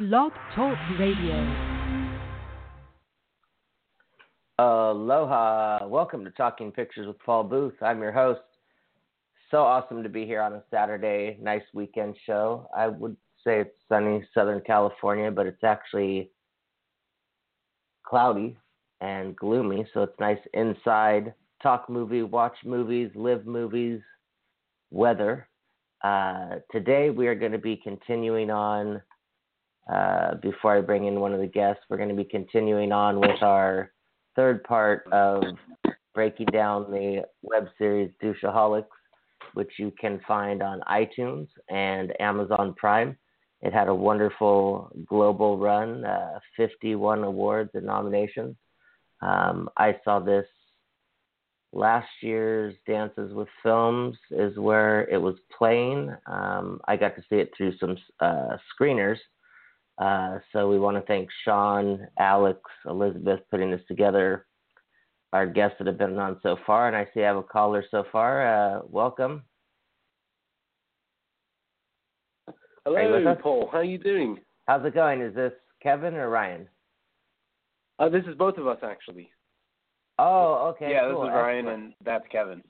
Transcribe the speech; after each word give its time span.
Blog 0.00 0.32
Talk 0.54 0.78
Radio. 0.98 1.36
Aloha. 4.58 5.86
Welcome 5.86 6.24
to 6.24 6.30
Talking 6.30 6.72
Pictures 6.72 7.06
with 7.06 7.18
Paul 7.18 7.44
Booth. 7.44 7.74
I'm 7.82 8.00
your 8.00 8.10
host. 8.10 8.40
So 9.50 9.58
awesome 9.58 10.02
to 10.02 10.08
be 10.08 10.24
here 10.24 10.40
on 10.40 10.54
a 10.54 10.62
Saturday, 10.70 11.36
nice 11.42 11.64
weekend 11.74 12.16
show. 12.24 12.66
I 12.74 12.88
would 12.88 13.14
say 13.44 13.60
it's 13.60 13.76
sunny 13.90 14.24
Southern 14.32 14.62
California, 14.62 15.30
but 15.30 15.44
it's 15.46 15.62
actually 15.62 16.30
cloudy 18.02 18.56
and 19.02 19.36
gloomy, 19.36 19.84
so 19.92 20.04
it's 20.04 20.18
nice 20.18 20.40
inside. 20.54 21.34
Talk 21.62 21.90
movie, 21.90 22.22
watch 22.22 22.56
movies, 22.64 23.10
live 23.14 23.44
movies, 23.44 24.00
weather. 24.90 25.46
Uh, 26.02 26.54
today 26.72 27.10
we 27.10 27.26
are 27.26 27.34
going 27.34 27.52
to 27.52 27.58
be 27.58 27.76
continuing 27.76 28.50
on 28.50 29.02
uh, 29.92 30.34
before 30.36 30.76
I 30.76 30.80
bring 30.80 31.06
in 31.06 31.20
one 31.20 31.32
of 31.32 31.40
the 31.40 31.46
guests, 31.46 31.82
we're 31.88 31.96
going 31.96 32.10
to 32.10 32.14
be 32.14 32.24
continuing 32.24 32.92
on 32.92 33.20
with 33.20 33.42
our 33.42 33.90
third 34.36 34.62
part 34.64 35.04
of 35.10 35.42
breaking 36.14 36.46
down 36.46 36.90
the 36.90 37.24
web 37.42 37.66
series 37.76 38.10
Douchaholics, 38.22 38.84
which 39.54 39.70
you 39.78 39.92
can 40.00 40.20
find 40.28 40.62
on 40.62 40.80
iTunes 40.88 41.48
and 41.68 42.12
Amazon 42.20 42.74
Prime. 42.76 43.16
It 43.62 43.72
had 43.72 43.88
a 43.88 43.94
wonderful 43.94 44.90
global 45.06 45.58
run, 45.58 46.04
uh, 46.04 46.38
51 46.56 47.24
awards 47.24 47.70
and 47.74 47.84
nominations. 47.84 48.56
Um, 49.20 49.68
I 49.76 49.96
saw 50.04 50.20
this 50.20 50.46
last 51.72 52.08
year's 52.22 52.74
Dances 52.86 53.32
with 53.34 53.48
Films 53.62 54.16
is 54.30 54.56
where 54.56 55.08
it 55.08 55.18
was 55.18 55.34
playing. 55.56 56.14
Um, 56.26 56.80
I 56.86 56.96
got 56.96 57.16
to 57.16 57.22
see 57.28 57.36
it 57.36 57.50
through 57.56 57.76
some 57.78 57.96
uh, 58.20 58.56
screeners 58.72 59.18
uh, 60.00 60.38
so 60.52 60.68
we 60.68 60.78
want 60.78 60.96
to 60.96 61.02
thank 61.02 61.28
Sean, 61.44 62.06
Alex, 62.18 62.58
Elizabeth 62.86 63.40
putting 63.50 63.70
this 63.70 63.82
together. 63.86 64.46
Our 65.32 65.46
guests 65.46 65.76
that 65.78 65.86
have 65.86 65.98
been 65.98 66.18
on 66.18 66.40
so 66.42 66.56
far, 66.66 66.88
and 66.88 66.96
I 66.96 67.06
see 67.12 67.22
I 67.22 67.26
have 67.26 67.36
a 67.36 67.42
caller 67.42 67.84
so 67.90 68.04
far. 68.10 68.78
Uh, 68.78 68.80
welcome. 68.88 69.44
Hello, 72.84 73.36
Paul. 73.40 73.68
How 73.70 73.78
are 73.78 73.84
you 73.84 73.98
doing? 73.98 74.38
How's 74.66 74.84
it 74.84 74.94
going? 74.94 75.20
Is 75.20 75.34
this 75.34 75.52
Kevin 75.82 76.14
or 76.14 76.30
Ryan? 76.30 76.66
Uh, 77.98 78.08
this 78.08 78.24
is 78.26 78.34
both 78.36 78.56
of 78.56 78.66
us 78.66 78.78
actually. 78.82 79.30
Oh, 80.18 80.74
okay. 80.74 80.90
Yeah, 80.90 81.10
cool. 81.10 81.22
this 81.22 81.28
is 81.28 81.34
Ryan, 81.34 81.58
excellent. 81.58 81.84
and 81.84 81.94
that's 82.04 82.24
Kevin. 82.32 82.62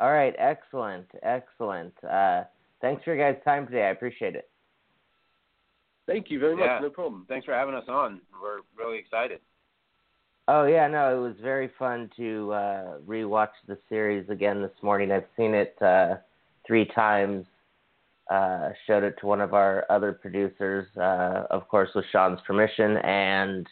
All 0.00 0.12
right, 0.12 0.34
excellent, 0.38 1.06
excellent. 1.22 1.94
Uh, 2.04 2.42
thanks 2.80 3.02
for 3.04 3.14
your 3.14 3.32
guys' 3.32 3.42
time 3.44 3.66
today. 3.66 3.84
I 3.84 3.90
appreciate 3.90 4.34
it. 4.34 4.50
Thank 6.06 6.30
you 6.30 6.38
very 6.38 6.56
much. 6.56 6.66
Yeah. 6.66 6.78
No 6.80 6.90
problem. 6.90 7.26
Thanks 7.28 7.44
for 7.44 7.52
having 7.52 7.74
us 7.74 7.84
on. 7.88 8.20
We're 8.40 8.60
really 8.78 8.98
excited. 8.98 9.40
Oh 10.48 10.64
yeah, 10.64 10.86
no, 10.86 11.16
it 11.16 11.20
was 11.20 11.34
very 11.42 11.70
fun 11.76 12.08
to 12.16 12.52
uh, 12.52 12.98
rewatch 13.06 13.48
the 13.66 13.76
series 13.88 14.28
again 14.30 14.62
this 14.62 14.70
morning. 14.80 15.10
I've 15.10 15.26
seen 15.36 15.54
it 15.54 15.76
uh, 15.82 16.16
three 16.66 16.84
times. 16.94 17.46
Uh, 18.30 18.70
showed 18.86 19.04
it 19.04 19.14
to 19.20 19.26
one 19.26 19.40
of 19.40 19.54
our 19.54 19.84
other 19.88 20.12
producers, 20.12 20.86
uh, 20.96 21.44
of 21.50 21.68
course, 21.68 21.90
with 21.94 22.04
Sean's 22.10 22.40
permission, 22.44 22.96
and 22.98 23.66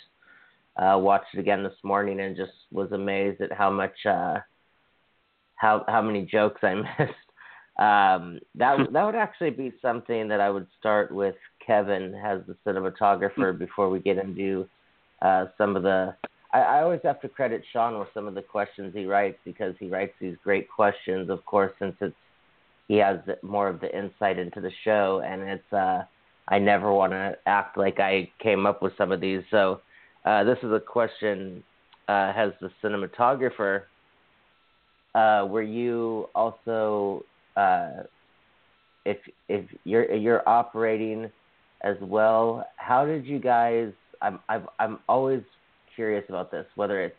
uh, 0.77 0.97
watched 0.99 1.35
it 1.35 1.41
again 1.41 1.63
this 1.63 1.75
morning 1.83 2.21
and 2.21 2.37
just 2.37 2.53
was 2.71 2.91
amazed 2.93 3.41
at 3.41 3.53
how 3.53 3.71
much 3.71 3.95
uh, 4.05 4.39
how 5.57 5.85
how 5.87 6.03
many 6.03 6.25
jokes 6.25 6.61
I 6.63 6.75
missed. 6.99 7.15
Um, 7.79 8.39
that 8.57 8.79
that 8.93 9.05
would 9.05 9.15
actually 9.15 9.51
be 9.51 9.73
something 9.81 10.29
that 10.29 10.41
I 10.41 10.51
would 10.51 10.67
start 10.79 11.13
with 11.13 11.37
Kevin 11.67 12.15
as 12.15 12.41
the 12.47 12.57
cinematographer 12.67 13.57
before 13.59 13.89
we 13.89 13.99
get 13.99 14.19
into 14.19 14.67
uh, 15.23 15.47
some 15.59 15.77
of 15.77 15.83
the. 15.83 16.15
I, 16.53 16.61
I 16.61 16.83
always 16.83 17.01
have 17.05 17.21
to 17.23 17.29
credit 17.29 17.63
Sean 17.73 17.99
with 17.99 18.09
some 18.15 18.27
of 18.27 18.35
the 18.35 18.43
questions 18.43 18.93
he 18.95 19.07
writes 19.07 19.39
because 19.45 19.75
he 19.79 19.89
writes 19.89 20.13
these 20.21 20.37
great 20.43 20.69
questions. 20.71 21.31
Of 21.31 21.45
course, 21.47 21.73
since 21.79 21.95
it's 22.01 22.15
he 22.89 22.97
has 22.97 23.19
more 23.43 23.69
of 23.69 23.81
the 23.81 23.97
insight 23.97 24.39
into 24.39 24.61
the 24.61 24.71
show, 24.85 25.23
and 25.25 25.43
it's 25.43 25.73
uh, 25.73 26.03
I 26.49 26.59
never 26.59 26.93
want 26.93 27.13
to 27.13 27.37
act 27.47 27.79
like 27.79 27.99
I 28.01 28.31
came 28.43 28.67
up 28.67 28.83
with 28.83 28.93
some 28.99 29.13
of 29.13 29.21
these. 29.21 29.43
So 29.51 29.81
uh, 30.25 30.45
this 30.45 30.59
is 30.63 30.71
a 30.71 30.81
question: 30.81 31.63
uh, 32.09 32.33
Has 32.33 32.53
the 32.61 32.71
cinematographer 32.83 33.85
uh, 35.15 35.47
were 35.49 35.63
you 35.63 36.29
also 36.35 37.25
uh, 37.57 38.03
if 39.05 39.19
if 39.49 39.65
you're 39.85 40.13
you're 40.15 40.49
operating 40.49 41.31
as 41.85 41.97
well, 42.01 42.67
how 42.77 43.05
did 43.05 43.27
you 43.27 43.39
guys? 43.39 43.93
I'm 44.23 44.41
I've, 44.49 44.67
I'm 44.81 44.99
always 45.09 45.43
curious 45.95 46.25
about 46.29 46.51
this, 46.51 46.67
whether 46.75 47.01
it's 47.03 47.15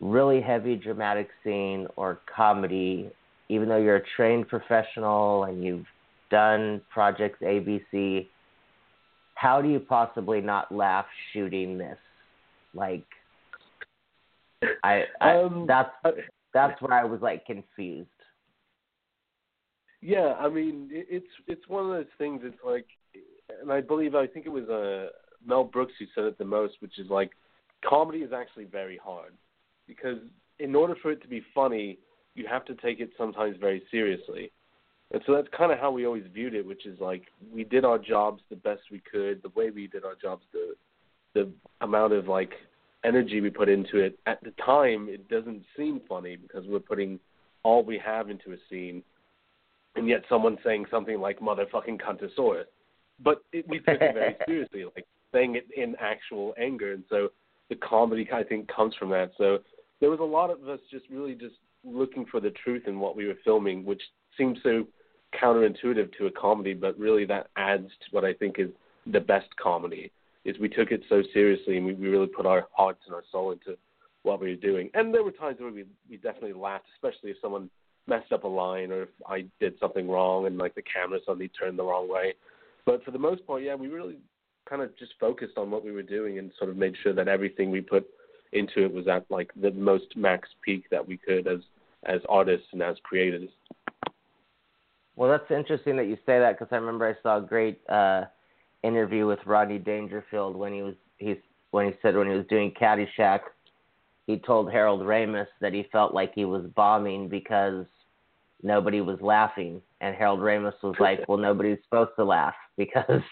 really 0.00 0.40
heavy 0.40 0.76
dramatic 0.76 1.28
scene 1.42 1.86
or 1.96 2.20
comedy. 2.34 3.10
Even 3.48 3.68
though 3.68 3.78
you're 3.78 3.96
a 3.96 4.02
trained 4.16 4.48
professional 4.48 5.44
and 5.44 5.64
you've 5.64 5.86
done 6.30 6.80
projects 6.92 7.38
ABC, 7.42 8.26
how 9.34 9.62
do 9.62 9.68
you 9.68 9.80
possibly 9.80 10.40
not 10.40 10.70
laugh 10.70 11.06
shooting 11.32 11.78
this? 11.78 11.98
Like, 12.74 13.04
I, 14.84 15.04
I 15.20 15.42
Um, 15.42 15.64
that's 15.66 15.90
that's 16.52 16.80
where 16.82 16.92
I 16.92 17.04
was 17.04 17.20
like 17.22 17.46
confused. 17.46 18.08
Yeah, 20.02 20.34
I 20.38 20.48
mean, 20.48 20.88
it's 20.90 21.26
it's 21.46 21.68
one 21.68 21.84
of 21.84 21.90
those 21.90 22.12
things. 22.18 22.40
It's 22.44 22.62
like, 22.64 22.86
and 23.60 23.72
I 23.72 23.80
believe 23.80 24.14
I 24.14 24.26
think 24.26 24.46
it 24.46 24.50
was 24.50 24.68
uh, 24.68 25.08
Mel 25.46 25.64
Brooks 25.64 25.92
who 25.98 26.06
said 26.14 26.24
it 26.24 26.38
the 26.38 26.44
most, 26.44 26.74
which 26.80 26.98
is 26.98 27.08
like, 27.10 27.30
comedy 27.84 28.18
is 28.18 28.32
actually 28.32 28.64
very 28.64 28.98
hard 28.98 29.32
because 29.86 30.18
in 30.58 30.74
order 30.74 30.94
for 31.00 31.10
it 31.10 31.22
to 31.22 31.28
be 31.28 31.42
funny, 31.54 31.98
you 32.34 32.46
have 32.46 32.64
to 32.66 32.74
take 32.76 33.00
it 33.00 33.10
sometimes 33.18 33.56
very 33.58 33.82
seriously. 33.90 34.52
And 35.12 35.22
so 35.26 35.34
that's 35.34 35.48
kind 35.56 35.72
of 35.72 35.78
how 35.78 35.90
we 35.90 36.06
always 36.06 36.24
viewed 36.32 36.54
it, 36.54 36.64
which 36.64 36.86
is 36.86 37.00
like 37.00 37.22
we 37.52 37.64
did 37.64 37.84
our 37.84 37.98
jobs 37.98 38.42
the 38.48 38.56
best 38.56 38.82
we 38.92 39.00
could, 39.10 39.42
the 39.42 39.50
way 39.56 39.70
we 39.70 39.88
did 39.88 40.04
our 40.04 40.14
jobs, 40.14 40.44
the 40.52 40.74
the 41.34 41.50
amount 41.80 42.12
of 42.12 42.28
like 42.28 42.52
energy 43.04 43.40
we 43.40 43.50
put 43.50 43.68
into 43.68 43.98
it. 43.98 44.18
At 44.26 44.42
the 44.44 44.52
time, 44.64 45.08
it 45.08 45.28
doesn't 45.28 45.64
seem 45.76 46.00
funny 46.08 46.36
because 46.36 46.64
we're 46.66 46.78
putting 46.78 47.18
all 47.62 47.82
we 47.82 47.98
have 47.98 48.30
into 48.30 48.52
a 48.52 48.56
scene, 48.68 49.02
and 49.96 50.08
yet 50.08 50.22
someone 50.28 50.58
saying 50.64 50.86
something 50.90 51.20
like 51.20 51.40
"motherfucking 51.40 52.00
cuntosaurus," 52.00 52.66
but 53.22 53.42
it, 53.52 53.68
we 53.68 53.78
took 53.78 54.00
it 54.00 54.14
very 54.14 54.36
seriously, 54.46 54.84
like 54.96 55.06
saying 55.32 55.56
it 55.56 55.66
in 55.76 55.94
actual 56.00 56.54
anger, 56.58 56.92
and 56.92 57.04
so 57.08 57.28
the 57.68 57.76
comedy 57.76 58.28
I 58.32 58.42
think 58.42 58.68
comes 58.68 58.94
from 58.96 59.10
that. 59.10 59.32
So 59.38 59.58
there 60.00 60.10
was 60.10 60.20
a 60.20 60.24
lot 60.24 60.50
of 60.50 60.68
us 60.68 60.80
just 60.90 61.04
really 61.10 61.34
just 61.34 61.54
looking 61.84 62.26
for 62.26 62.40
the 62.40 62.50
truth 62.50 62.84
in 62.86 62.98
what 62.98 63.16
we 63.16 63.26
were 63.26 63.38
filming, 63.44 63.84
which 63.84 64.02
seems 64.36 64.58
so 64.62 64.86
counterintuitive 65.40 66.16
to 66.18 66.26
a 66.26 66.30
comedy, 66.30 66.74
but 66.74 66.98
really 66.98 67.24
that 67.26 67.48
adds 67.56 67.88
to 67.88 68.06
what 68.10 68.24
I 68.24 68.32
think 68.34 68.56
is 68.58 68.70
the 69.06 69.20
best 69.20 69.48
comedy. 69.62 70.10
Is 70.44 70.58
we 70.58 70.70
took 70.70 70.90
it 70.90 71.02
so 71.08 71.22
seriously 71.34 71.76
and 71.76 71.84
we, 71.84 71.92
we 71.92 72.08
really 72.08 72.26
put 72.26 72.46
our 72.46 72.66
hearts 72.72 73.00
and 73.06 73.14
our 73.14 73.22
soul 73.30 73.52
into 73.52 73.76
what 74.22 74.40
we 74.40 74.48
were 74.48 74.56
doing. 74.56 74.90
And 74.94 75.12
there 75.12 75.22
were 75.22 75.32
times 75.32 75.60
where 75.60 75.70
we 75.70 75.84
we 76.08 76.16
definitely 76.16 76.54
laughed, 76.54 76.86
especially 76.96 77.30
if 77.30 77.36
someone 77.42 77.68
messed 78.06 78.32
up 78.32 78.44
a 78.44 78.48
line 78.48 78.90
or 78.90 79.02
if 79.02 79.08
I 79.28 79.44
did 79.60 79.74
something 79.78 80.08
wrong 80.08 80.46
and 80.46 80.56
like 80.56 80.74
the 80.74 80.82
camera 80.82 81.18
suddenly 81.24 81.48
turned 81.48 81.78
the 81.78 81.84
wrong 81.84 82.10
way. 82.10 82.34
But 82.90 83.04
for 83.04 83.12
the 83.12 83.20
most 83.20 83.46
part, 83.46 83.62
yeah, 83.62 83.76
we 83.76 83.86
really 83.86 84.16
kind 84.68 84.82
of 84.82 84.98
just 84.98 85.12
focused 85.20 85.56
on 85.56 85.70
what 85.70 85.84
we 85.84 85.92
were 85.92 86.02
doing 86.02 86.40
and 86.40 86.50
sort 86.58 86.70
of 86.70 86.76
made 86.76 86.96
sure 87.04 87.12
that 87.12 87.28
everything 87.28 87.70
we 87.70 87.80
put 87.80 88.04
into 88.52 88.84
it 88.84 88.92
was 88.92 89.06
at 89.06 89.24
like 89.30 89.52
the 89.62 89.70
most 89.70 90.06
max 90.16 90.48
peak 90.64 90.90
that 90.90 91.06
we 91.06 91.16
could 91.16 91.46
as 91.46 91.60
as 92.06 92.20
artists 92.28 92.66
and 92.72 92.82
as 92.82 92.96
creators. 93.04 93.48
Well, 95.14 95.30
that's 95.30 95.48
interesting 95.56 95.96
that 95.98 96.08
you 96.08 96.16
say 96.26 96.40
that 96.40 96.58
because 96.58 96.72
I 96.72 96.76
remember 96.78 97.06
I 97.06 97.22
saw 97.22 97.38
a 97.38 97.40
great 97.40 97.80
uh, 97.88 98.24
interview 98.82 99.24
with 99.24 99.38
Rodney 99.46 99.78
Dangerfield 99.78 100.56
when 100.56 100.72
he 100.72 100.82
was 100.82 100.96
he's 101.18 101.36
when 101.70 101.86
he 101.86 101.92
said 102.02 102.16
when 102.16 102.26
he 102.26 102.34
was 102.34 102.46
doing 102.48 102.72
Caddyshack, 102.72 103.42
he 104.26 104.36
told 104.36 104.72
Harold 104.72 105.02
Ramis 105.02 105.46
that 105.60 105.72
he 105.72 105.86
felt 105.92 106.12
like 106.12 106.32
he 106.34 106.44
was 106.44 106.66
bombing 106.74 107.28
because 107.28 107.86
nobody 108.62 109.00
was 109.00 109.20
laughing, 109.20 109.80
and 110.00 110.14
Harold 110.14 110.40
Ramis 110.40 110.74
was 110.82 110.96
like, 111.00 111.20
"Well, 111.28 111.38
nobody's 111.38 111.78
supposed 111.84 112.12
to 112.16 112.24
laugh 112.24 112.54
because 112.76 113.22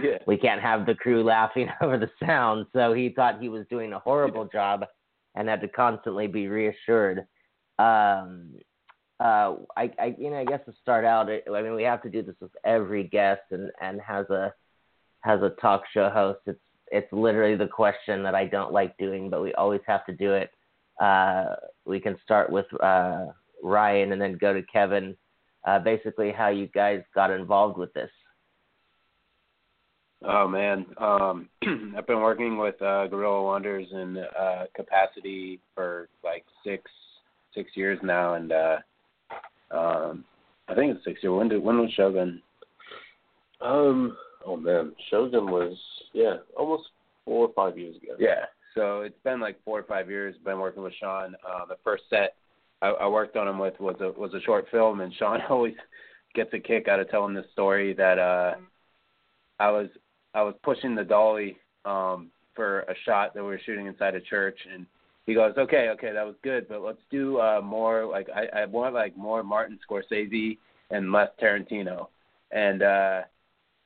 Yeah. 0.00 0.18
we 0.26 0.36
can't 0.36 0.60
have 0.60 0.86
the 0.86 0.94
crew 0.94 1.22
laughing 1.22 1.68
over 1.80 1.98
the 1.98 2.10
sound." 2.24 2.66
So 2.72 2.92
he 2.92 3.10
thought 3.10 3.40
he 3.40 3.48
was 3.48 3.66
doing 3.70 3.92
a 3.92 3.98
horrible 3.98 4.46
job, 4.46 4.84
and 5.34 5.48
had 5.48 5.60
to 5.62 5.68
constantly 5.68 6.26
be 6.26 6.48
reassured. 6.48 7.26
Um, 7.78 8.54
uh, 9.20 9.56
I, 9.76 9.90
I, 9.98 10.14
you 10.16 10.30
know, 10.30 10.38
I 10.38 10.44
guess 10.44 10.60
to 10.66 10.72
start 10.80 11.04
out, 11.04 11.28
I 11.28 11.40
I 11.50 11.62
mean, 11.62 11.74
we 11.74 11.82
have 11.82 12.02
to 12.02 12.10
do 12.10 12.22
this 12.22 12.36
with 12.40 12.52
every 12.64 13.04
guest, 13.04 13.42
and 13.50 13.70
and 13.80 14.00
has 14.00 14.28
a 14.30 14.52
has 15.20 15.42
a 15.42 15.50
talk 15.60 15.82
show 15.92 16.08
host. 16.10 16.40
It's 16.46 16.60
it's 16.90 17.12
literally 17.12 17.56
the 17.56 17.66
question 17.66 18.22
that 18.22 18.34
I 18.34 18.46
don't 18.46 18.72
like 18.72 18.96
doing, 18.96 19.28
but 19.30 19.42
we 19.42 19.52
always 19.54 19.80
have 19.86 20.06
to 20.06 20.12
do 20.12 20.32
it. 20.34 20.50
Uh, 21.02 21.54
we 21.84 22.00
can 22.00 22.16
start 22.24 22.50
with 22.50 22.66
uh, 22.82 23.26
Ryan 23.62 24.12
and 24.12 24.20
then 24.20 24.38
go 24.40 24.52
to 24.52 24.62
Kevin. 24.62 25.16
Uh, 25.66 25.78
basically, 25.78 26.32
how 26.32 26.48
you 26.48 26.66
guys 26.68 27.00
got 27.14 27.30
involved 27.30 27.78
with 27.78 27.92
this. 27.92 28.10
Oh 30.24 30.48
man, 30.48 30.86
um, 30.98 31.48
I've 31.96 32.06
been 32.06 32.20
working 32.20 32.58
with 32.58 32.80
uh, 32.82 33.06
Gorilla 33.06 33.42
Wonders 33.42 33.86
in 33.92 34.18
uh, 34.18 34.64
capacity 34.74 35.60
for 35.74 36.08
like 36.24 36.44
six 36.64 36.90
six 37.54 37.70
years 37.74 37.98
now, 38.02 38.34
and 38.34 38.52
uh, 38.52 38.76
um, 39.70 40.24
I 40.68 40.74
think 40.74 40.94
it's 40.94 41.04
six 41.04 41.22
years. 41.22 41.34
When 41.34 41.48
did 41.48 41.62
when 41.62 41.78
was 41.78 41.92
Shogun? 41.92 42.42
Um. 43.60 44.16
Oh 44.44 44.56
man, 44.56 44.92
Shogun 45.10 45.50
was 45.50 45.76
yeah, 46.12 46.36
almost 46.56 46.84
four 47.24 47.48
or 47.48 47.52
five 47.54 47.78
years 47.78 47.96
ago. 47.96 48.14
Yeah. 48.18 48.46
So 48.74 49.00
it's 49.02 49.18
been 49.24 49.40
like 49.40 49.62
four 49.64 49.78
or 49.78 49.84
five 49.84 50.08
years. 50.08 50.34
Been 50.44 50.58
working 50.58 50.82
with 50.82 50.94
Sean. 50.98 51.34
Uh, 51.46 51.66
the 51.66 51.76
first 51.84 52.04
set 52.10 52.36
I, 52.82 52.88
I 52.88 53.08
worked 53.08 53.36
on 53.36 53.48
him 53.48 53.58
with 53.58 53.78
was 53.80 53.96
a 54.00 54.12
was 54.18 54.34
a 54.34 54.40
short 54.40 54.66
film, 54.70 55.00
and 55.00 55.14
Sean 55.14 55.40
always 55.50 55.74
gets 56.34 56.52
a 56.52 56.58
kick 56.58 56.88
out 56.88 57.00
of 57.00 57.10
telling 57.10 57.34
this 57.34 57.46
story 57.52 57.94
that 57.94 58.18
uh, 58.18 58.54
I 59.58 59.70
was 59.70 59.88
I 60.34 60.42
was 60.42 60.54
pushing 60.62 60.94
the 60.94 61.04
dolly 61.04 61.56
um, 61.84 62.30
for 62.54 62.80
a 62.80 62.94
shot 63.04 63.34
that 63.34 63.42
we 63.42 63.48
were 63.48 63.60
shooting 63.64 63.86
inside 63.86 64.14
a 64.14 64.20
church, 64.20 64.58
and 64.72 64.86
he 65.26 65.34
goes, 65.34 65.54
"Okay, 65.56 65.88
okay, 65.90 66.12
that 66.12 66.26
was 66.26 66.36
good, 66.42 66.68
but 66.68 66.82
let's 66.82 67.02
do 67.10 67.38
uh, 67.38 67.60
more 67.62 68.06
like 68.06 68.28
I, 68.34 68.60
I 68.60 68.64
want 68.66 68.94
like 68.94 69.16
more 69.16 69.42
Martin 69.42 69.78
Scorsese 69.88 70.58
and 70.90 71.12
less 71.12 71.30
Tarantino." 71.42 72.08
And 72.50 72.82
uh, 72.82 73.22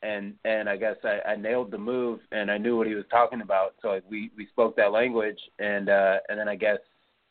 and 0.02 0.34
and 0.44 0.68
I 0.68 0.76
guess 0.76 0.96
I, 1.04 1.20
I 1.30 1.36
nailed 1.36 1.70
the 1.70 1.78
move, 1.78 2.20
and 2.32 2.50
I 2.50 2.58
knew 2.58 2.76
what 2.76 2.86
he 2.86 2.94
was 2.94 3.04
talking 3.10 3.40
about, 3.40 3.74
so 3.80 3.88
like, 3.88 4.04
we 4.08 4.30
we 4.36 4.46
spoke 4.48 4.76
that 4.76 4.92
language, 4.92 5.38
and 5.58 5.88
uh, 5.88 6.18
and 6.28 6.38
then 6.38 6.48
I 6.48 6.56
guess 6.56 6.78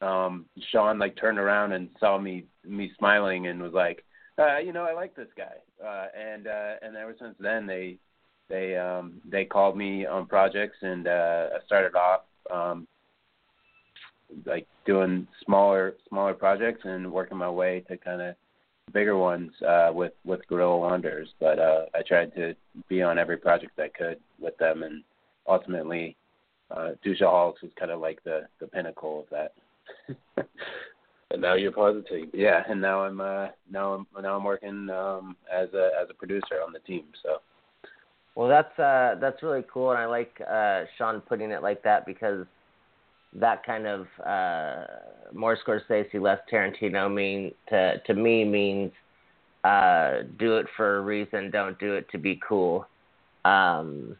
um, 0.01 0.45
Sean 0.71 0.99
like 0.99 1.15
turned 1.15 1.39
around 1.39 1.73
and 1.73 1.89
saw 1.99 2.17
me 2.17 2.45
me 2.65 2.91
smiling 2.97 3.47
and 3.47 3.61
was 3.61 3.73
like, 3.73 4.03
uh, 4.37 4.57
you 4.57 4.73
know, 4.73 4.83
I 4.83 4.93
like 4.93 5.15
this 5.15 5.27
guy, 5.37 5.55
uh, 5.83 6.07
and 6.17 6.47
uh, 6.47 6.73
and 6.81 6.95
ever 6.95 7.15
since 7.19 7.35
then 7.39 7.67
they 7.67 7.97
they 8.49 8.77
um, 8.77 9.21
they 9.29 9.45
called 9.45 9.77
me 9.77 10.05
on 10.05 10.25
projects, 10.25 10.77
and 10.81 11.07
uh, 11.07 11.49
I 11.55 11.65
started 11.65 11.95
off 11.95 12.21
um, 12.51 12.87
like 14.45 14.67
doing 14.85 15.27
smaller 15.45 15.95
smaller 16.09 16.33
projects 16.33 16.81
and 16.83 17.11
working 17.11 17.37
my 17.37 17.49
way 17.49 17.83
to 17.87 17.97
kind 17.97 18.21
of 18.21 18.35
bigger 18.93 19.17
ones 19.17 19.51
uh, 19.67 19.91
with 19.93 20.13
with 20.25 20.47
Gorilla 20.47 20.77
Wonders. 20.77 21.29
But 21.39 21.59
uh, 21.59 21.85
I 21.93 22.01
tried 22.07 22.33
to 22.35 22.55
be 22.89 23.01
on 23.01 23.17
every 23.17 23.37
project 23.37 23.79
I 23.79 23.89
could 23.89 24.19
with 24.39 24.57
them, 24.57 24.83
and 24.83 25.03
ultimately, 25.47 26.15
uh, 26.71 26.91
Douchaholics 27.05 27.61
was 27.61 27.71
kind 27.77 27.91
of 27.91 27.99
like 27.99 28.23
the 28.23 28.47
the 28.59 28.67
pinnacle 28.67 29.21
of 29.21 29.25
that. 29.31 29.53
and 30.37 31.41
now 31.41 31.55
you're 31.55 31.71
part 31.71 31.95
of 31.95 32.03
the 32.03 32.09
team. 32.09 32.29
Yeah, 32.33 32.63
and 32.67 32.81
now 32.81 33.03
I'm 33.03 33.21
uh, 33.21 33.47
now 33.69 33.93
I'm 33.93 34.07
now 34.21 34.37
I'm 34.37 34.43
working 34.43 34.89
um, 34.89 35.35
as 35.51 35.69
a 35.73 35.91
as 36.01 36.09
a 36.09 36.13
producer 36.13 36.61
on 36.65 36.73
the 36.73 36.79
team. 36.79 37.05
So. 37.23 37.37
Well, 38.35 38.47
that's 38.47 38.79
uh, 38.79 39.15
that's 39.19 39.43
really 39.43 39.65
cool, 39.71 39.91
and 39.91 39.99
I 39.99 40.05
like 40.05 40.39
uh, 40.49 40.85
Sean 40.97 41.19
putting 41.19 41.51
it 41.51 41.61
like 41.61 41.83
that 41.83 42.05
because 42.05 42.45
that 43.33 43.65
kind 43.65 43.87
of 43.87 44.07
uh, 44.25 44.85
more 45.33 45.57
Scorsese, 45.57 46.19
less 46.19 46.39
Tarantino 46.51 47.13
mean 47.13 47.51
to 47.69 47.97
to 48.07 48.13
me 48.13 48.45
means 48.45 48.91
uh, 49.63 50.23
do 50.39 50.57
it 50.57 50.65
for 50.75 50.97
a 50.97 51.01
reason, 51.01 51.51
don't 51.51 51.77
do 51.79 51.93
it 51.93 52.09
to 52.11 52.17
be 52.17 52.39
cool. 52.47 52.87
Um, 53.45 54.15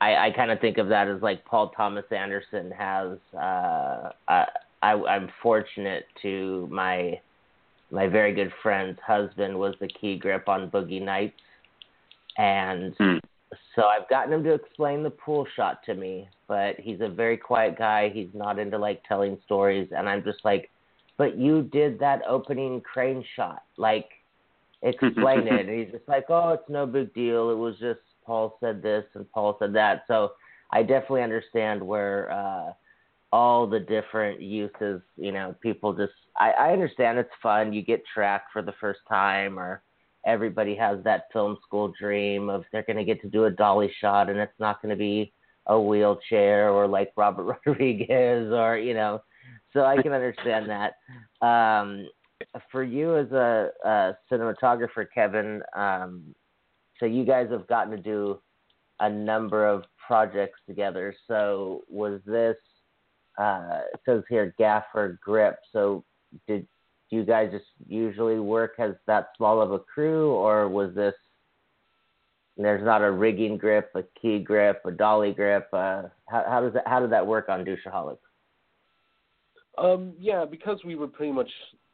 I, 0.00 0.28
I 0.28 0.30
kind 0.34 0.50
of 0.50 0.60
think 0.60 0.78
of 0.78 0.88
that 0.88 1.08
as 1.08 1.22
like 1.22 1.44
Paul 1.44 1.70
Thomas 1.70 2.04
Anderson 2.10 2.70
has. 2.70 3.18
Uh, 3.34 4.10
I, 4.28 4.46
I, 4.82 4.92
I'm 4.92 5.28
fortunate 5.42 6.04
to 6.22 6.68
my 6.70 7.20
my 7.90 8.06
very 8.06 8.34
good 8.34 8.52
friend's 8.62 8.98
husband 9.04 9.58
was 9.58 9.74
the 9.80 9.88
key 9.88 10.16
grip 10.16 10.48
on 10.48 10.70
Boogie 10.70 11.02
Nights, 11.02 11.40
and 12.36 12.96
mm. 12.98 13.20
so 13.74 13.84
I've 13.84 14.08
gotten 14.10 14.32
him 14.32 14.44
to 14.44 14.52
explain 14.52 15.02
the 15.02 15.10
pool 15.10 15.46
shot 15.56 15.82
to 15.86 15.94
me. 15.94 16.28
But 16.46 16.78
he's 16.78 17.00
a 17.00 17.08
very 17.08 17.36
quiet 17.36 17.78
guy. 17.78 18.10
He's 18.10 18.28
not 18.34 18.58
into 18.58 18.78
like 18.78 19.02
telling 19.04 19.38
stories, 19.44 19.88
and 19.96 20.08
I'm 20.08 20.22
just 20.22 20.44
like, 20.44 20.70
but 21.16 21.36
you 21.36 21.62
did 21.62 21.98
that 21.98 22.22
opening 22.28 22.80
crane 22.80 23.24
shot, 23.36 23.62
like 23.76 24.08
explain 24.82 25.46
it. 25.46 25.52
And 25.68 25.68
he's 25.68 25.92
just 25.92 26.08
like, 26.08 26.26
oh, 26.28 26.50
it's 26.50 26.68
no 26.68 26.86
big 26.86 27.12
deal. 27.14 27.50
It 27.50 27.56
was 27.56 27.74
just 27.78 28.00
Paul 28.24 28.56
said 28.60 28.82
this 28.82 29.04
and 29.14 29.30
Paul 29.32 29.56
said 29.58 29.72
that. 29.74 30.04
So 30.06 30.32
I 30.70 30.82
definitely 30.82 31.22
understand 31.22 31.82
where 31.82 32.30
uh 32.30 32.72
all 33.32 33.66
the 33.66 33.80
different 33.80 34.40
uses, 34.40 35.02
you 35.16 35.32
know, 35.32 35.54
people 35.60 35.92
just 35.92 36.12
I, 36.38 36.50
I 36.50 36.72
understand 36.72 37.18
it's 37.18 37.30
fun. 37.42 37.72
You 37.72 37.82
get 37.82 38.02
tracked 38.12 38.52
for 38.52 38.62
the 38.62 38.74
first 38.80 39.00
time 39.08 39.58
or 39.58 39.82
everybody 40.26 40.74
has 40.76 40.98
that 41.04 41.24
film 41.32 41.58
school 41.66 41.92
dream 42.00 42.48
of 42.48 42.64
they're 42.72 42.82
going 42.82 42.96
to 42.96 43.04
get 43.04 43.20
to 43.22 43.28
do 43.28 43.44
a 43.44 43.50
dolly 43.50 43.90
shot 44.00 44.30
and 44.30 44.38
it's 44.38 44.58
not 44.58 44.80
going 44.82 44.90
to 44.90 44.96
be 44.96 45.32
a 45.66 45.80
wheelchair 45.80 46.70
or 46.70 46.86
like 46.86 47.12
Robert 47.16 47.58
Rodriguez 47.66 48.52
or 48.52 48.78
you 48.78 48.94
know. 48.94 49.22
So 49.72 49.84
I 49.84 50.00
can 50.00 50.12
understand 50.12 50.70
that. 50.70 50.94
Um 51.46 52.08
for 52.70 52.84
you 52.84 53.16
as 53.16 53.30
a, 53.32 53.70
a 53.84 54.16
cinematographer 54.30 55.06
Kevin 55.12 55.60
um 55.76 56.34
so 56.98 57.06
you 57.06 57.24
guys 57.24 57.48
have 57.50 57.66
gotten 57.66 57.90
to 57.90 58.02
do 58.02 58.40
a 59.00 59.08
number 59.08 59.66
of 59.66 59.84
projects 60.06 60.58
together. 60.66 61.14
So 61.26 61.82
was 61.88 62.20
this 62.26 62.56
uh 63.38 63.80
says 64.04 64.22
here 64.28 64.54
gaffer 64.58 65.18
grip 65.22 65.58
so 65.72 66.04
did 66.46 66.66
you 67.10 67.24
guys 67.24 67.50
just 67.50 67.64
usually 67.88 68.38
work 68.38 68.74
as 68.78 68.92
that 69.06 69.30
small 69.36 69.60
of 69.60 69.72
a 69.72 69.78
crew, 69.78 70.32
or 70.32 70.68
was 70.68 70.94
this? 70.94 71.14
There's 72.56 72.84
not 72.84 73.02
a 73.02 73.10
rigging 73.10 73.56
grip, 73.56 73.90
a 73.94 74.02
key 74.20 74.40
grip, 74.40 74.82
a 74.84 74.90
dolly 74.90 75.32
grip. 75.32 75.68
Uh, 75.72 76.02
how, 76.26 76.44
how 76.48 76.60
does 76.60 76.74
that? 76.74 76.86
How 76.86 77.00
did 77.00 77.10
that 77.10 77.26
work 77.26 77.48
on 77.48 77.64
Douchaholics? 77.64 78.18
Um, 79.78 80.12
yeah, 80.18 80.44
because 80.44 80.80
we 80.84 80.96
were 80.96 81.06
pretty 81.06 81.32
much 81.32 81.50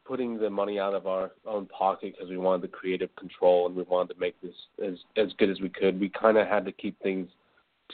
putting 0.06 0.38
the 0.38 0.50
money 0.50 0.78
out 0.78 0.94
of 0.94 1.06
our 1.06 1.32
own 1.46 1.66
pocket 1.66 2.14
because 2.14 2.30
we 2.30 2.38
wanted 2.38 2.62
the 2.62 2.68
creative 2.68 3.14
control 3.16 3.66
and 3.66 3.76
we 3.76 3.82
wanted 3.82 4.14
to 4.14 4.20
make 4.20 4.40
this 4.40 4.54
as 4.84 4.94
as 5.16 5.32
good 5.38 5.50
as 5.50 5.60
we 5.60 5.68
could. 5.68 6.00
We 6.00 6.08
kind 6.08 6.38
of 6.38 6.48
had 6.48 6.64
to 6.64 6.72
keep 6.72 6.98
things 7.02 7.28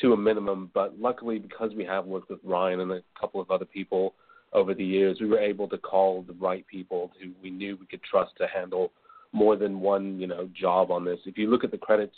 to 0.00 0.12
a 0.12 0.16
minimum, 0.16 0.70
but 0.74 0.98
luckily 0.98 1.38
because 1.38 1.72
we 1.76 1.84
have 1.84 2.06
worked 2.06 2.30
with 2.30 2.40
Ryan 2.44 2.80
and 2.80 2.92
a 2.92 3.02
couple 3.18 3.40
of 3.40 3.50
other 3.50 3.64
people 3.64 4.14
over 4.52 4.74
the 4.74 4.84
years, 4.84 5.18
we 5.20 5.28
were 5.28 5.38
able 5.38 5.68
to 5.68 5.78
call 5.78 6.22
the 6.22 6.34
right 6.34 6.66
people 6.66 7.10
who 7.22 7.30
we 7.42 7.50
knew 7.50 7.76
we 7.76 7.86
could 7.86 8.02
trust 8.02 8.32
to 8.38 8.46
handle 8.46 8.92
more 9.32 9.56
than 9.56 9.80
one, 9.80 10.18
you 10.18 10.26
know, 10.26 10.48
job 10.58 10.90
on 10.90 11.04
this. 11.04 11.20
If 11.24 11.38
you 11.38 11.48
look 11.48 11.62
at 11.62 11.70
the 11.70 11.78
credits, 11.78 12.16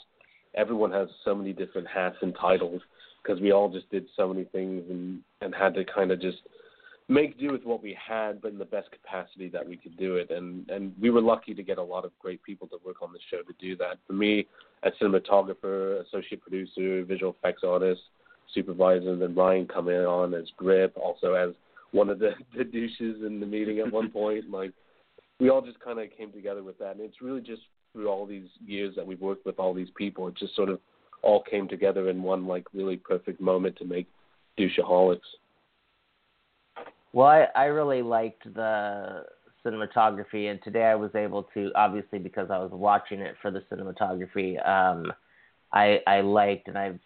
everyone 0.55 0.93
has 0.93 1.09
so 1.25 1.35
many 1.35 1.53
different 1.53 1.87
hats 1.89 2.17
and 2.23 2.35
titles 2.41 2.81
because 3.23 3.41
we 3.41 3.53
all 3.53 3.71
just 3.71 3.91
did 3.91 4.07
so 4.17 4.33
many 4.33 4.45
things 4.45 4.85
and 4.91 5.21
and 5.41 5.55
had 5.55 5.75
to 5.75 5.85
kind 5.85 6.11
of 6.11 6.21
just 6.21 6.39
make 7.13 7.39
do 7.39 7.53
with 7.53 7.65
what 7.65 7.83
we 7.83 7.97
had, 8.07 8.41
but 8.41 8.53
in 8.53 8.59
the 8.59 8.65
best 8.65 8.91
capacity 8.91 9.49
that 9.49 9.67
we 9.67 9.77
could 9.77 9.97
do 9.97 10.17
it. 10.17 10.31
And 10.31 10.69
and 10.71 10.93
we 11.01 11.11
were 11.11 11.21
lucky 11.21 11.55
to 11.55 11.63
get 11.63 11.79
a 11.79 11.83
lot 11.83 12.05
of 12.05 12.13
great 12.19 12.43
people 12.43 12.67
to 12.69 12.79
work 12.85 13.03
on 13.03 13.13
the 13.13 13.19
show 13.31 13.43
to 13.43 13.53
do 13.59 13.77
that. 13.77 13.99
For 14.07 14.13
me, 14.13 14.47
as 14.83 14.93
cinematographer, 15.01 16.05
associate 16.07 16.43
producer, 16.43 17.05
visual 17.05 17.37
effects 17.39 17.63
artist, 17.65 18.01
supervisor, 18.55 19.11
and 19.11 19.23
then 19.23 19.35
Ryan 19.35 19.67
coming 19.67 19.97
on 19.97 20.35
as 20.35 20.47
grip, 20.57 20.97
also 20.97 21.35
as 21.35 21.51
one 21.93 22.09
of 22.09 22.19
the, 22.19 22.33
the 22.57 22.65
douches 22.65 23.25
in 23.25 23.41
the 23.41 23.47
meeting 23.47 23.81
at 23.81 23.93
one 23.93 24.11
point. 24.13 24.51
Like 24.51 24.73
we 25.41 25.51
all 25.51 25.63
just 25.63 25.81
kind 25.81 25.99
of 25.99 26.09
came 26.17 26.33
together 26.33 26.63
with 26.63 26.79
that, 26.79 26.93
and 26.93 27.01
it's 27.01 27.23
really 27.23 27.41
just 27.41 27.63
through 27.93 28.09
all 28.09 28.27
these 28.27 28.49
years 28.65 28.95
that 28.97 29.07
we've 29.07 29.21
worked 29.21 29.45
with 29.45 29.59
all 29.59 29.75
these 29.75 29.91
people, 29.97 30.29
it 30.29 30.35
just 30.37 30.57
sort 30.57 30.69
of 30.69 30.81
all 31.23 31.43
came 31.43 31.69
together 31.69 32.09
in 32.09 32.23
one 32.23 32.47
like 32.47 32.65
really 32.73 32.97
perfect 32.97 33.41
moment 33.41 33.77
to 33.77 33.85
make 33.85 34.09
douchaholics. 34.59 35.21
Well, 37.13 37.27
I, 37.27 37.47
I 37.55 37.65
really 37.67 38.03
liked 38.03 38.43
the 38.55 39.25
cinematography, 39.65 40.51
and 40.51 40.61
today 40.63 40.85
I 40.85 40.95
was 40.95 41.15
able 41.15 41.45
to 41.55 41.71
obviously 41.75 42.19
because 42.19 42.51
I 42.51 42.59
was 42.59 42.71
watching 42.73 43.21
it 43.21 43.37
for 43.43 43.51
the 43.51 43.63
cinematography. 43.71 44.67
Um, 44.67 45.13
I 45.73 46.01
I 46.07 46.21
liked, 46.21 46.69
and 46.69 46.79
I've 46.79 46.99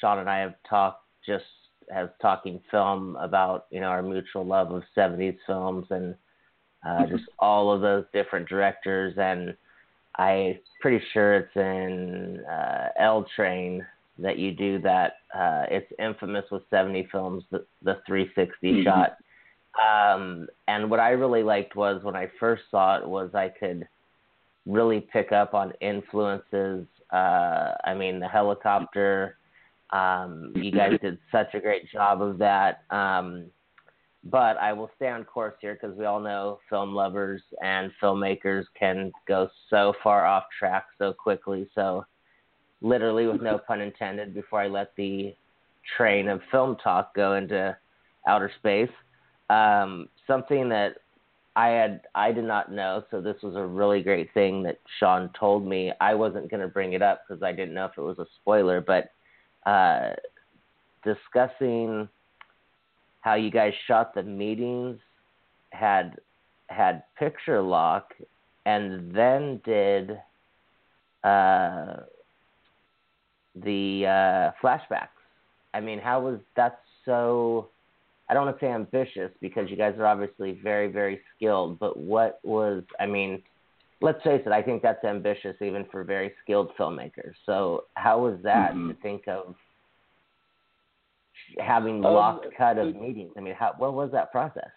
Sean 0.00 0.18
and 0.18 0.30
I 0.30 0.38
have 0.38 0.54
talked 0.68 1.04
just 1.24 1.44
as 1.94 2.08
talking 2.20 2.60
film 2.70 3.16
about 3.16 3.66
you 3.70 3.80
know 3.80 3.86
our 3.86 4.02
mutual 4.02 4.44
love 4.44 4.72
of 4.72 4.82
70s 4.96 5.36
films 5.46 5.86
and 5.90 6.14
uh, 6.84 6.88
mm-hmm. 6.88 7.16
just 7.16 7.28
all 7.38 7.72
of 7.72 7.80
those 7.80 8.04
different 8.12 8.48
directors 8.48 9.14
and 9.18 9.56
I'm 10.18 10.58
pretty 10.80 11.04
sure 11.12 11.36
it's 11.36 11.56
in 11.56 12.42
uh, 12.44 12.88
L 12.98 13.26
Train 13.36 13.86
that 14.18 14.38
you 14.38 14.52
do 14.52 14.80
that. 14.80 15.14
Uh, 15.34 15.64
it's 15.70 15.92
infamous 15.98 16.44
with 16.50 16.62
70 16.70 17.08
films, 17.12 17.44
the, 17.50 17.66
the 17.82 17.98
360 18.06 18.54
mm-hmm. 18.62 18.82
shot. 18.82 19.16
Um, 19.80 20.48
and 20.68 20.90
what 20.90 21.00
I 21.00 21.10
really 21.10 21.42
liked 21.42 21.76
was 21.76 22.02
when 22.02 22.16
I 22.16 22.30
first 22.40 22.62
saw 22.70 22.96
it 22.96 23.06
was 23.06 23.34
I 23.34 23.48
could 23.48 23.86
really 24.64 25.00
pick 25.12 25.32
up 25.32 25.54
on 25.54 25.72
influences. 25.80 26.86
Uh, 27.12 27.72
I 27.84 27.94
mean, 27.94 28.18
the 28.18 28.28
helicopter 28.28 29.36
um, 29.90 30.52
you 30.56 30.72
guys 30.72 30.98
did 31.02 31.18
such 31.30 31.54
a 31.54 31.60
great 31.60 31.90
job 31.90 32.22
of 32.22 32.38
that. 32.38 32.82
Um, 32.90 33.46
but 34.24 34.56
I 34.56 34.72
will 34.72 34.90
stay 34.96 35.08
on 35.08 35.24
course 35.24 35.54
here 35.60 35.78
because 35.80 35.96
we 35.96 36.04
all 36.04 36.20
know 36.20 36.58
film 36.68 36.94
lovers 36.94 37.42
and 37.62 37.92
filmmakers 38.02 38.64
can 38.78 39.12
go 39.28 39.48
so 39.70 39.94
far 40.02 40.26
off 40.26 40.44
track 40.58 40.86
so 40.98 41.12
quickly. 41.12 41.68
So, 41.74 42.04
literally 42.80 43.26
with 43.26 43.40
no 43.40 43.58
pun 43.58 43.80
intended, 43.80 44.34
before 44.34 44.60
I 44.60 44.66
let 44.66 44.94
the 44.96 45.34
train 45.96 46.28
of 46.28 46.40
film 46.50 46.76
talk 46.82 47.14
go 47.14 47.34
into 47.34 47.76
outer 48.26 48.50
space. 48.58 48.90
Um, 49.48 50.08
something 50.26 50.68
that 50.70 50.96
I 51.54 51.68
had 51.68 52.02
I 52.14 52.32
did 52.32 52.44
not 52.44 52.70
know, 52.70 53.04
so 53.10 53.20
this 53.20 53.36
was 53.42 53.56
a 53.56 53.64
really 53.64 54.02
great 54.02 54.32
thing 54.34 54.62
that 54.64 54.78
Sean 54.98 55.30
told 55.38 55.66
me. 55.66 55.92
I 56.00 56.14
wasn't 56.14 56.50
going 56.50 56.60
to 56.60 56.68
bring 56.68 56.92
it 56.92 57.02
up 57.02 57.22
because 57.26 57.42
I 57.42 57.52
didn't 57.52 57.74
know 57.74 57.86
if 57.86 57.92
it 57.96 58.02
was 58.02 58.18
a 58.18 58.26
spoiler, 58.40 58.80
but 58.80 59.10
uh, 59.68 60.10
discussing 61.02 62.08
how 63.22 63.34
you 63.34 63.50
guys 63.50 63.72
shot 63.86 64.14
the 64.14 64.22
meetings 64.22 64.98
had 65.70 66.16
had 66.68 67.02
picture 67.18 67.62
lock 67.62 68.12
and 68.66 69.14
then 69.14 69.60
did 69.64 70.10
uh, 71.24 72.00
the 73.54 74.04
uh, 74.04 74.50
flashbacks. 74.62 75.08
I 75.72 75.80
mean, 75.80 75.98
how 75.98 76.20
was 76.20 76.38
that 76.56 76.80
so? 77.04 77.68
I 78.28 78.34
don't 78.34 78.46
want 78.46 78.58
to 78.58 78.64
say 78.64 78.70
ambitious 78.70 79.30
because 79.40 79.70
you 79.70 79.76
guys 79.76 79.94
are 79.98 80.06
obviously 80.06 80.58
very, 80.62 80.88
very 80.88 81.20
skilled. 81.34 81.78
But 81.78 81.96
what 81.96 82.40
was? 82.42 82.82
I 82.98 83.06
mean, 83.06 83.42
let's 84.00 84.22
face 84.22 84.42
it. 84.44 84.52
I 84.52 84.62
think 84.62 84.82
that's 84.82 85.04
ambitious 85.04 85.56
even 85.60 85.86
for 85.90 86.04
very 86.04 86.32
skilled 86.42 86.70
filmmakers. 86.78 87.34
So 87.44 87.84
how 87.94 88.20
was 88.20 88.38
that 88.42 88.72
mm-hmm. 88.72 88.88
to 88.88 88.94
think 88.94 89.28
of 89.28 89.54
having 91.58 92.04
um, 92.04 92.14
locked 92.14 92.46
cut 92.56 92.78
of 92.78 92.96
meetings? 92.96 93.32
I 93.36 93.40
mean, 93.40 93.54
how 93.54 93.74
what 93.78 93.94
was 93.94 94.10
that 94.12 94.32
process? 94.32 94.70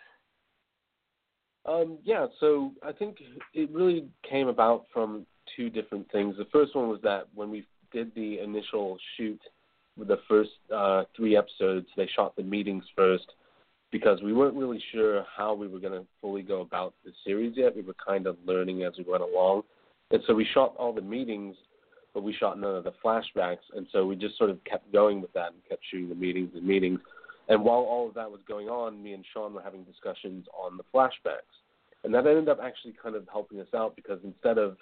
Um, 1.65 1.97
yeah, 2.03 2.27
so 2.39 2.71
I 2.83 2.91
think 2.91 3.17
it 3.53 3.69
really 3.71 4.07
came 4.27 4.47
about 4.47 4.85
from 4.93 5.25
two 5.55 5.69
different 5.69 6.09
things. 6.11 6.35
The 6.37 6.47
first 6.51 6.75
one 6.75 6.87
was 6.87 6.99
that 7.03 7.27
when 7.33 7.49
we 7.49 7.65
did 7.91 8.13
the 8.15 8.39
initial 8.39 8.97
shoot 9.17 9.39
with 9.97 10.07
the 10.07 10.19
first 10.27 10.51
uh, 10.73 11.03
three 11.15 11.35
episodes, 11.35 11.87
they 11.97 12.07
shot 12.15 12.35
the 12.35 12.43
meetings 12.43 12.85
first 12.95 13.25
because 13.91 14.21
we 14.21 14.33
weren't 14.33 14.55
really 14.55 14.81
sure 14.91 15.25
how 15.35 15.53
we 15.53 15.67
were 15.67 15.79
going 15.79 15.99
to 15.99 16.05
fully 16.21 16.41
go 16.41 16.61
about 16.61 16.93
the 17.03 17.11
series 17.25 17.53
yet. 17.55 17.75
We 17.75 17.81
were 17.81 17.95
kind 18.05 18.27
of 18.27 18.37
learning 18.45 18.83
as 18.83 18.93
we 18.97 19.05
went 19.09 19.23
along. 19.23 19.63
And 20.11 20.21
so 20.27 20.33
we 20.33 20.47
shot 20.53 20.75
all 20.77 20.93
the 20.93 21.01
meetings, 21.01 21.55
but 22.13 22.23
we 22.23 22.33
shot 22.33 22.59
none 22.59 22.75
of 22.75 22.83
the 22.83 22.93
flashbacks. 23.03 23.65
And 23.75 23.87
so 23.91 24.05
we 24.05 24.15
just 24.15 24.37
sort 24.37 24.49
of 24.49 24.63
kept 24.63 24.91
going 24.91 25.21
with 25.21 25.33
that 25.33 25.53
and 25.53 25.61
kept 25.67 25.81
shooting 25.89 26.09
the 26.09 26.15
meetings 26.15 26.51
and 26.55 26.65
meetings. 26.65 26.99
And 27.47 27.63
while 27.63 27.79
all 27.79 28.07
of 28.07 28.13
that 28.13 28.29
was 28.29 28.41
going 28.47 28.69
on, 28.69 29.01
me 29.01 29.13
and 29.13 29.25
Sean 29.33 29.53
were 29.53 29.61
having 29.61 29.83
discussions 29.83 30.45
on 30.53 30.77
the 30.77 30.83
flashbacks. 30.93 31.57
And 32.03 32.13
that 32.13 32.27
ended 32.27 32.47
up 32.47 32.59
actually 32.63 32.93
kind 33.01 33.15
of 33.15 33.27
helping 33.31 33.59
us 33.59 33.67
out 33.75 33.95
because 33.95 34.19
instead 34.23 34.57
of 34.57 34.77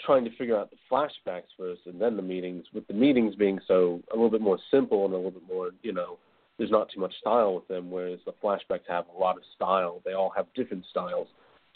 trying 0.00 0.24
to 0.24 0.30
figure 0.36 0.58
out 0.58 0.70
the 0.70 0.76
flashbacks 0.90 1.52
first 1.56 1.82
and 1.86 2.00
then 2.00 2.16
the 2.16 2.22
meetings, 2.22 2.64
with 2.74 2.86
the 2.88 2.94
meetings 2.94 3.34
being 3.36 3.60
so 3.68 4.00
a 4.12 4.16
little 4.16 4.30
bit 4.30 4.40
more 4.40 4.58
simple 4.70 5.04
and 5.04 5.12
a 5.12 5.16
little 5.16 5.30
bit 5.30 5.46
more, 5.46 5.70
you 5.82 5.92
know, 5.92 6.18
there's 6.62 6.70
not 6.70 6.88
too 6.90 7.00
much 7.00 7.14
style 7.18 7.56
with 7.56 7.66
them, 7.66 7.90
whereas 7.90 8.20
the 8.24 8.34
flashbacks 8.42 8.88
have 8.88 9.06
a 9.08 9.18
lot 9.18 9.36
of 9.36 9.42
style. 9.56 10.00
They 10.04 10.12
all 10.12 10.32
have 10.36 10.46
different 10.54 10.84
styles. 10.90 11.26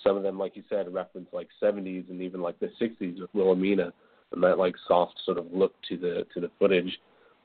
Some 0.03 0.17
of 0.17 0.23
them, 0.23 0.39
like 0.39 0.55
you 0.55 0.63
said, 0.69 0.93
reference 0.95 1.29
like 1.33 1.49
70s 1.61 2.09
and 2.09 2.23
even 2.23 2.41
like 2.41 2.59
the 2.61 2.71
60s 2.81 3.21
with 3.21 3.31
Wilhelmina 3.35 3.93
and 4.33 4.43
that 4.43 4.59
like 4.59 4.75
soft 4.87 5.15
sort 5.25 5.39
of 5.39 5.47
look 5.53 5.75
to 5.89 5.97
the 5.97 6.27
to 6.35 6.41
the 6.41 6.51
footage. 6.59 6.99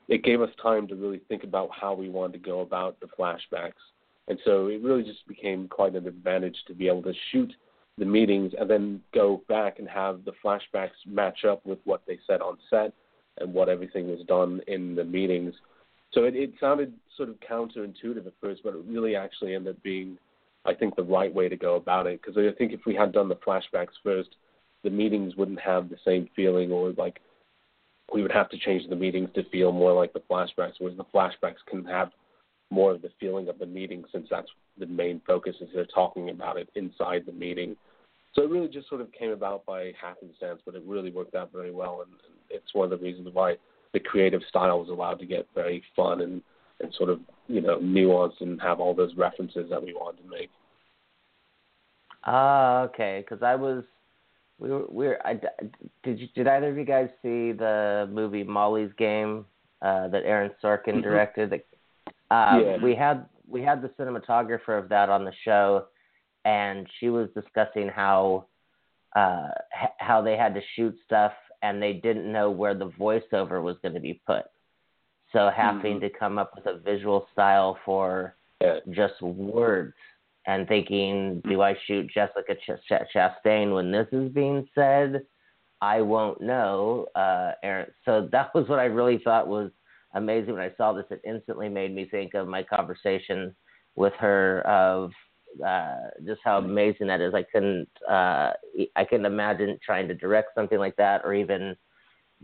It 0.07 0.23
gave 0.23 0.41
us 0.41 0.49
time 0.61 0.87
to 0.87 0.95
really 0.95 1.21
think 1.29 1.43
about 1.43 1.69
how 1.71 1.93
we 1.93 2.09
wanted 2.09 2.33
to 2.33 2.49
go 2.49 2.61
about 2.61 2.99
the 2.99 3.07
flashbacks 3.17 3.73
and 4.27 4.39
so 4.45 4.67
it 4.67 4.81
really 4.81 5.03
just 5.03 5.27
became 5.27 5.67
quite 5.67 5.95
an 5.95 6.07
advantage 6.07 6.55
to 6.67 6.73
be 6.73 6.87
able 6.87 7.03
to 7.03 7.13
shoot 7.31 7.51
the 7.97 8.05
meetings 8.05 8.53
and 8.57 8.69
then 8.69 9.01
go 9.13 9.41
back 9.49 9.79
and 9.79 9.89
have 9.89 10.21
the 10.23 10.31
flashbacks 10.43 10.91
match 11.05 11.43
up 11.43 11.65
with 11.65 11.79
what 11.83 12.01
they 12.07 12.17
said 12.27 12.41
on 12.41 12.57
set 12.69 12.93
and 13.39 13.53
what 13.53 13.69
everything 13.69 14.09
was 14.09 14.25
done 14.27 14.61
in 14.67 14.95
the 14.95 15.03
meetings. 15.03 15.53
So 16.13 16.25
it, 16.25 16.35
it 16.35 16.53
sounded 16.59 16.93
sort 17.15 17.29
of 17.29 17.35
counterintuitive 17.39 18.27
at 18.27 18.33
first, 18.41 18.61
but 18.63 18.75
it 18.75 18.83
really 18.87 19.15
actually 19.15 19.55
ended 19.55 19.75
up 19.75 19.83
being, 19.83 20.17
I 20.65 20.73
think, 20.73 20.95
the 20.95 21.03
right 21.03 21.33
way 21.33 21.47
to 21.49 21.55
go 21.55 21.75
about 21.75 22.07
it. 22.07 22.21
Because 22.21 22.37
I 22.37 22.51
think 22.57 22.73
if 22.73 22.81
we 22.85 22.95
had 22.95 23.13
done 23.13 23.29
the 23.29 23.35
flashbacks 23.35 23.95
first, 24.03 24.29
the 24.83 24.89
meetings 24.89 25.35
wouldn't 25.35 25.59
have 25.59 25.89
the 25.89 25.97
same 26.03 26.27
feeling, 26.35 26.71
or 26.71 26.91
like 26.97 27.19
we 28.13 28.21
would 28.21 28.31
have 28.31 28.49
to 28.49 28.57
change 28.57 28.89
the 28.89 28.95
meetings 28.95 29.29
to 29.35 29.49
feel 29.49 29.71
more 29.71 29.93
like 29.93 30.13
the 30.13 30.23
flashbacks, 30.29 30.73
whereas 30.79 30.97
the 30.97 31.05
flashbacks 31.05 31.63
can 31.69 31.85
have 31.85 32.11
more 32.71 32.91
of 32.91 33.01
the 33.01 33.11
feeling 33.19 33.47
of 33.49 33.59
the 33.59 33.65
meeting 33.65 34.03
since 34.11 34.27
that's 34.29 34.49
the 34.77 34.85
main 34.85 35.21
focus 35.27 35.55
is 35.61 35.67
they're 35.73 35.85
talking 35.85 36.29
about 36.29 36.57
it 36.57 36.69
inside 36.75 37.23
the 37.25 37.31
meeting. 37.31 37.75
So 38.33 38.43
it 38.43 38.49
really 38.49 38.69
just 38.69 38.87
sort 38.87 39.01
of 39.01 39.11
came 39.11 39.31
about 39.31 39.65
by 39.65 39.91
happenstance, 40.01 40.61
but 40.65 40.75
it 40.75 40.83
really 40.85 41.11
worked 41.11 41.35
out 41.35 41.51
very 41.51 41.71
well, 41.71 42.01
and, 42.01 42.11
and 42.11 42.35
it's 42.49 42.73
one 42.73 42.91
of 42.91 42.97
the 42.97 43.05
reasons 43.05 43.29
why 43.33 43.55
the 43.93 43.99
creative 43.99 44.41
style 44.47 44.79
was 44.79 44.89
allowed 44.89 45.19
to 45.19 45.25
get 45.25 45.47
very 45.53 45.83
fun 45.95 46.21
and 46.21 46.41
and 46.79 46.93
sort 46.95 47.09
of 47.09 47.19
you 47.47 47.61
know 47.61 47.77
nuanced 47.79 48.41
and 48.41 48.61
have 48.61 48.79
all 48.79 48.93
those 48.93 49.15
references 49.15 49.69
that 49.69 49.81
we 49.81 49.93
wanted 49.93 50.23
to 50.23 50.29
make. 50.29 50.49
Ah, 52.23 52.81
uh, 52.81 52.83
okay. 52.85 53.23
Because 53.25 53.43
I 53.43 53.55
was, 53.55 53.83
we 54.59 54.69
were, 54.69 54.85
we 54.89 55.07
were. 55.07 55.25
I, 55.25 55.39
did 56.03 56.19
you, 56.19 56.27
did 56.35 56.47
either 56.47 56.69
of 56.69 56.77
you 56.77 56.85
guys 56.85 57.09
see 57.21 57.51
the 57.51 58.07
movie 58.11 58.43
Molly's 58.43 58.91
Game 58.97 59.45
uh, 59.81 60.07
that 60.09 60.23
Aaron 60.23 60.51
Sorkin 60.63 60.87
mm-hmm. 60.87 61.01
directed 61.01 61.49
that 61.49 61.65
um, 62.31 62.63
yeah. 62.63 62.77
We 62.77 62.95
had 62.95 63.25
we 63.47 63.61
had 63.61 63.81
the 63.81 63.89
cinematographer 63.89 64.81
of 64.81 64.87
that 64.89 65.09
on 65.09 65.25
the 65.25 65.33
show, 65.43 65.85
and 66.45 66.87
she 66.99 67.09
was 67.09 67.27
discussing 67.35 67.89
how 67.89 68.45
uh, 69.15 69.49
how 69.97 70.21
they 70.21 70.37
had 70.37 70.53
to 70.53 70.61
shoot 70.75 70.95
stuff 71.05 71.33
and 71.61 71.81
they 71.81 71.93
didn't 71.93 72.31
know 72.31 72.49
where 72.49 72.73
the 72.73 72.89
voiceover 72.89 73.61
was 73.61 73.77
going 73.81 73.93
to 73.93 73.99
be 73.99 74.21
put. 74.25 74.45
So 75.31 75.49
having 75.55 75.97
mm-hmm. 75.97 76.05
to 76.05 76.09
come 76.09 76.37
up 76.37 76.53
with 76.55 76.65
a 76.65 76.79
visual 76.79 77.27
style 77.31 77.77
for 77.85 78.35
yeah. 78.61 78.79
just 78.89 79.21
words 79.21 79.93
and 80.47 80.67
thinking, 80.67 81.41
do 81.47 81.61
I 81.61 81.75
shoot 81.85 82.11
Jessica 82.13 82.55
Ch- 82.55 82.81
Ch- 82.87 83.15
Chastain 83.15 83.73
when 83.73 83.91
this 83.91 84.07
is 84.11 84.31
being 84.31 84.67
said? 84.75 85.25
I 85.81 86.01
won't 86.01 86.41
know, 86.41 87.07
uh, 87.15 87.53
Aaron. 87.63 87.91
So 88.05 88.29
that 88.31 88.53
was 88.53 88.67
what 88.67 88.79
I 88.79 88.85
really 88.85 89.19
thought 89.23 89.47
was 89.47 89.71
amazing 90.13 90.53
when 90.53 90.61
I 90.61 90.73
saw 90.77 90.93
this. 90.93 91.05
It 91.09 91.21
instantly 91.25 91.69
made 91.69 91.95
me 91.95 92.05
think 92.05 92.33
of 92.33 92.47
my 92.47 92.63
conversation 92.63 93.55
with 93.95 94.13
her 94.19 94.61
of 94.61 95.11
uh, 95.65 96.09
just 96.25 96.41
how 96.43 96.57
amazing 96.57 97.07
that 97.07 97.21
is. 97.21 97.33
I 97.33 97.43
couldn't 97.43 97.87
uh, 98.07 98.51
I 98.95 99.05
couldn't 99.09 99.25
imagine 99.25 99.77
trying 99.83 100.07
to 100.07 100.13
direct 100.13 100.55
something 100.55 100.79
like 100.79 100.95
that 100.97 101.21
or 101.23 101.33
even 101.33 101.75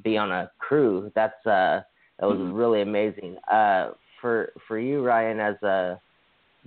be 0.04 0.18
on 0.18 0.32
a 0.32 0.52
crew. 0.60 1.12
That's 1.16 1.46
uh, 1.46 1.82
that 2.20 2.26
was 2.26 2.38
mm-hmm. 2.38 2.54
really 2.54 2.82
amazing. 2.82 3.38
Uh, 3.52 3.92
for 4.22 4.54
for 4.68 4.80
you, 4.80 5.04
Ryan, 5.04 5.40
as 5.40 5.56
a 5.64 6.00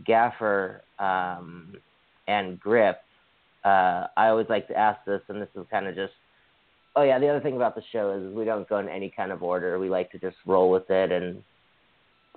gaffer 0.06 0.82
um, 0.99 1.75
and 2.26 2.59
grip, 2.59 3.00
uh, 3.64 4.06
I 4.16 4.28
always 4.28 4.47
like 4.49 4.68
to 4.68 4.76
ask 4.76 5.04
this, 5.04 5.20
and 5.28 5.40
this 5.40 5.49
is 5.54 5.66
kind 5.70 5.87
of 5.87 5.94
just 5.94 6.12
Oh 6.97 7.02
yeah, 7.02 7.18
the 7.18 7.28
other 7.28 7.40
thing 7.40 7.56
about 7.56 7.76
the 7.76 7.82
show 7.92 8.12
is 8.12 8.35
we 8.35 8.44
don't 8.44 8.68
go 8.68 8.78
in 8.78 8.88
any 8.88 9.12
kind 9.14 9.30
of 9.30 9.42
order. 9.42 9.78
We 9.78 9.88
like 9.88 10.11
to 10.12 10.18
just 10.18 10.37
roll 10.44 10.70
with 10.70 10.90
it 10.90 11.12
and 11.12 11.42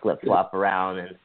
flip 0.01 0.21
flop 0.23 0.53
around. 0.53 0.99
And 0.99 1.15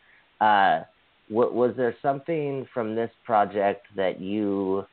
uh, 0.41 0.85
was 1.31 1.75
there 1.77 1.95
something 2.01 2.67
from 2.73 2.95
this 2.95 3.11
project 3.25 3.87
that 3.97 4.21
you, 4.21 4.85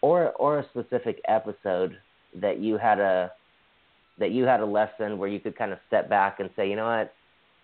or 0.00 0.32
or 0.32 0.58
a 0.60 0.68
specific 0.68 1.20
episode 1.28 1.96
that 2.34 2.58
you 2.58 2.76
had 2.76 2.98
a 2.98 3.32
that 4.18 4.32
you 4.32 4.44
had 4.44 4.60
a 4.60 4.66
lesson 4.66 5.18
where 5.18 5.28
you 5.28 5.40
could 5.40 5.56
kind 5.56 5.72
of 5.72 5.78
step 5.86 6.08
back 6.08 6.40
and 6.40 6.50
say, 6.56 6.68
you 6.68 6.76
know 6.76 6.86
what, 6.86 7.14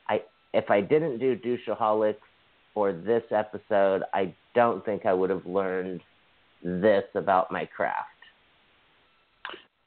I 0.08 0.22
if 0.52 0.70
I 0.70 0.80
didn't 0.80 1.18
do 1.18 1.36
Douchaholics 1.36 2.16
for 2.72 2.92
this 2.92 3.22
episode, 3.30 4.02
I 4.12 4.34
don't 4.54 4.84
think 4.84 5.06
I 5.06 5.12
would 5.12 5.30
have 5.30 5.46
learned 5.46 6.00
this 6.62 7.04
about 7.14 7.50
my 7.50 7.66
craft. 7.66 8.08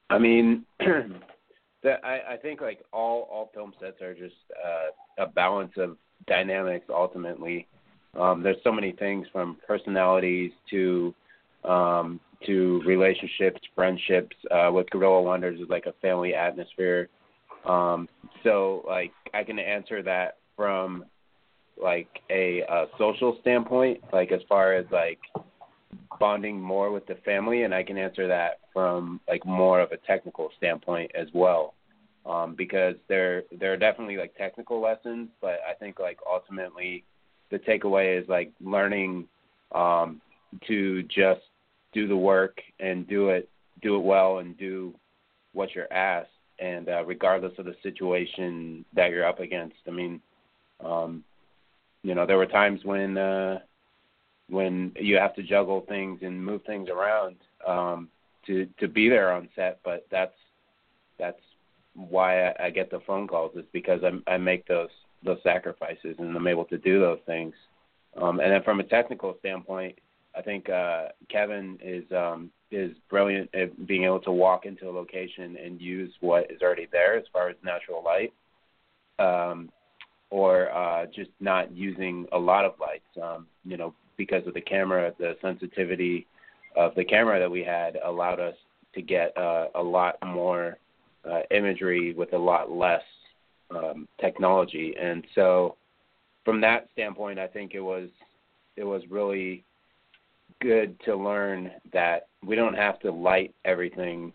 I 0.09 0.19
mean, 0.19 0.65
that 0.79 2.03
I, 2.03 2.33
I 2.33 2.37
think 2.41 2.61
like 2.61 2.81
all 2.93 3.27
all 3.31 3.49
film 3.53 3.73
sets 3.79 4.01
are 4.01 4.13
just 4.13 4.35
uh, 4.63 5.23
a 5.23 5.27
balance 5.27 5.73
of 5.77 5.97
dynamics. 6.27 6.85
Ultimately, 6.89 7.67
um, 8.17 8.43
there's 8.43 8.57
so 8.63 8.71
many 8.71 8.91
things 8.93 9.27
from 9.31 9.57
personalities 9.65 10.51
to 10.69 11.13
um, 11.63 12.19
to 12.45 12.81
relationships, 12.85 13.59
friendships. 13.75 14.35
Uh, 14.51 14.69
with 14.71 14.89
Gorilla 14.89 15.21
Wonders 15.21 15.59
is 15.59 15.69
like 15.69 15.85
a 15.85 15.93
family 16.01 16.33
atmosphere. 16.33 17.09
Um, 17.65 18.07
so 18.43 18.83
like 18.87 19.11
I 19.33 19.43
can 19.43 19.59
answer 19.59 20.01
that 20.03 20.37
from 20.55 21.05
like 21.81 22.09
a, 22.29 22.61
a 22.61 22.85
social 22.97 23.37
standpoint, 23.41 24.01
like 24.11 24.31
as 24.31 24.41
far 24.47 24.73
as 24.73 24.85
like 24.91 25.19
bonding 26.19 26.59
more 26.59 26.91
with 26.91 27.05
the 27.05 27.15
family, 27.25 27.63
and 27.63 27.73
I 27.73 27.83
can 27.83 27.97
answer 27.97 28.27
that 28.27 28.59
from 28.73 29.19
like 29.27 29.45
more 29.45 29.79
of 29.79 29.91
a 29.91 29.97
technical 29.97 30.49
standpoint 30.57 31.11
as 31.15 31.27
well. 31.33 31.73
Um, 32.25 32.55
because 32.55 32.95
there 33.07 33.43
there 33.57 33.71
are 33.71 33.77
definitely 33.77 34.17
like 34.17 34.35
technical 34.35 34.81
lessons, 34.81 35.29
but 35.39 35.59
I 35.69 35.73
think 35.79 35.99
like 35.99 36.19
ultimately 36.29 37.05
the 37.51 37.59
takeaway 37.59 38.21
is 38.21 38.27
like 38.27 38.51
learning 38.61 39.27
um, 39.73 40.21
to 40.67 41.03
just 41.03 41.41
do 41.93 42.07
the 42.07 42.15
work 42.15 42.59
and 42.79 43.07
do 43.07 43.29
it 43.29 43.49
do 43.81 43.95
it 43.95 44.03
well 44.03 44.39
and 44.39 44.57
do 44.57 44.93
what 45.53 45.73
you're 45.75 45.91
asked 45.91 46.29
and 46.59 46.89
uh, 46.89 47.03
regardless 47.05 47.53
of 47.57 47.65
the 47.65 47.75
situation 47.83 48.83
that 48.95 49.11
you're 49.11 49.27
up 49.27 49.39
against. 49.39 49.75
I 49.87 49.91
mean, 49.91 50.19
um, 50.83 51.23
you 52.03 52.15
know, 52.15 52.25
there 52.25 52.37
were 52.37 52.45
times 52.45 52.81
when 52.83 53.17
uh, 53.17 53.59
when 54.49 54.91
you 54.95 55.17
have 55.17 55.35
to 55.35 55.43
juggle 55.43 55.81
things 55.87 56.19
and 56.21 56.43
move 56.43 56.61
things 56.65 56.89
around 56.89 57.35
um, 57.67 58.09
to 58.45 58.67
to 58.79 58.87
be 58.87 59.09
there 59.09 59.31
on 59.31 59.49
set, 59.55 59.79
but 59.83 60.07
that's 60.09 60.35
that's 61.19 61.39
why 61.95 62.47
I, 62.47 62.65
I 62.65 62.69
get 62.69 62.91
the 62.91 63.01
phone 63.05 63.27
calls 63.27 63.55
is 63.55 63.65
because 63.73 64.01
I, 64.03 64.31
I 64.31 64.37
make 64.37 64.67
those 64.67 64.89
those 65.23 65.39
sacrifices 65.43 66.15
and 66.19 66.35
I'm 66.35 66.47
able 66.47 66.65
to 66.65 66.77
do 66.77 66.99
those 66.99 67.19
things. 67.25 67.53
Um, 68.21 68.39
and 68.39 68.51
then 68.51 68.63
from 68.63 68.79
a 68.79 68.83
technical 68.83 69.35
standpoint, 69.39 69.97
I 70.35 70.41
think 70.41 70.69
uh, 70.69 71.09
Kevin 71.29 71.77
is 71.81 72.03
um, 72.11 72.51
is 72.71 72.91
brilliant 73.09 73.49
at 73.55 73.87
being 73.87 74.03
able 74.03 74.19
to 74.21 74.31
walk 74.31 74.65
into 74.65 74.89
a 74.89 74.91
location 74.91 75.57
and 75.63 75.81
use 75.81 76.11
what 76.19 76.51
is 76.51 76.61
already 76.61 76.87
there 76.91 77.17
as 77.17 77.23
far 77.31 77.49
as 77.49 77.55
natural 77.63 78.03
light, 78.03 78.33
um, 79.19 79.69
or 80.29 80.71
uh, 80.71 81.05
just 81.07 81.31
not 81.39 81.71
using 81.75 82.27
a 82.33 82.37
lot 82.37 82.65
of 82.65 82.73
lights. 82.79 83.05
Um, 83.21 83.47
you 83.65 83.77
know, 83.77 83.93
because 84.17 84.45
of 84.47 84.53
the 84.53 84.61
camera, 84.61 85.13
the 85.17 85.37
sensitivity 85.41 86.27
of 86.75 86.93
the 86.95 87.05
camera 87.05 87.39
that 87.39 87.49
we 87.49 87.63
had 87.63 87.97
allowed 88.03 88.39
us 88.39 88.55
to 88.93 89.01
get 89.01 89.35
uh, 89.37 89.67
a 89.75 89.81
lot 89.81 90.17
more 90.25 90.77
uh, 91.29 91.41
imagery 91.51 92.13
with 92.13 92.33
a 92.33 92.37
lot 92.37 92.71
less 92.71 93.01
um, 93.69 94.07
technology, 94.19 94.93
and 94.99 95.25
so 95.35 95.75
from 96.45 96.61
that 96.61 96.87
standpoint, 96.93 97.39
I 97.39 97.47
think 97.47 97.73
it 97.73 97.81
was 97.81 98.09
it 98.75 98.83
was 98.83 99.01
really 99.09 99.63
good 100.61 100.99
to 101.05 101.15
learn 101.15 101.71
that 101.93 102.27
we 102.45 102.55
don't 102.55 102.73
have 102.73 102.99
to 102.99 103.11
light 103.11 103.53
everything 103.65 104.33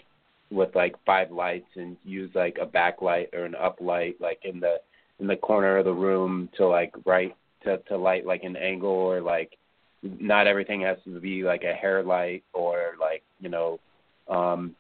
with 0.51 0.75
like 0.75 0.95
five 1.07 1.31
lights 1.31 1.69
and 1.77 1.97
use 2.05 2.31
like 2.35 2.59
a 2.61 2.67
backlight 2.67 3.33
or 3.33 3.45
an 3.45 3.55
uplight 3.61 4.15
like 4.21 4.41
in 4.45 4.61
the 4.61 4.77
in 5.19 5.27
the 5.27 5.37
corner 5.37 5.79
of 5.79 5.85
the 5.85 5.93
room 5.93 6.49
to 6.57 6.67
like 6.67 6.93
right 7.07 7.35
to 7.65 7.79
to 7.89 7.97
light 7.97 8.27
like 8.27 8.45
an 8.45 8.57
angle 8.57 8.91
or 8.91 9.21
like 9.21 9.57
not 10.03 10.47
everything 10.47 10.83
has 10.83 10.99
to 11.05 11.19
be 11.21 11.43
like 11.43 11.65
a 11.65 11.73
hair 11.73 12.03
light 12.03 12.45
or 12.53 12.93
like 13.01 13.23
you 13.41 13.49
know 13.49 13.81
um 14.29 14.75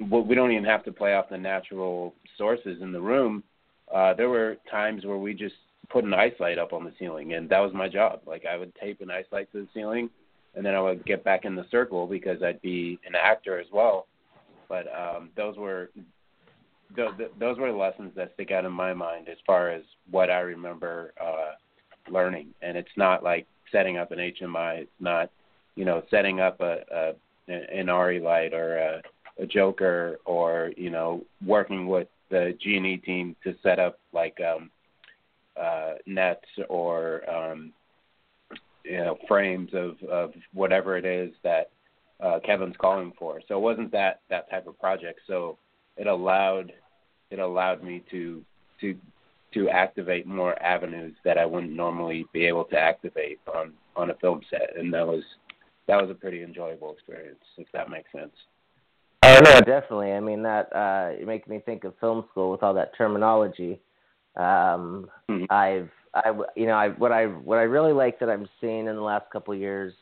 we 0.00 0.34
don't 0.34 0.50
even 0.50 0.64
have 0.64 0.84
to 0.84 0.92
play 0.92 1.14
off 1.14 1.28
the 1.30 1.38
natural 1.38 2.14
sources 2.36 2.82
in 2.82 2.90
the 2.90 3.00
room 3.00 3.42
uh 3.92 4.14
there 4.14 4.28
were 4.28 4.56
times 4.70 5.04
where 5.04 5.18
we 5.18 5.34
just 5.34 5.54
put 5.90 6.04
an 6.04 6.14
ice 6.14 6.32
light 6.40 6.58
up 6.58 6.72
on 6.72 6.84
the 6.84 6.92
ceiling 6.98 7.34
and 7.34 7.48
that 7.48 7.58
was 7.58 7.72
my 7.74 7.88
job 7.88 8.20
like 8.26 8.44
i 8.46 8.56
would 8.56 8.74
tape 8.76 9.00
an 9.00 9.10
ice 9.10 9.26
light 9.32 9.50
to 9.52 9.60
the 9.60 9.68
ceiling 9.74 10.08
and 10.56 10.64
then 10.64 10.74
I 10.74 10.80
would 10.80 11.04
get 11.04 11.24
back 11.24 11.44
in 11.44 11.54
the 11.54 11.66
circle 11.70 12.06
because 12.06 12.42
I'd 12.42 12.62
be 12.62 12.98
an 13.06 13.14
actor 13.14 13.58
as 13.58 13.66
well. 13.72 14.06
But 14.68 14.86
um, 14.94 15.30
those 15.36 15.56
were 15.56 15.90
those, 16.96 17.12
those 17.40 17.58
were 17.58 17.72
lessons 17.72 18.12
that 18.16 18.32
stick 18.34 18.50
out 18.50 18.64
in 18.64 18.72
my 18.72 18.94
mind 18.94 19.28
as 19.28 19.38
far 19.46 19.70
as 19.70 19.82
what 20.10 20.30
I 20.30 20.40
remember 20.40 21.12
uh, 21.20 21.52
learning. 22.10 22.48
And 22.62 22.76
it's 22.76 22.88
not 22.96 23.22
like 23.24 23.46
setting 23.72 23.98
up 23.98 24.12
an 24.12 24.18
HMI. 24.18 24.82
It's 24.82 24.90
not 25.00 25.30
you 25.74 25.84
know 25.84 26.02
setting 26.10 26.40
up 26.40 26.60
a, 26.60 26.78
a 26.92 27.12
an 27.48 27.88
ARRI 27.88 28.20
light 28.20 28.54
or 28.54 28.78
a, 28.78 29.02
a 29.42 29.46
Joker 29.46 30.18
or 30.24 30.70
you 30.76 30.90
know 30.90 31.22
working 31.44 31.86
with 31.86 32.08
the 32.34 32.58
G 32.60 32.76
and 32.76 32.86
E 32.86 32.96
team 32.96 33.36
to 33.44 33.54
set 33.62 33.78
up 33.78 34.00
like 34.12 34.36
um, 34.40 34.70
uh, 35.60 35.92
nets 36.04 36.44
or 36.68 37.22
um, 37.30 37.72
you 38.84 38.98
know 38.98 39.16
frames 39.28 39.70
of 39.72 40.02
of 40.08 40.32
whatever 40.52 40.96
it 40.96 41.04
is 41.04 41.32
that 41.44 41.70
uh, 42.20 42.40
Kevin's 42.44 42.74
calling 42.80 43.12
for. 43.16 43.40
So 43.46 43.56
it 43.56 43.60
wasn't 43.60 43.92
that 43.92 44.20
that 44.30 44.50
type 44.50 44.66
of 44.66 44.78
project. 44.80 45.20
So 45.28 45.58
it 45.96 46.08
allowed 46.08 46.72
it 47.30 47.38
allowed 47.38 47.84
me 47.84 48.02
to 48.10 48.42
to 48.80 48.96
to 49.54 49.68
activate 49.68 50.26
more 50.26 50.60
avenues 50.60 51.14
that 51.24 51.38
I 51.38 51.46
wouldn't 51.46 51.72
normally 51.72 52.26
be 52.32 52.46
able 52.46 52.64
to 52.64 52.76
activate 52.76 53.38
on 53.54 53.74
on 53.94 54.10
a 54.10 54.14
film 54.14 54.40
set, 54.50 54.76
and 54.76 54.92
that 54.92 55.06
was 55.06 55.22
that 55.86 56.02
was 56.02 56.10
a 56.10 56.14
pretty 56.14 56.42
enjoyable 56.42 56.92
experience, 56.92 57.44
if 57.58 57.68
that 57.72 57.90
makes 57.90 58.10
sense. 58.10 58.34
Oh 59.24 59.40
no, 59.42 59.60
definitely. 59.60 60.12
I 60.12 60.20
mean 60.20 60.42
that 60.42 60.74
uh, 60.74 61.10
it 61.12 61.26
makes 61.26 61.48
me 61.48 61.60
think 61.64 61.84
of 61.84 61.94
film 61.98 62.24
school 62.30 62.50
with 62.50 62.62
all 62.62 62.74
that 62.74 62.96
terminology. 62.96 63.80
Um, 64.36 65.08
mm-hmm. 65.30 65.44
I've 65.48 65.88
I 66.14 66.32
you 66.54 66.66
know 66.66 66.74
I 66.74 66.90
what 66.90 67.10
I 67.10 67.26
what 67.26 67.58
I 67.58 67.62
really 67.62 67.92
like 67.92 68.20
that 68.20 68.28
I'm 68.28 68.46
seeing 68.60 68.86
in 68.86 68.96
the 68.96 69.02
last 69.02 69.30
couple 69.30 69.54
of 69.54 69.60
years, 69.60 69.94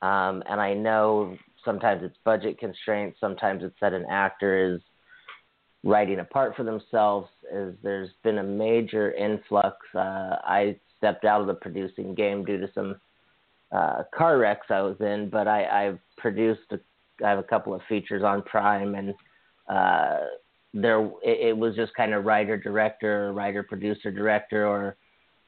um, 0.00 0.42
and 0.48 0.58
I 0.58 0.72
know 0.72 1.36
sometimes 1.64 2.02
it's 2.02 2.16
budget 2.24 2.58
constraints, 2.58 3.20
sometimes 3.20 3.62
it's 3.62 3.76
that 3.82 3.92
an 3.92 4.06
actor 4.10 4.74
is 4.74 4.80
writing 5.84 6.20
a 6.20 6.24
part 6.24 6.56
for 6.56 6.64
themselves. 6.64 7.28
Is 7.52 7.74
there's 7.82 8.10
been 8.24 8.38
a 8.38 8.42
major 8.42 9.12
influx. 9.12 9.76
Uh, 9.94 10.36
I 10.44 10.78
stepped 10.96 11.26
out 11.26 11.42
of 11.42 11.46
the 11.46 11.54
producing 11.54 12.14
game 12.14 12.42
due 12.42 12.58
to 12.58 12.70
some 12.74 12.96
uh, 13.70 14.04
car 14.16 14.38
wrecks 14.38 14.68
I 14.70 14.80
was 14.80 14.96
in, 15.00 15.28
but 15.30 15.46
I, 15.46 15.88
I've 15.88 15.98
produced. 16.16 16.62
A, 16.70 16.78
I 17.24 17.28
have 17.30 17.38
a 17.38 17.44
couple 17.44 17.74
of 17.74 17.80
features 17.88 18.22
on 18.22 18.42
Prime, 18.42 18.94
and 18.94 19.14
uh, 19.68 20.26
there 20.74 21.00
it, 21.22 21.48
it 21.48 21.56
was 21.56 21.74
just 21.74 21.94
kind 21.94 22.12
of 22.14 22.24
writer 22.24 22.56
director, 22.56 23.32
writer 23.32 23.62
producer 23.62 24.10
director, 24.10 24.66
or 24.66 24.96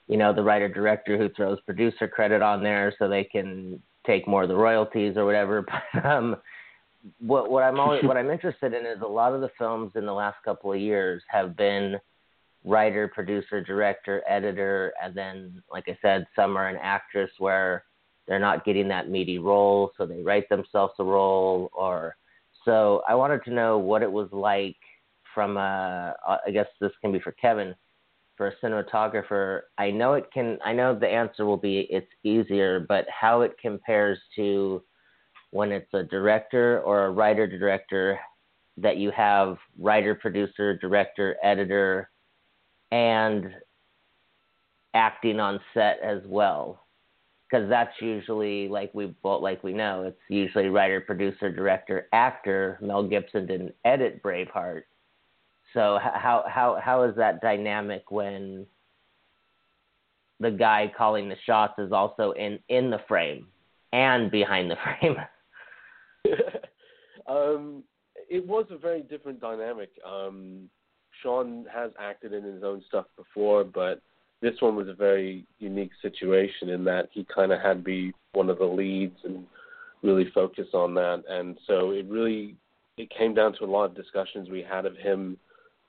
you 0.09 0.17
know, 0.17 0.33
the 0.33 0.43
writer 0.43 0.69
director 0.69 1.19
who 1.19 1.29
throws 1.29 1.59
producer 1.67 2.09
credit 2.09 2.43
on 2.43 2.63
there 2.63 2.95
so 2.99 3.09
they 3.09 3.25
can 3.25 3.81
take 4.07 4.27
more 4.27 4.45
of 4.45 4.49
the 4.49 4.57
royalties 4.57 5.17
or 5.17 5.25
whatever. 5.25 5.65
But 5.95 6.05
um, 6.05 6.37
what 7.21 7.51
what 7.51 7.63
I'm 7.63 7.79
always 7.79 8.03
what 8.03 8.17
I'm 8.17 8.31
interested 8.31 8.73
in 8.73 8.85
is 8.85 9.01
a 9.03 9.07
lot 9.07 9.35
of 9.35 9.41
the 9.41 9.51
films 9.57 9.93
in 9.95 10.05
the 10.05 10.13
last 10.13 10.37
couple 10.45 10.73
of 10.73 10.81
years 10.81 11.23
have 11.29 11.57
been 11.57 11.97
writer, 12.65 13.09
producer, 13.09 13.63
director, 13.63 14.23
editor, 14.29 14.93
and 15.03 15.15
then 15.15 15.63
like 15.71 15.85
I 15.89 15.97
said, 16.03 16.27
some 16.35 16.57
are 16.57 16.69
an 16.69 16.79
actress 16.83 17.31
where 17.39 17.85
they're 18.29 18.39
not 18.39 18.65
getting 18.65 18.89
that 18.89 19.09
meaty 19.09 19.39
role, 19.39 19.91
so 19.97 20.07
they 20.07 20.23
write 20.23 20.49
themselves 20.49 20.95
a 20.99 21.05
role 21.05 21.71
or 21.73 22.17
so 22.65 23.03
I 23.09 23.15
wanted 23.15 23.43
to 23.45 23.55
know 23.55 23.79
what 23.79 24.03
it 24.03 24.13
was 24.13 24.29
like 24.31 24.77
from 25.35 25.57
a 25.57 26.15
I 26.47 26.51
guess 26.53 26.67
this 26.81 26.93
can 27.01 27.13
be 27.13 27.21
for 27.21 27.33
Kevin 27.33 27.75
for 28.39 28.49
a 28.49 28.57
cinematographer, 28.65 29.63
I 29.77 29.91
know 29.91 30.15
it 30.15 30.31
can. 30.33 30.59
I 30.65 30.73
know 30.73 30.95
the 30.99 31.09
answer 31.09 31.45
will 31.45 31.59
be 31.59 31.89
it's 31.91 32.07
easier, 32.23 32.87
but 32.89 33.05
how 33.11 33.43
it 33.43 33.57
compares 33.61 34.19
to 34.37 34.83
when 35.51 35.73
it's 35.73 35.93
a 35.93 36.05
director 36.05 36.81
or 36.83 37.07
a 37.07 37.11
writer 37.11 37.47
director 37.47 38.19
that 38.77 38.97
you 38.97 39.11
have 39.11 39.57
writer, 39.77 40.15
producer, 40.15 40.79
director, 40.79 41.37
editor, 41.43 42.11
and 42.93 43.51
acting 44.95 45.41
on 45.41 45.59
set 45.75 45.99
as 46.01 46.23
well 46.25 46.85
because 47.49 47.69
that's 47.69 47.95
usually 48.01 48.69
like 48.69 48.93
we 48.95 49.07
both 49.23 49.43
like 49.43 49.63
we 49.65 49.73
know 49.73 50.03
it's 50.03 50.19
usually 50.29 50.69
writer, 50.69 51.01
producer, 51.01 51.51
director, 51.51 52.09
actor. 52.13 52.79
Mel 52.81 53.07
Gibson 53.07 53.47
didn't 53.47 53.75
edit 53.85 54.23
Braveheart, 54.23 54.83
so 55.73 55.99
how 56.03 56.45
how 56.49 56.79
how 56.83 57.05
is 57.05 57.17
that 57.17 57.41
dynamic 57.41 58.11
when 58.11 58.67
the 60.41 60.51
guy 60.51 60.93
calling 60.97 61.29
the 61.29 61.37
shots 61.47 61.79
is 61.79 61.93
also 61.93 62.33
in 62.33 62.59
in 62.69 62.91
the 62.91 63.01
frame 63.09 63.47
and 63.93 64.31
behind 64.31 64.71
the 64.71 64.77
frame? 65.01 65.17
um, 67.29 67.83
it 68.29 68.47
was 68.47 68.67
a 68.71 68.77
very 68.77 69.03
different 69.03 69.41
dynamic. 69.41 69.91
Um, 70.07 70.69
Sean 71.23 71.67
has 71.73 71.91
acted 71.99 72.33
in 72.33 72.45
his 72.45 72.63
own 72.63 72.83
stuff 72.87 73.07
before, 73.17 73.65
but 73.65 74.01
this 74.41 74.55
one 74.61 74.77
was 74.77 74.89
a 74.89 74.95
very 74.95 75.45
unique 75.59 75.91
situation 76.01 76.69
in 76.69 76.85
that 76.85 77.09
he 77.13 77.27
kind 77.35 77.53
of 77.53 77.61
had 77.61 77.79
to 77.79 77.83
be 77.83 78.13
one 78.33 78.49
of 78.49 78.59
the 78.59 78.65
leads 78.65 79.17
and 79.25 79.45
really 80.03 80.31
focus 80.33 80.69
on 80.75 80.95
that. 80.95 81.25
And 81.29 81.59
so 81.67 81.91
it 81.91 82.07
really 82.09 82.57
it 82.97 83.11
came 83.17 83.35
down 83.35 83.55
to 83.55 83.65
a 83.65 83.67
lot 83.67 83.85
of 83.85 83.95
discussions 83.95 84.49
we 84.49 84.63
had 84.63 84.87
of 84.87 84.97
him 84.97 85.37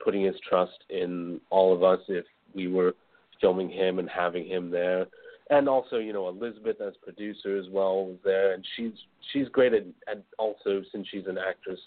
putting 0.02 0.24
his 0.24 0.36
trust 0.48 0.84
in 0.88 1.40
all 1.50 1.74
of 1.74 1.82
us 1.82 2.00
if 2.08 2.24
we 2.54 2.68
were 2.68 2.94
filming 3.40 3.68
him 3.68 3.98
and 3.98 4.08
having 4.08 4.46
him 4.46 4.70
there. 4.70 5.06
And 5.50 5.68
also, 5.68 5.96
you 5.96 6.12
know, 6.12 6.28
Elizabeth 6.28 6.80
as 6.80 6.94
producer 7.02 7.56
as 7.56 7.66
well 7.70 8.06
was 8.06 8.18
there, 8.24 8.54
and 8.54 8.64
she's 8.76 8.92
she's 9.32 9.48
great 9.48 9.74
at, 9.74 9.84
at 10.08 10.22
also 10.38 10.82
since 10.92 11.08
she's 11.10 11.26
an 11.26 11.38
actress, 11.38 11.80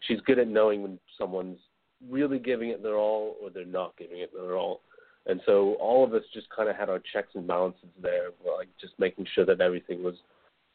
she's 0.00 0.20
good 0.22 0.38
at 0.38 0.48
knowing 0.48 0.82
when 0.82 0.98
someone's 1.18 1.58
really 2.08 2.38
giving 2.38 2.70
it 2.70 2.82
their 2.82 2.96
all 2.96 3.36
or 3.42 3.50
they're 3.50 3.66
not 3.66 3.96
giving 3.98 4.18
it 4.18 4.30
their 4.32 4.56
all. 4.56 4.80
And 5.26 5.40
so 5.46 5.74
all 5.74 6.04
of 6.04 6.12
us 6.12 6.22
just 6.34 6.48
kind 6.50 6.68
of 6.68 6.76
had 6.76 6.90
our 6.90 7.00
checks 7.12 7.30
and 7.34 7.46
balances 7.46 7.88
there, 8.00 8.28
like 8.58 8.68
just 8.80 8.92
making 8.98 9.26
sure 9.34 9.46
that 9.46 9.60
everything 9.60 10.02
was 10.02 10.16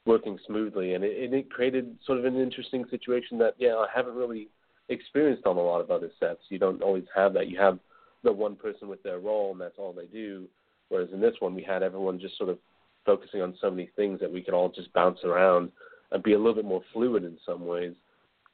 working 0.06 0.40
smoothly, 0.48 0.96
and 0.96 1.04
it, 1.04 1.32
it 1.34 1.52
created 1.52 1.96
sort 2.06 2.18
of 2.18 2.26
an 2.26 2.40
interesting 2.40 2.84
situation 2.90 3.38
that 3.38 3.54
yeah 3.60 3.76
I 3.76 3.88
haven't 3.94 4.16
really 4.16 4.48
experienced 4.90 5.46
on 5.46 5.58
a 5.58 5.62
lot 5.62 5.82
of 5.82 5.92
other 5.92 6.10
sets. 6.20 6.42
You 6.50 6.58
don't 6.58 6.82
always 6.82 7.04
have 7.16 7.34
that. 7.34 7.48
You 7.48 7.60
have 7.60 7.80
the 8.24 8.34
one 8.34 8.56
person 8.56 8.88
with 8.88 9.04
their 9.04 9.20
role, 9.20 9.52
and 9.52 9.62
that's 9.62 9.78
all 9.78 9.94
they 9.94 10.08
do. 10.08 10.48
Whereas 10.90 11.10
in 11.14 11.22
this 11.22 11.36
one, 11.40 11.54
we 11.54 11.64
had 11.64 11.84
everyone 11.84 12.20
just 12.20 12.38
sort 12.38 12.50
of 12.50 12.58
focusing 13.06 13.42
on 13.42 13.56
so 13.62 13.70
many 13.70 13.90
things 13.96 14.20
that 14.20 14.32
we 14.32 14.42
could 14.42 14.54
all 14.54 14.70
just 14.70 14.92
bounce 14.94 15.20
around 15.24 15.72
and 16.12 16.24
be 16.24 16.34
a 16.34 16.38
little 16.38 16.56
bit 16.56 16.66
more 16.66 16.82
fluid 16.92 17.24
in 17.24 17.38
some 17.46 17.66
ways. 17.66 17.94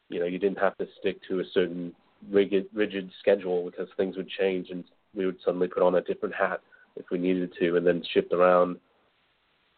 You 0.10 0.20
know, 0.20 0.26
you 0.26 0.38
didn't 0.38 0.60
have 0.60 0.78
to 0.78 0.88
stick 1.00 1.20
to 1.30 1.40
a 1.40 1.44
certain 1.54 1.94
rigid 2.32 2.68
rigid 2.74 3.10
schedule 3.20 3.66
because 3.66 3.88
things 3.98 4.18
would 4.18 4.30
change 4.30 4.70
and 4.72 4.84
we 5.16 5.26
would 5.26 5.38
suddenly 5.44 5.68
put 5.68 5.84
on 5.84 5.96
a 5.96 6.02
different 6.02 6.36
hat 6.36 6.62
if 6.96 7.06
we 7.12 7.18
needed 7.18 7.54
to, 7.60 7.76
and 7.78 7.86
then 7.86 8.04
shift 8.14 8.32
around. 8.34 8.78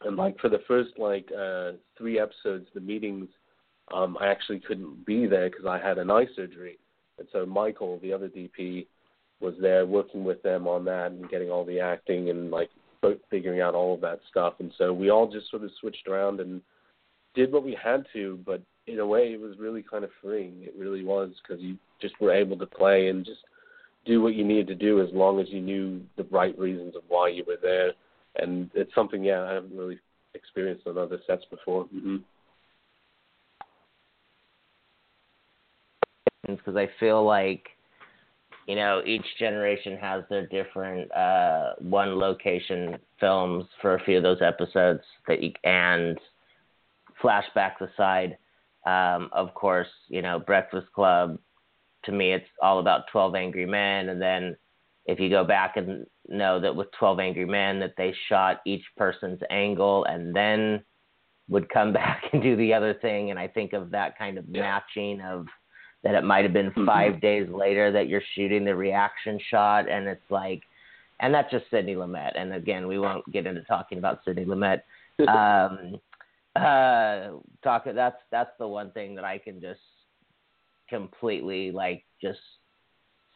And 0.02 0.16
like 0.16 0.40
for 0.40 0.50
the 0.50 0.62
first 0.68 0.92
like 0.98 1.30
uh, 1.38 1.72
three 1.98 2.20
episodes, 2.20 2.68
the 2.74 2.80
meetings, 2.80 3.28
um, 3.94 4.18
I 4.20 4.28
actually 4.28 4.60
couldn't 4.60 5.06
be 5.06 5.26
there 5.26 5.50
because 5.50 5.66
I 5.66 5.80
had 5.80 5.98
an 5.98 6.12
eye 6.12 6.28
surgery, 6.36 6.78
and 7.18 7.28
so 7.32 7.46
Michael, 7.46 8.00
the 8.02 8.14
other 8.14 8.30
DP, 8.30 8.86
was 9.40 9.54
there 9.62 9.86
working 9.86 10.24
with 10.24 10.42
them 10.44 10.68
on 10.68 10.86
that 10.86 11.12
and 11.12 11.30
getting 11.30 11.50
all 11.50 11.66
the 11.66 11.80
acting 11.80 12.30
and 12.30 12.52
like 12.52 12.70
figuring 13.30 13.62
out 13.62 13.76
all 13.76 13.94
of 13.94 14.02
that 14.02 14.20
stuff. 14.30 14.56
And 14.60 14.72
so 14.78 14.94
we 14.94 15.10
all 15.10 15.32
just 15.32 15.50
sort 15.50 15.64
of 15.64 15.72
switched 15.80 16.08
around 16.08 16.40
and 16.40 16.62
did 17.36 17.52
what 17.52 17.64
we 17.64 17.78
had 17.82 18.06
to, 18.14 18.40
but 18.46 18.62
in 18.88 19.00
a 19.00 19.06
way 19.06 19.34
it 19.34 19.40
was 19.40 19.58
really 19.60 19.84
kind 19.84 20.04
of 20.04 20.10
freeing. 20.22 20.56
It 20.62 20.74
really 20.78 21.04
was 21.04 21.32
because 21.42 21.62
you 21.62 21.78
just 22.02 22.20
were 22.20 22.34
able 22.34 22.58
to 22.58 22.66
play 22.66 23.10
and 23.10 23.26
just 23.26 23.42
do 24.08 24.22
what 24.22 24.34
you 24.34 24.44
needed 24.44 24.68
to 24.68 24.76
do 24.76 25.02
as 25.02 25.10
long 25.14 25.40
as 25.40 25.48
you 25.50 25.62
knew 25.62 26.02
the 26.16 26.24
right 26.32 26.58
reasons 26.58 26.96
of 26.96 27.04
why 27.08 27.28
you 27.28 27.44
were 27.46 27.58
there. 27.62 27.92
And 28.38 28.70
it's 28.74 28.94
something, 28.96 29.24
yeah, 29.24 29.44
I 29.44 29.54
haven't 29.54 29.76
really 29.76 30.00
experienced 30.34 30.88
on 30.88 30.98
other 30.98 31.20
sets 31.28 31.44
before. 31.50 31.86
Mm-hmm. 31.86 32.18
Because 36.48 36.78
I 36.78 36.90
feel 37.00 37.26
like, 37.26 37.68
you 38.68 38.76
know, 38.76 39.02
each 39.06 39.26
generation 39.38 39.98
has 39.98 40.24
their 40.30 40.48
different 40.48 41.12
uh, 41.12 41.74
one 41.80 42.18
location 42.20 42.98
films 43.20 43.66
for 43.82 43.96
a 43.96 44.04
few 44.04 44.18
of 44.18 44.24
those 44.24 44.42
episodes 44.42 45.02
that 45.28 45.44
you, 45.44 45.52
and 45.64 46.18
flashbacks 47.22 47.82
aside. 47.82 48.38
Um, 48.86 49.30
of 49.34 49.54
course, 49.54 49.88
you 50.08 50.22
know, 50.22 50.40
Breakfast 50.40 50.88
Club 50.94 51.38
to 52.08 52.12
me, 52.12 52.34
it's 52.34 52.50
all 52.62 52.80
about 52.80 53.08
12 53.12 53.36
Angry 53.36 53.66
Men. 53.66 54.10
And 54.10 54.22
then 54.22 54.58
if 55.06 55.20
you 55.20 55.30
go 55.30 55.44
back 55.44 55.78
and 55.78 56.06
know 56.28 56.60
that 56.60 56.76
with 56.76 56.88
12 56.98 57.20
Angry 57.20 57.46
Men, 57.46 57.80
that 57.80 57.94
they 57.98 58.14
shot 58.28 58.62
each 58.66 58.84
person's 58.98 59.40
angle 59.52 60.06
and 60.06 60.36
then 60.36 60.84
would 61.48 61.70
come 61.70 61.94
back 62.02 62.24
and 62.34 62.42
do 62.42 62.56
the 62.56 62.74
other 62.74 62.96
thing. 62.96 63.30
And 63.30 63.40
I 63.40 63.48
think 63.48 63.74
of 63.74 63.92
that 63.92 64.18
kind 64.18 64.38
of 64.38 64.46
yeah. 64.50 64.62
matching 64.62 65.22
of 65.22 65.46
that 66.04 66.16
it 66.16 66.24
might 66.24 66.44
have 66.44 66.54
been 66.54 66.72
mm-hmm. 66.72 66.86
5 66.86 67.12
mm-hmm. 67.12 67.20
days 67.20 67.48
later 67.50 67.92
that 67.92 68.08
you're 68.08 68.22
shooting 68.36 68.66
the 68.66 68.76
reaction 68.76 69.40
shot. 69.50 69.90
And 69.90 70.08
it's 70.08 70.30
like, 70.30 70.64
and 71.20 71.34
that's 71.34 71.52
just 71.52 71.66
Sidney 71.70 71.96
Lumet. 71.96 72.40
And 72.40 72.54
again, 72.54 72.88
we 72.88 73.00
won't 73.00 73.30
get 73.32 73.48
into 73.48 73.62
talking 73.64 73.98
about 73.98 74.20
Sidney 74.24 74.46
Lumet. 74.46 74.82
um, 75.28 76.00
uh, 76.56 77.40
talk. 77.64 77.86
That's 77.86 78.18
that's 78.32 78.52
the 78.60 78.68
one 78.68 78.92
thing 78.92 79.16
that 79.16 79.26
I 79.26 79.38
can 79.38 79.60
just 79.60 79.80
completely 80.90 81.72
like 81.72 82.04
just 82.22 82.40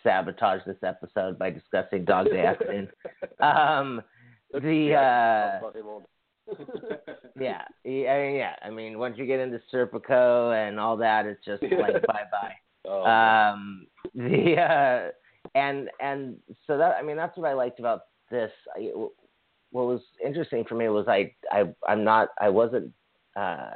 sabotage 0.04 0.62
this 0.66 0.78
episode 0.84 1.38
by 1.38 1.50
discussing 1.50 2.06
Dog 2.06 2.28
Day 2.28 2.46
Afternoon. 2.46 2.90
um, 3.40 4.02
the 4.54 4.94
uh, 4.94 5.60
yeah, 7.40 7.62
yeah, 7.84 8.30
yeah. 8.30 8.56
I 8.64 8.70
mean, 8.70 9.00
once 9.00 9.18
you 9.18 9.26
get 9.26 9.40
into 9.40 9.62
Serpico 9.74 10.54
and 10.54 10.80
all 10.80 10.98
that, 10.98 11.26
it's 11.26 11.44
just 11.46 11.64
like 11.80 12.06
bye 12.08 12.24
bye. 12.32 12.56
Oh. 12.86 13.04
Um, 13.04 13.88
the 14.16 14.56
uh, 14.58 15.12
and 15.56 15.90
and 16.02 16.38
so 16.68 16.78
that 16.78 16.96
I 16.98 17.02
mean 17.02 17.18
that's 17.18 17.38
what 17.38 17.50
I 17.50 17.54
liked 17.54 17.80
about 17.80 18.02
this. 18.30 18.52
I, 18.76 18.92
what 19.72 19.86
was 19.86 20.02
interesting 20.24 20.66
for 20.68 20.76
me 20.76 20.90
was 20.90 21.08
I 21.08 21.34
I 21.52 21.66
I'm 21.88 22.04
not 22.04 22.30
I 22.40 22.50
wasn't 22.50 22.92
uh, 23.36 23.76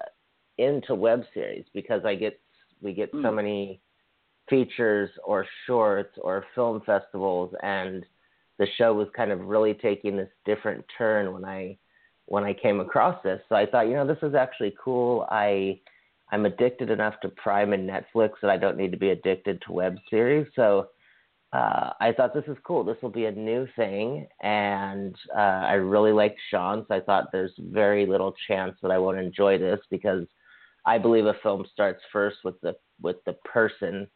into 0.58 0.96
web 0.96 1.24
series 1.34 1.66
because 1.74 2.04
I 2.04 2.16
get 2.16 2.40
we 2.86 2.94
get 2.94 3.12
mm. 3.14 3.22
so 3.22 3.32
many 3.32 3.82
features 4.50 5.10
or 5.26 5.46
shorts 5.66 6.18
or 6.22 6.46
film 6.54 6.82
festivals 6.86 7.54
and 7.64 8.06
the 8.58 8.68
show 8.78 8.94
was 8.94 9.08
kind 9.16 9.32
of 9.32 9.42
really 9.42 9.74
taking 9.74 10.16
this 10.16 10.30
different 10.46 10.86
turn 10.98 11.34
when 11.34 11.44
I 11.44 11.78
when 12.28 12.44
I 12.44 12.54
came 12.54 12.80
across 12.80 13.22
this. 13.24 13.40
So 13.50 13.56
I 13.56 13.66
thought, 13.66 13.88
you 13.88 13.94
know, 13.94 14.08
this 14.08 14.18
is 14.24 14.34
actually 14.34 14.76
cool. 14.84 15.28
I 15.30 15.80
I'm 16.32 16.46
addicted 16.46 16.90
enough 16.90 17.16
to 17.22 17.30
Prime 17.30 17.74
and 17.74 17.90
Netflix 17.90 18.32
that 18.42 18.50
I 18.50 18.58
don't 18.58 18.78
need 18.78 18.92
to 18.92 18.98
be 18.98 19.10
addicted 19.10 19.62
to 19.62 19.74
web 19.74 19.98
series. 20.10 20.48
So 20.56 20.88
uh, 21.54 21.92
I 22.00 22.12
thought 22.12 22.34
this 22.34 22.48
is 22.48 22.58
cool. 22.66 22.84
This 22.84 22.98
will 23.02 23.12
be 23.12 23.26
a 23.26 23.32
new 23.32 23.68
thing, 23.76 24.28
and 24.42 25.16
uh, 25.36 25.40
I 25.40 25.74
really 25.74 26.12
like 26.12 26.36
Sean. 26.50 26.84
So 26.88 26.96
I 26.96 27.00
thought 27.00 27.32
there's 27.32 27.54
very 27.60 28.06
little 28.06 28.34
chance 28.48 28.76
that 28.82 28.92
I 28.92 28.98
won't 28.98 29.20
enjoy 29.20 29.58
this 29.58 29.80
because 29.92 30.26
I 30.86 30.98
believe 30.98 31.26
a 31.26 31.36
film 31.42 31.66
starts 31.72 32.02
first 32.12 32.38
with 32.44 32.60
the 32.62 32.76
with 33.02 33.18
the 33.26 33.34
person. 33.46 34.08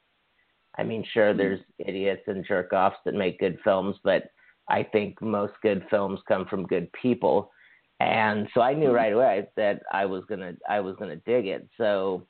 I 0.78 0.84
mean, 0.84 1.04
sure, 1.14 1.30
mm-hmm. 1.30 1.38
there's 1.38 1.60
idiots 1.80 2.24
and 2.28 2.46
jerk 2.46 2.74
offs 2.74 2.98
that 3.06 3.14
make 3.14 3.40
good 3.40 3.58
films, 3.64 3.96
but 4.04 4.24
I 4.70 4.84
think 4.84 5.22
most 5.22 5.54
good 5.64 5.86
films 5.90 6.20
come 6.28 6.46
from 6.46 6.68
good 6.68 6.92
people. 6.94 7.52
And 8.00 8.48
so 8.54 8.62
I 8.62 8.74
knew 8.74 8.88
mm-hmm. 8.88 8.96
right 8.96 9.14
away 9.14 9.48
that 9.58 9.82
I 9.92 10.06
was 10.06 10.24
gonna 10.30 10.54
I 10.70 10.80
was 10.80 10.96
gonna 10.98 11.18
dig 11.18 11.48
it. 11.48 11.68
So 11.78 12.28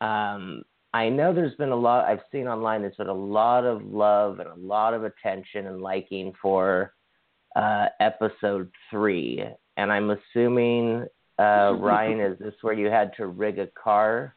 um, 0.00 0.62
I 0.92 1.08
know 1.08 1.32
there's 1.32 1.54
been 1.56 1.70
a 1.70 1.76
lot 1.76 2.06
I've 2.06 2.20
seen 2.32 2.48
online. 2.48 2.82
There's 2.82 2.96
been 2.96 3.06
a 3.08 3.12
lot 3.12 3.64
of 3.64 3.82
love 3.82 4.40
and 4.40 4.48
a 4.48 4.54
lot 4.54 4.94
of 4.94 5.04
attention 5.04 5.66
and 5.66 5.80
liking 5.80 6.32
for 6.42 6.92
uh, 7.54 7.86
episode 8.00 8.70
three, 8.90 9.44
and 9.76 9.92
I'm 9.92 10.10
assuming 10.10 11.06
uh, 11.38 11.74
Ryan, 11.78 12.20
is 12.20 12.38
this 12.38 12.54
where 12.62 12.74
you 12.74 12.86
had 12.86 13.12
to 13.16 13.26
rig 13.26 13.58
a 13.58 13.66
car? 13.68 14.34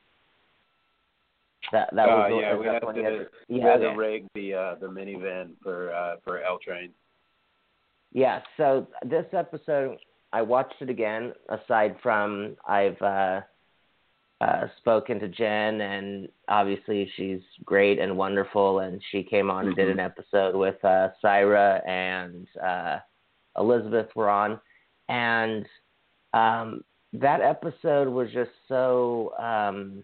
That 1.71 1.89
that 1.93 2.07
was 2.07 2.31
uh, 2.31 2.39
yeah, 2.39 2.57
we 2.57 2.65
had, 2.65 2.79
to, 2.79 3.03
had 3.03 3.27
we 3.49 3.59
had 3.59 3.77
to 3.77 3.89
rig 3.89 4.25
the 4.33 4.53
uh, 4.53 4.75
the 4.79 4.87
minivan 4.87 5.51
for 5.61 5.93
uh, 5.93 6.15
for 6.23 6.41
L 6.41 6.57
Train. 6.65 6.91
Yeah, 8.11 8.41
so 8.57 8.87
this 9.05 9.25
episode 9.33 9.97
I 10.33 10.41
watched 10.41 10.81
it 10.81 10.89
again. 10.89 11.33
Aside 11.49 11.95
from 12.01 12.55
I've 12.67 12.99
uh, 13.01 13.41
uh, 14.41 14.67
spoken 14.77 15.19
to 15.19 15.27
Jen, 15.27 15.81
and 15.81 16.29
obviously 16.47 17.11
she's 17.15 17.41
great 17.65 17.99
and 17.99 18.17
wonderful, 18.17 18.79
and 18.79 19.01
she 19.11 19.23
came 19.23 19.49
on 19.51 19.65
mm-hmm. 19.65 19.67
and 19.67 19.75
did 19.75 19.89
an 19.89 19.97
mm-hmm. 19.97 20.05
episode 20.05 20.55
with 20.55 20.83
uh, 20.85 21.09
Syra 21.21 21.81
and 21.85 22.47
uh, 22.63 22.99
Elizabeth 23.57 24.07
were 24.15 24.29
on, 24.29 24.59
and 25.09 25.65
um, 26.33 26.83
that 27.13 27.41
episode 27.41 28.07
was 28.07 28.29
just 28.31 28.51
so. 28.67 29.33
Um, 29.37 30.03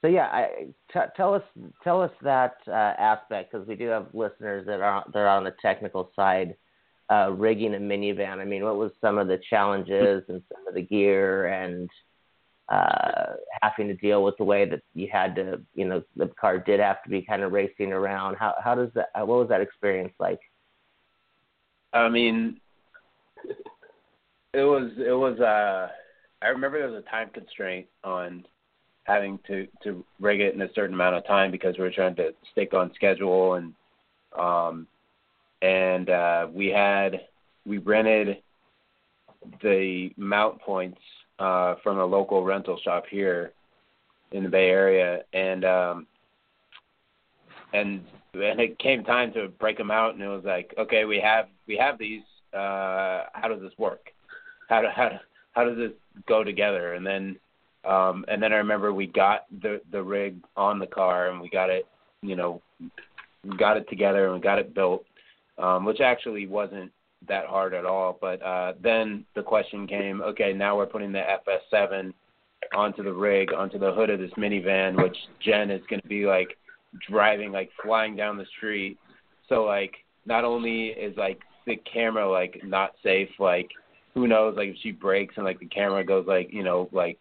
so 0.00 0.08
yeah, 0.08 0.26
I, 0.26 0.66
t- 0.92 1.10
tell 1.16 1.34
us 1.34 1.42
tell 1.84 2.02
us 2.02 2.10
that 2.22 2.56
uh, 2.66 2.72
aspect 2.72 3.52
because 3.52 3.66
we 3.66 3.76
do 3.76 3.86
have 3.88 4.08
listeners 4.12 4.66
that 4.66 4.80
are 4.80 5.04
that 5.12 5.18
are 5.18 5.28
on 5.28 5.44
the 5.44 5.54
technical 5.62 6.10
side, 6.16 6.56
uh, 7.10 7.30
rigging 7.30 7.74
a 7.74 7.78
minivan. 7.78 8.38
I 8.40 8.44
mean, 8.44 8.64
what 8.64 8.76
was 8.76 8.90
some 9.00 9.16
of 9.16 9.28
the 9.28 9.40
challenges 9.48 10.24
and 10.28 10.42
some 10.52 10.66
of 10.66 10.74
the 10.74 10.82
gear 10.82 11.46
and 11.46 11.88
uh, 12.68 13.34
having 13.62 13.88
to 13.88 13.94
deal 13.94 14.24
with 14.24 14.36
the 14.38 14.44
way 14.44 14.68
that 14.68 14.82
you 14.94 15.08
had 15.12 15.36
to, 15.36 15.60
you 15.74 15.84
know, 15.84 16.02
the 16.16 16.26
car 16.40 16.58
did 16.58 16.80
have 16.80 17.02
to 17.02 17.10
be 17.10 17.22
kind 17.22 17.42
of 17.42 17.52
racing 17.52 17.92
around. 17.92 18.36
How 18.36 18.54
how 18.62 18.74
does 18.74 18.90
that? 18.94 19.10
What 19.14 19.38
was 19.38 19.48
that 19.50 19.60
experience 19.60 20.14
like? 20.18 20.40
I 21.92 22.08
mean, 22.08 22.60
it 24.54 24.62
was 24.62 24.90
it 24.98 25.12
was 25.12 25.40
uh 25.40 25.88
I 26.42 26.48
remember 26.48 26.78
there 26.78 26.90
was 26.90 27.02
a 27.04 27.10
time 27.10 27.30
constraint 27.32 27.86
on 28.04 28.44
having 29.04 29.38
to 29.46 29.66
to 29.82 30.04
rig 30.20 30.40
it 30.40 30.54
in 30.54 30.62
a 30.62 30.72
certain 30.74 30.94
amount 30.94 31.16
of 31.16 31.26
time 31.26 31.50
because 31.50 31.76
we 31.78 31.84
were 31.84 31.90
trying 31.90 32.16
to 32.16 32.32
stick 32.52 32.74
on 32.74 32.92
schedule 32.94 33.54
and 33.54 33.72
um 34.38 34.86
and 35.62 36.10
uh 36.10 36.48
we 36.52 36.66
had 36.66 37.22
we 37.64 37.78
rented 37.78 38.38
the 39.62 40.10
mount 40.16 40.60
points 40.60 41.00
uh 41.38 41.74
from 41.82 41.98
a 41.98 42.04
local 42.04 42.44
rental 42.44 42.78
shop 42.84 43.04
here 43.10 43.52
in 44.32 44.42
the 44.42 44.48
Bay 44.48 44.68
Area 44.68 45.22
and 45.32 45.64
um 45.64 46.06
and 47.72 48.02
and 48.34 48.60
it 48.60 48.78
came 48.78 49.02
time 49.02 49.32
to 49.32 49.48
break 49.48 49.78
them 49.78 49.90
out 49.90 50.12
and 50.12 50.22
it 50.22 50.28
was 50.28 50.44
like 50.44 50.74
okay 50.76 51.06
we 51.06 51.18
have 51.18 51.46
we 51.66 51.76
have 51.76 51.98
these 51.98 52.22
uh 52.52 53.24
how 53.32 53.48
does 53.48 53.60
this 53.60 53.72
work 53.78 54.12
how 54.72 54.80
do, 54.80 54.88
how 54.94 55.20
how 55.52 55.64
does 55.64 55.76
this 55.76 55.92
go 56.26 56.42
together? 56.42 56.94
And 56.94 57.06
then 57.06 57.36
um, 57.84 58.24
and 58.28 58.42
then 58.42 58.52
I 58.52 58.56
remember 58.56 58.92
we 58.92 59.06
got 59.06 59.46
the 59.60 59.80
the 59.90 60.02
rig 60.02 60.36
on 60.56 60.78
the 60.78 60.86
car 60.86 61.28
and 61.28 61.40
we 61.40 61.48
got 61.50 61.68
it, 61.68 61.86
you 62.22 62.36
know, 62.36 62.62
got 63.58 63.76
it 63.76 63.88
together 63.88 64.26
and 64.26 64.34
we 64.34 64.40
got 64.40 64.58
it 64.58 64.74
built, 64.74 65.04
um, 65.58 65.84
which 65.84 66.00
actually 66.00 66.46
wasn't 66.46 66.90
that 67.28 67.46
hard 67.46 67.74
at 67.74 67.84
all. 67.84 68.16
But 68.20 68.42
uh, 68.42 68.72
then 68.82 69.24
the 69.34 69.42
question 69.42 69.86
came, 69.86 70.22
okay, 70.22 70.52
now 70.52 70.76
we're 70.76 70.86
putting 70.86 71.12
the 71.12 71.22
FS7 71.72 72.12
onto 72.74 73.02
the 73.02 73.12
rig, 73.12 73.52
onto 73.52 73.78
the 73.78 73.92
hood 73.92 74.10
of 74.10 74.20
this 74.20 74.30
minivan, 74.38 75.00
which 75.02 75.16
Jen 75.44 75.70
is 75.70 75.82
going 75.90 76.00
to 76.00 76.08
be 76.08 76.24
like 76.24 76.56
driving, 77.08 77.52
like 77.52 77.70
flying 77.82 78.16
down 78.16 78.38
the 78.38 78.46
street. 78.56 78.98
So 79.48 79.64
like, 79.64 79.92
not 80.24 80.44
only 80.44 80.86
is 80.86 81.16
like 81.16 81.40
the 81.66 81.76
camera 81.92 82.30
like 82.30 82.60
not 82.64 82.92
safe, 83.02 83.28
like 83.38 83.68
who 84.14 84.26
knows 84.26 84.56
like 84.56 84.68
if 84.68 84.76
she 84.82 84.92
breaks 84.92 85.36
and 85.36 85.44
like 85.44 85.58
the 85.58 85.66
camera 85.66 86.04
goes 86.04 86.26
like 86.26 86.52
you 86.52 86.62
know 86.62 86.88
like 86.92 87.18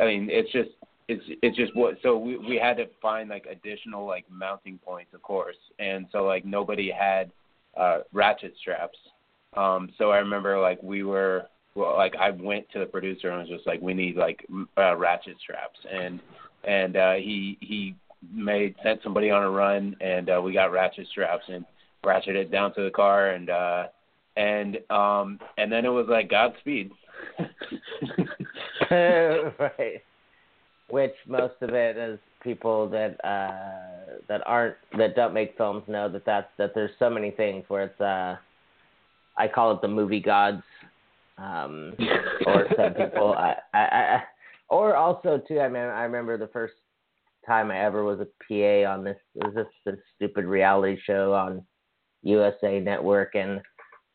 I 0.00 0.04
mean 0.04 0.28
it's 0.30 0.50
just 0.52 0.70
it's 1.08 1.22
it's 1.42 1.56
just 1.56 1.74
what 1.76 1.96
so 2.02 2.16
we 2.16 2.36
we 2.38 2.56
had 2.56 2.76
to 2.76 2.86
find 3.00 3.28
like 3.28 3.46
additional 3.50 4.06
like 4.06 4.24
mounting 4.30 4.78
points 4.84 5.14
of 5.14 5.22
course. 5.22 5.56
And 5.78 6.06
so 6.12 6.24
like 6.24 6.44
nobody 6.44 6.90
had 6.90 7.30
uh 7.76 7.98
ratchet 8.12 8.54
straps. 8.60 8.98
Um 9.56 9.90
so 9.98 10.10
i 10.10 10.18
remember 10.18 10.60
like 10.60 10.82
we 10.82 11.02
were 11.04 11.46
well 11.74 11.96
like 11.96 12.14
i 12.16 12.30
went 12.30 12.68
to 12.72 12.78
the 12.78 12.86
producer 12.86 13.30
and 13.30 13.40
was 13.40 13.48
just 13.48 13.66
like 13.66 13.80
we 13.80 13.94
need 13.94 14.16
like 14.16 14.46
uh, 14.76 14.96
ratchet 14.96 15.36
straps. 15.40 15.78
And 15.90 16.20
and 16.64 16.96
uh 16.96 17.14
he 17.14 17.58
he 17.60 17.94
made 18.32 18.74
sent 18.82 19.02
somebody 19.02 19.30
on 19.30 19.42
a 19.42 19.50
run 19.50 19.96
and 20.00 20.30
uh 20.30 20.40
we 20.42 20.52
got 20.52 20.70
ratchet 20.70 21.06
straps 21.08 21.44
and 21.48 21.64
ratcheted 22.04 22.36
it 22.36 22.50
down 22.50 22.74
to 22.74 22.82
the 22.82 22.90
car 22.90 23.30
and 23.30 23.50
uh 23.50 23.86
and 24.36 24.78
um 24.90 25.38
and 25.58 25.70
then 25.70 25.84
it 25.84 25.90
was 25.90 26.06
like 26.08 26.30
godspeed. 26.30 26.90
Right. 28.90 30.02
Which 30.88 31.14
most 31.26 31.54
of 31.62 31.70
it 31.70 31.96
is 31.96 32.18
people 32.42 32.88
that 32.90 33.16
uh 33.24 34.18
that 34.28 34.42
aren't 34.46 34.76
that 34.98 35.14
don't 35.16 35.32
make 35.32 35.56
films 35.56 35.84
know 35.86 36.08
that 36.08 36.24
that's 36.26 36.48
that 36.58 36.74
there's 36.74 36.90
so 36.98 37.08
many 37.08 37.30
things 37.30 37.64
where 37.68 37.84
it's 37.84 38.00
uh 38.00 38.36
I 39.36 39.48
call 39.48 39.72
it 39.72 39.80
the 39.80 39.88
movie 39.88 40.20
gods 40.20 40.62
um 41.38 41.94
or 42.46 42.66
some 42.76 42.94
people 42.94 43.32
I, 43.32 43.54
I, 43.72 43.78
I 43.78 44.22
or 44.68 44.96
also 44.96 45.40
too 45.48 45.60
I 45.60 45.68
mean 45.68 45.82
I 45.82 46.02
remember 46.02 46.36
the 46.36 46.48
first 46.48 46.74
time 47.46 47.70
I 47.70 47.78
ever 47.84 48.04
was 48.04 48.20
a 48.20 48.26
PA 48.46 48.90
on 48.90 49.04
this 49.04 49.16
was 49.34 49.54
this, 49.54 49.66
this 49.84 49.96
stupid 50.16 50.44
reality 50.44 51.00
show 51.04 51.32
on 51.32 51.64
USA 52.22 52.80
Network 52.80 53.34
and 53.34 53.60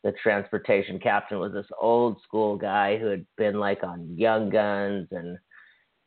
the 0.04 0.12
transportation 0.22 0.98
captain 0.98 1.38
was 1.38 1.52
this 1.52 1.66
old 1.80 2.20
school 2.22 2.56
guy 2.56 2.96
who 2.96 3.06
had 3.06 3.26
been 3.36 3.58
like 3.58 3.82
on 3.82 4.16
Young 4.16 4.48
Guns 4.50 5.08
and 5.10 5.38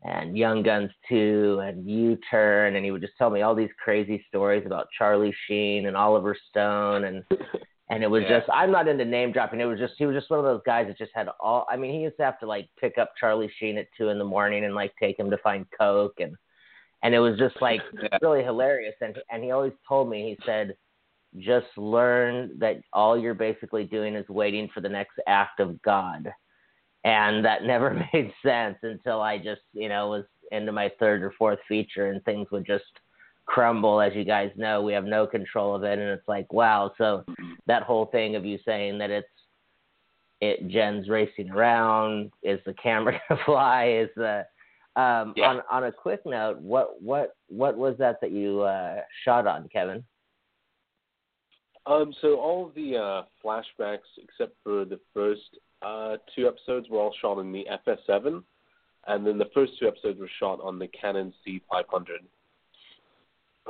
and 0.03 0.35
Young 0.35 0.63
Guns 0.63 0.89
2 1.09 1.61
and 1.63 1.87
U 1.87 2.17
Turn, 2.29 2.75
and 2.75 2.83
he 2.83 2.91
would 2.91 3.01
just 3.01 3.17
tell 3.17 3.29
me 3.29 3.41
all 3.41 3.53
these 3.53 3.69
crazy 3.83 4.23
stories 4.27 4.65
about 4.65 4.87
Charlie 4.97 5.35
Sheen 5.47 5.85
and 5.85 5.95
Oliver 5.95 6.35
Stone, 6.49 7.03
and 7.03 7.23
and 7.89 8.03
it 8.03 8.09
was 8.09 8.23
yeah. 8.23 8.39
just 8.39 8.49
I'm 8.51 8.71
not 8.71 8.87
into 8.87 9.05
name 9.05 9.31
dropping. 9.31 9.59
It 9.59 9.65
was 9.65 9.79
just 9.79 9.93
he 9.97 10.05
was 10.05 10.15
just 10.15 10.29
one 10.29 10.39
of 10.39 10.45
those 10.45 10.61
guys 10.65 10.87
that 10.87 10.97
just 10.97 11.11
had 11.13 11.27
all. 11.39 11.67
I 11.69 11.77
mean, 11.77 11.93
he 11.93 11.99
used 11.99 12.17
to 12.17 12.23
have 12.23 12.39
to 12.39 12.47
like 12.47 12.67
pick 12.79 12.97
up 12.97 13.11
Charlie 13.19 13.51
Sheen 13.59 13.77
at 13.77 13.87
two 13.95 14.09
in 14.09 14.17
the 14.17 14.25
morning 14.25 14.65
and 14.65 14.73
like 14.73 14.93
take 14.99 15.19
him 15.19 15.29
to 15.29 15.37
find 15.37 15.65
coke, 15.77 16.15
and 16.19 16.35
and 17.03 17.13
it 17.13 17.19
was 17.19 17.37
just 17.37 17.61
like 17.61 17.81
yeah. 18.01 18.17
really 18.21 18.43
hilarious. 18.43 18.95
And 19.01 19.15
and 19.29 19.43
he 19.43 19.51
always 19.51 19.73
told 19.87 20.09
me 20.09 20.35
he 20.35 20.45
said. 20.45 20.75
Just 21.37 21.67
learn 21.77 22.57
that 22.59 22.81
all 22.93 23.17
you're 23.17 23.33
basically 23.33 23.83
doing 23.85 24.15
is 24.15 24.27
waiting 24.29 24.69
for 24.73 24.81
the 24.81 24.89
next 24.89 25.13
act 25.27 25.59
of 25.59 25.81
God. 25.81 26.31
And 27.03 27.43
that 27.45 27.63
never 27.65 28.05
made 28.13 28.33
sense 28.45 28.77
until 28.83 29.21
I 29.21 29.37
just 29.37 29.61
you 29.73 29.89
know 29.89 30.09
was 30.09 30.25
into 30.51 30.71
my 30.71 30.91
third 30.99 31.23
or 31.23 31.33
fourth 31.37 31.59
feature 31.67 32.11
and 32.11 32.23
things 32.23 32.47
would 32.51 32.65
just 32.65 32.83
crumble 33.45 34.01
as 34.01 34.13
you 34.15 34.23
guys 34.23 34.51
know. 34.55 34.81
We 34.81 34.93
have 34.93 35.05
no 35.05 35.25
control 35.25 35.75
of 35.75 35.83
it. 35.83 35.99
And 35.99 36.09
it's 36.09 36.27
like 36.27 36.51
wow. 36.51 36.91
So 36.97 37.23
that 37.67 37.83
whole 37.83 38.05
thing 38.07 38.35
of 38.35 38.45
you 38.45 38.59
saying 38.65 38.97
that 38.99 39.09
it's 39.09 39.27
it 40.41 40.67
Jen's 40.67 41.07
racing 41.07 41.51
around 41.51 42.31
is 42.43 42.59
the 42.65 42.73
camera 42.73 43.19
gonna 43.29 43.41
fly 43.45 43.87
is 43.89 44.09
the 44.15 44.45
um 44.95 45.33
yeah. 45.37 45.47
on 45.47 45.61
on 45.71 45.83
a 45.85 45.91
quick 45.91 46.19
note 46.25 46.59
what 46.59 47.01
what 47.01 47.35
what 47.47 47.77
was 47.77 47.95
that 47.97 48.19
that 48.19 48.31
you 48.31 48.61
uh 48.61 48.97
shot 49.23 49.47
on 49.47 49.69
Kevin 49.71 50.03
um 51.85 52.13
so 52.21 52.39
all 52.39 52.67
of 52.67 52.75
the 52.75 52.95
uh 52.95 53.23
flashbacks 53.43 54.09
except 54.17 54.55
for 54.63 54.85
the 54.85 54.99
first 55.13 55.57
uh, 55.81 56.17
two 56.35 56.47
episodes 56.47 56.89
were 56.89 56.99
all 56.99 57.13
shot 57.21 57.39
in 57.39 57.51
the 57.51 57.65
FS7, 57.87 58.43
and 59.07 59.25
then 59.25 59.37
the 59.37 59.49
first 59.53 59.73
two 59.79 59.87
episodes 59.87 60.19
were 60.19 60.29
shot 60.39 60.59
on 60.61 60.77
the 60.77 60.87
Canon 60.87 61.33
C500. 61.45 62.21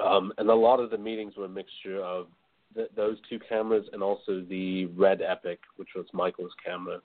Um, 0.02 0.34
and 0.38 0.50
a 0.50 0.54
lot 0.54 0.80
of 0.80 0.90
the 0.90 0.98
meetings 0.98 1.36
were 1.38 1.46
a 1.46 1.50
mixture 1.50 2.02
of 2.04 2.28
th- 2.76 2.90
those 2.96 3.18
two 3.30 3.40
cameras 3.48 3.86
and 3.94 4.04
also 4.04 4.44
the 4.50 4.86
Red 4.88 5.22
Epic, 5.22 5.60
which 5.78 5.90
was 5.96 6.06
Michael's 6.14 6.54
camera. 6.66 7.00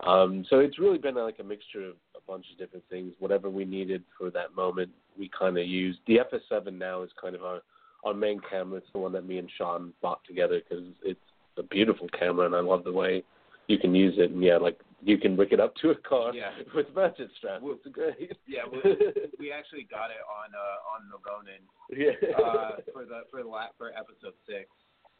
Um, 0.00 0.44
so 0.50 0.58
it's 0.58 0.78
really 0.78 0.98
been 0.98 1.14
like 1.14 1.38
a 1.38 1.44
mixture 1.44 1.88
of 1.88 1.94
a 2.16 2.20
bunch 2.26 2.46
of 2.52 2.58
different 2.58 2.84
things. 2.90 3.14
Whatever 3.18 3.48
we 3.48 3.64
needed 3.64 4.02
for 4.18 4.30
that 4.30 4.54
moment, 4.54 4.90
we 5.18 5.30
kind 5.38 5.56
of 5.56 5.66
used. 5.66 6.00
The 6.06 6.18
FS7 6.18 6.76
now 6.76 7.02
is 7.02 7.10
kind 7.20 7.34
of 7.34 7.44
our 7.44 7.60
our 8.04 8.14
main 8.14 8.40
camera. 8.48 8.78
It's 8.78 8.86
the 8.92 8.98
one 8.98 9.12
that 9.12 9.26
me 9.26 9.38
and 9.38 9.50
Sean 9.56 9.92
bought 10.02 10.20
together 10.26 10.60
because 10.60 10.84
it's 11.02 11.20
a 11.56 11.62
beautiful 11.62 12.08
camera, 12.18 12.46
and 12.46 12.54
I 12.54 12.60
love 12.60 12.84
the 12.84 12.92
way 12.92 13.22
you 13.66 13.78
can 13.78 13.94
use 13.94 14.14
it, 14.18 14.30
and 14.30 14.42
yeah, 14.42 14.56
like 14.56 14.78
you 15.02 15.18
can 15.18 15.36
wick 15.36 15.50
it 15.52 15.60
up 15.60 15.74
to 15.76 15.90
a 15.90 15.94
car 15.96 16.34
yeah. 16.34 16.50
with 16.74 16.86
ratchet 16.94 17.30
straps. 17.38 17.62
We, 17.62 17.72
it's 17.72 17.86
great. 17.92 18.36
Yeah, 18.46 18.62
we, 18.70 18.78
we 19.38 19.52
actually 19.52 19.86
got 19.90 20.10
it 20.10 20.22
on 20.28 20.50
uh, 20.54 20.92
on 20.94 21.10
the 21.10 21.18
Ronin. 21.24 21.62
Yeah. 21.90 22.36
uh, 22.36 22.76
for 22.92 23.04
the 23.04 23.22
for 23.30 23.42
the 23.42 23.50
for 23.78 23.90
episode 23.90 24.34
six. 24.46 24.68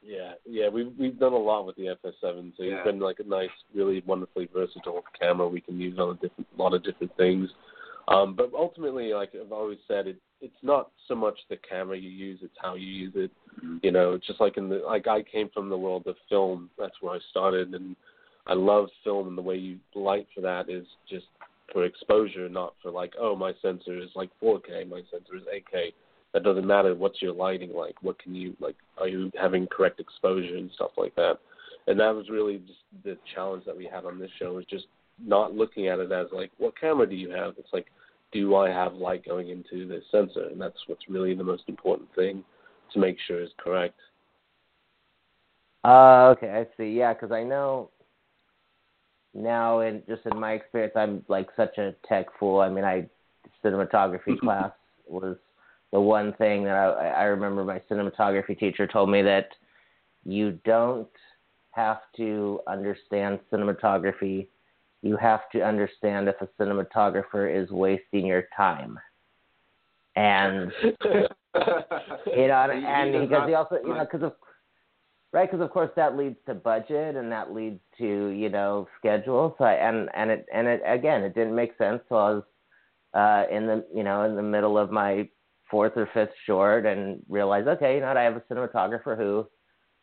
Yeah, 0.03 0.33
yeah, 0.45 0.69
we've 0.69 0.93
we've 0.99 1.19
done 1.19 1.33
a 1.33 1.39
lot 1.39 1.67
with 1.67 1.77
the 1.77 1.97
FS7, 2.05 2.53
so 2.57 2.63
yeah. 2.63 2.77
it's 2.77 2.85
been 2.85 3.01
like 3.01 3.21
a 3.21 3.29
nice, 3.29 3.49
really 3.75 4.03
wonderfully 4.07 4.49
versatile 4.53 5.03
camera 5.19 5.49
we 5.49 5.63
can 5.63 5.81
use 5.81 5.99
on 5.99 6.11
a 6.11 6.15
different 6.15 6.47
lot 6.59 6.75
of 6.75 6.85
different 6.85 7.17
things. 7.17 7.49
Um, 8.09 8.35
but 8.37 8.51
ultimately, 8.55 9.15
like 9.15 9.31
I've 9.35 9.53
always 9.53 9.79
said, 9.89 10.07
it 10.07 10.19
it's 10.45 10.63
not 10.63 10.91
so 11.09 11.15
much 11.15 11.39
the 11.49 11.57
camera 11.69 11.97
you 11.97 12.11
use; 12.11 12.39
it's 12.43 12.57
how 12.63 12.75
you 12.75 12.87
use 12.87 13.13
it. 13.17 13.31
Mm-hmm. 13.59 13.79
You 13.83 13.93
know, 13.93 14.19
just 14.19 14.41
like 14.41 14.57
in 14.57 14.69
the 14.69 14.83
like 14.87 15.07
I 15.07 15.23
came 15.23 15.49
from 15.53 15.69
the 15.69 15.79
world 15.79 16.07
of 16.07 16.17
film. 16.29 16.71
That's 16.79 16.95
where 17.01 17.15
I 17.15 17.19
started, 17.31 17.75
and 17.75 17.97
I 18.47 18.55
love 18.55 18.89
film 19.03 19.29
and 19.29 19.39
the 19.39 19.43
way 19.43 19.57
you 19.57 19.79
light 19.95 20.27
for 20.35 20.41
that 20.43 20.69
is 20.69 20.87
just 21.09 21.27
for 21.73 21.85
exposure, 21.85 22.49
not 22.49 22.75
for 22.83 22.91
like, 22.91 23.15
oh, 23.19 23.35
my 23.35 23.53
sensor 23.63 23.99
is 23.99 24.11
like 24.15 24.31
4K, 24.43 24.89
my 24.89 25.01
sensor 25.11 25.37
is 25.37 25.43
8K. 25.43 25.93
That 26.35 26.43
doesn't 26.43 26.67
matter. 26.67 26.95
What's 26.95 27.23
your 27.23 27.33
lighting 27.33 27.73
like? 27.73 28.03
What 28.03 28.19
can 28.19 28.35
you 28.35 28.57
like? 28.61 28.77
Are 28.99 29.09
you 29.09 29.31
having 29.41 29.67
correct 29.69 30.01
exposure 30.01 30.57
and 30.57 30.71
stuff 30.75 30.91
like 30.97 31.15
that? 31.15 31.39
And 31.87 31.99
that 32.01 32.15
was 32.15 32.29
really 32.29 32.59
just 32.59 32.81
the 33.05 33.17
challenge 33.35 33.65
that 33.67 33.77
we 33.77 33.87
had 33.87 34.05
on 34.05 34.19
this 34.19 34.31
show 34.39 34.55
was 34.55 34.65
just 34.67 34.87
not 35.25 35.55
looking 35.55 35.89
at 35.89 36.01
it 36.01 36.11
as 36.13 36.27
like, 36.33 36.51
what 36.59 36.79
camera 36.79 37.09
do 37.09 37.15
you 37.15 37.31
have? 37.31 37.55
It's 37.57 37.73
like, 37.73 37.87
do 38.35 38.57
I 38.57 38.69
have 38.69 38.95
light 38.95 39.25
going 39.25 39.49
into 39.49 39.89
this 39.89 40.05
sensor? 40.11 40.49
And 40.51 40.61
that's 40.61 40.77
what's 40.87 41.09
really 41.09 41.35
the 41.35 41.45
most 41.45 41.63
important 41.69 42.15
thing 42.15 42.45
to 42.93 42.99
make 42.99 43.17
sure 43.27 43.43
is 43.43 43.49
correct. 43.57 43.99
Uh, 45.85 46.35
okay, 46.37 46.51
I 46.51 46.67
see. 46.77 46.91
Yeah, 46.91 47.15
because 47.15 47.33
I 47.33 47.43
know 47.43 47.91
now 49.35 49.81
and 49.81 50.03
just 50.07 50.23
in 50.27 50.39
my 50.39 50.53
experience 50.53 50.93
i'm 50.97 51.25
like 51.29 51.49
such 51.57 51.77
a 51.79 51.95
tech 52.09 52.27
fool 52.39 52.61
i 52.61 52.69
mean 52.69 52.85
i 52.85 53.05
cinematography 53.65 54.39
class 54.41 54.71
was 55.09 55.37
the 55.93 56.01
one 56.01 56.33
thing 56.35 56.65
that 56.65 56.75
i 56.75 57.09
i 57.09 57.25
remember 57.25 57.65
my 57.65 57.81
cinematography 57.91 58.59
teacher 58.59 58.87
told 58.87 59.11
me 59.11 59.23
that 59.23 59.49
you 60.25 60.59
don't 60.65 61.09
have 61.73 61.99
to 62.17 62.61
understand 62.69 63.41
cinematography 63.53 64.47
you 65.05 65.17
have 65.19 65.49
to 65.53 65.61
understand 65.61 66.29
if 66.29 66.37
a 66.41 66.49
cinematographer 66.61 67.63
is 67.63 67.71
wasting 67.71 68.27
your 68.27 68.45
time 68.57 68.99
and 70.17 70.73
you 70.83 72.49
know 72.49 72.69
and 72.73 73.29
because 73.29 73.49
he 73.49 73.55
also 73.55 73.77
you 73.83 73.95
know 73.95 74.05
because 74.11 74.23
of 74.23 74.33
right? 75.33 75.51
Because 75.51 75.63
of 75.63 75.71
course 75.73 75.91
that 75.97 76.17
leads 76.17 76.37
to 76.47 76.55
budget 76.55 77.17
and 77.17 77.31
that 77.31 77.53
leads 77.53 77.81
to 77.99 78.29
you 78.29 78.49
know 78.49 78.89
schedule. 78.99 79.55
So 79.59 79.65
I, 79.65 79.75
and 79.75 80.09
and 80.15 80.31
it 80.31 80.47
and 80.55 80.67
it 80.67 80.81
again 80.87 81.23
it 81.23 81.35
didn't 81.35 81.55
make 81.55 81.77
sense. 81.77 82.01
So 82.09 82.15
I 82.15 82.31
was 82.31 82.43
uh, 83.13 83.55
in 83.55 83.67
the 83.67 83.85
you 83.95 84.05
know 84.05 84.23
in 84.23 84.37
the 84.37 84.43
middle 84.43 84.79
of 84.79 84.91
my 84.91 85.29
fourth 85.71 85.93
or 85.97 86.09
fifth 86.15 86.35
short 86.47 86.87
and 86.87 87.21
realized 87.29 87.69
okay, 87.69 87.97
you 87.97 88.01
know 88.01 88.09
what? 88.09 88.17
I 88.17 88.23
have 88.23 88.37
a 88.37 88.41
cinematographer 88.41 89.17
who 89.19 89.47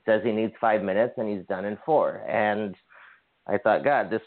says 0.06 0.22
he 0.24 0.32
needs 0.32 0.54
five 0.60 0.84
minutes 0.84 1.14
and 1.18 1.30
he's 1.30 1.48
done 1.48 1.66
in 1.66 1.78
four. 1.86 2.24
And 2.28 2.76
I 3.48 3.58
thought, 3.58 3.84
God, 3.84 4.10
this 4.10 4.22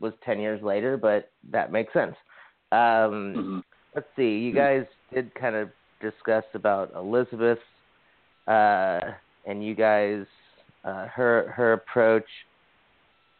was 0.00 0.12
ten 0.24 0.40
years 0.40 0.62
later, 0.62 0.96
but 0.96 1.30
that 1.50 1.72
makes 1.72 1.92
sense. 1.92 2.14
Um, 2.72 2.78
mm-hmm. 2.78 3.58
Let's 3.94 4.08
see, 4.16 4.38
you 4.38 4.54
guys 4.54 4.84
did 5.12 5.34
kind 5.34 5.56
of 5.56 5.70
discuss 6.00 6.44
about 6.54 6.92
Elizabeth. 6.94 7.58
Uh, 8.46 9.00
and 9.48 9.64
you 9.64 9.74
guys 9.74 10.24
uh, 10.84 11.06
her 11.08 11.52
her 11.56 11.72
approach. 11.72 12.26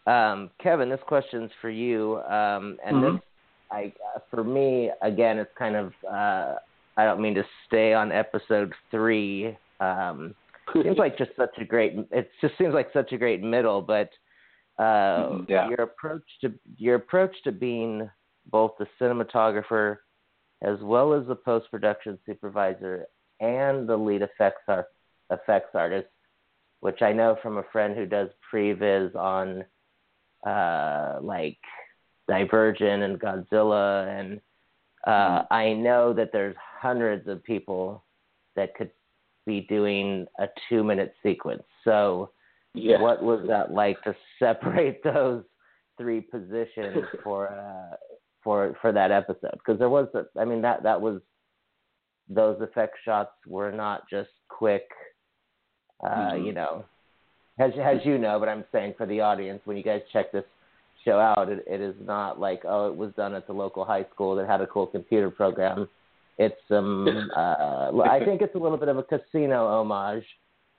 Um, 0.07 0.51
Kevin, 0.61 0.89
this 0.89 1.01
question's 1.07 1.51
for 1.61 1.71
you, 1.71 2.17
um, 2.23 2.79
and 2.85 2.97
mm-hmm. 2.97 3.15
this 3.15 3.23
I 3.71 3.93
uh, 4.17 4.21
for 4.31 4.43
me 4.43 4.91
again, 5.03 5.39
it's 5.39 5.51
kind 5.59 5.77
of 5.77 5.93
uh, 6.11 6.55
I 6.97 7.05
don't 7.05 7.21
mean 7.21 7.35
to 7.35 7.45
stay 7.67 7.93
on 7.93 8.11
episode 8.11 8.73
three. 8.91 9.57
Um, 9.81 10.35
seems 10.73 10.99
like 10.99 11.17
just 11.17 11.31
such 11.37 11.57
a 11.61 11.65
great. 11.65 11.95
It 12.11 12.31
just 12.41 12.57
seems 12.59 12.75
like 12.75 12.89
such 12.93 13.13
a 13.13 13.19
great 13.19 13.43
middle, 13.43 13.83
but 13.83 14.11
uh, 14.79 14.83
mm-hmm. 14.83 15.45
yeah. 15.49 15.69
your 15.69 15.83
approach 15.83 16.25
to 16.41 16.53
your 16.77 16.97
approach 16.97 17.35
to 17.45 17.53
being 17.53 18.09
both 18.51 18.73
the 18.79 18.87
cinematographer 19.01 19.99
as 20.63 20.79
well 20.81 21.13
as 21.13 21.27
the 21.27 21.35
post 21.35 21.71
production 21.71 22.19
supervisor 22.27 23.07
and 23.41 23.89
the 23.89 23.97
lead 23.97 24.23
effects 24.23 24.63
are 24.67 24.87
effects 25.31 25.71
artist, 25.75 26.09
which 26.81 27.03
I 27.03 27.13
know 27.13 27.37
from 27.43 27.59
a 27.59 27.65
friend 27.71 27.95
who 27.97 28.07
does 28.07 28.29
previs 28.53 29.15
on 29.15 29.65
uh, 30.47 31.19
like 31.23 31.59
Divergent 32.29 33.03
and 33.03 33.21
Godzilla 33.21 34.07
and 34.19 34.41
uh, 35.07 35.45
I 35.51 35.73
know 35.73 36.13
that 36.13 36.31
there's 36.33 36.57
hundreds 36.81 37.29
of 37.29 37.43
people 37.45 38.05
that 38.57 38.75
could 38.75 38.91
be 39.47 39.63
doing 39.63 40.27
a 40.39 40.49
two 40.69 40.85
minute 40.85 41.15
sequence. 41.23 41.63
So, 41.85 42.31
Yeah. 42.83 43.01
what 43.01 43.23
was 43.23 43.45
that 43.49 43.73
like 43.73 44.03
to 44.03 44.15
separate 44.39 45.03
those 45.05 45.45
three 45.97 46.21
positions 46.21 47.05
for 47.25 47.49
uh, 47.49 47.97
for 48.43 48.77
for 48.81 48.93
that 48.93 49.11
episode? 49.11 49.53
Because 49.55 49.79
there 49.79 49.89
was, 49.89 50.09
a, 50.15 50.25
I 50.41 50.45
mean, 50.45 50.63
that 50.63 50.83
that 50.83 51.01
was 51.01 51.21
those 52.29 52.61
effect 52.61 52.97
shots 53.05 53.33
were 53.47 53.73
not 53.73 54.09
just 54.09 54.31
quick. 54.49 54.89
Uh, 56.05 56.33
Mhm. 56.33 56.47
You 56.47 56.53
know, 56.53 56.85
as 57.59 57.73
as 57.83 58.05
you 58.05 58.19
know, 58.19 58.39
but 58.39 58.49
I'm 58.49 58.65
saying 58.71 58.95
for 58.97 59.07
the 59.07 59.21
audience, 59.21 59.61
when 59.65 59.77
you 59.77 59.83
guys 59.83 60.01
check 60.13 60.31
this 60.31 60.45
show 61.05 61.19
out, 61.19 61.49
it, 61.49 61.65
it 61.67 61.81
is 61.81 61.95
not 62.01 62.39
like 62.39 62.63
oh, 62.65 62.89
it 62.89 62.97
was 62.97 63.13
done 63.17 63.35
at 63.35 63.47
the 63.47 63.53
local 63.53 63.85
high 63.85 64.05
school 64.15 64.37
that 64.37 64.47
had 64.47 64.61
a 64.61 64.67
cool 64.67 64.87
computer 64.87 65.31
program. 65.31 65.89
It's 66.39 66.61
um, 66.71 67.09
uh, 67.37 67.91
I 68.05 68.21
think 68.25 68.43
it's 68.43 68.55
a 68.55 68.59
little 68.59 68.79
bit 68.79 68.89
of 68.89 68.97
a 68.99 69.03
casino 69.03 69.67
homage, 69.67 70.25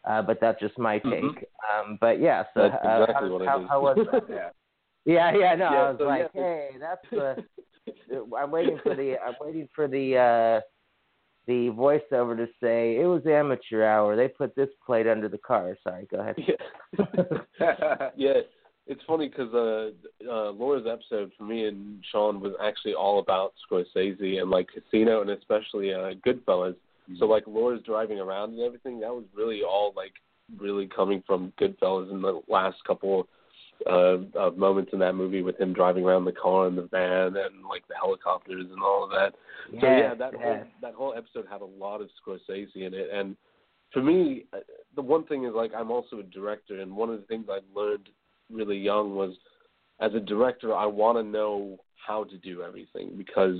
uh, 0.10 0.22
but 0.22 0.40
that's 0.42 0.60
just 0.60 0.78
my 0.78 0.98
take. 1.00 1.24
Mhm. 1.24 1.44
Um, 1.70 1.98
but 2.02 2.20
yeah, 2.20 2.44
so 2.54 2.64
That's 2.70 2.86
uh, 2.86 3.02
exactly 3.04 3.30
how, 3.30 3.34
what 3.34 3.42
it 3.42 3.48
how, 3.48 3.62
is. 3.62 3.68
how 3.70 3.82
was 3.82 3.98
that? 4.12 4.24
Yeah. 4.30 4.50
Yeah, 5.06 5.32
yeah, 5.38 5.56
no, 5.56 5.72
Yeah, 5.72 5.78
I 5.78 5.90
was 5.92 5.98
so, 6.00 6.06
like, 6.06 6.30
yeah, 6.36 6.42
hey, 6.42 6.70
that's 6.80 7.06
the. 7.12 8.36
I'm 8.38 8.52
waiting 8.52 8.80
for 8.84 8.96
the. 8.96 9.16
I'm 9.26 9.36
waiting 9.40 9.68
for 9.76 9.88
the. 9.88 10.18
uh 10.18 10.62
the 11.48 11.70
voiceover 11.72 12.38
to 12.38 12.46
say 12.62 12.98
it 13.02 13.08
was 13.08 13.26
amateur 13.26 13.84
hour. 13.84 14.16
They 14.16 14.28
put 14.28 14.56
this 14.56 14.70
plate 14.86 15.08
under 15.08 15.28
the 15.28 15.40
car. 15.40 15.76
Sorry, 15.84 16.06
go 16.12 16.20
ahead. 16.20 16.36
Yeah. 16.38 17.00
yeah, 18.16 18.34
it's 18.86 19.02
funny 19.08 19.30
because 19.30 19.52
uh, 19.56 20.32
uh, 20.32 20.52
Laura's 20.52 20.86
episode 20.88 21.32
for 21.36 21.46
me 21.46 21.66
and 21.66 22.04
Sean 22.12 22.40
was 22.40 22.54
actually 22.64 22.94
all 22.94 23.18
about 23.18 23.54
Scorsese 23.66 24.40
and 24.40 24.52
like 24.52 24.68
Casino 24.68 25.22
and 25.22 25.32
especially 25.32 25.92
uh, 25.92 26.12
Goodfellas. 26.24 26.76
So 27.18 27.26
like 27.26 27.44
Laura's 27.48 27.82
driving 27.86 28.20
around 28.20 28.54
and 28.54 28.62
everything, 28.62 29.00
that 29.00 29.14
was 29.14 29.26
really 29.36 29.62
all 29.64 29.94
like 29.96 30.14
really 30.58 30.88
coming 30.88 31.24
from 31.26 31.54
Goodfellas 31.60 32.12
in 32.12 32.22
the 32.22 32.42
last 32.48 32.78
couple 32.86 33.28
uh, 33.88 34.18
of 34.36 34.58
moments 34.58 34.92
in 34.94 35.00
that 35.00 35.16
movie 35.16 35.42
with 35.42 35.60
him 35.60 35.74
driving 35.74 36.04
around 36.04 36.26
the 36.26 36.32
car 36.32 36.68
and 36.68 36.78
the 36.78 36.88
van 36.92 37.28
and 37.28 37.66
like 37.68 37.88
the 37.88 37.96
helicopters 38.00 38.66
and 38.72 38.84
all 38.84 39.04
of 39.04 39.10
that. 39.10 39.34
Yeah, 39.72 39.82
So 39.82 39.88
yeah, 39.88 40.16
that 40.16 40.34
whole 40.36 40.64
that 40.82 40.94
whole 40.94 41.14
episode 41.16 41.46
had 41.50 41.62
a 41.62 41.66
lot 41.66 42.02
of 42.02 42.10
Scorsese 42.22 42.76
in 42.76 42.94
it, 42.94 43.10
and 43.14 43.36
for 43.94 44.04
me, 44.04 44.46
uh, 44.54 44.58
the 44.96 45.02
one 45.02 45.26
thing 45.26 45.46
is 45.46 45.54
like 45.56 45.72
I'm 45.76 45.92
also 45.92 46.20
a 46.20 46.24
director, 46.24 46.82
and 46.82 46.96
one 46.96 47.10
of 47.10 47.20
the 47.20 47.26
things 47.26 47.46
I 47.50 47.60
learned 47.74 48.10
really 48.52 48.78
young 48.78 49.16
was, 49.16 49.36
as 50.00 50.14
a 50.14 50.20
director, 50.20 50.76
I 50.76 50.86
want 50.86 51.18
to 51.18 51.24
know 51.24 51.78
how 51.96 52.24
to 52.26 52.38
do 52.38 52.64
everything 52.64 53.14
because 53.18 53.58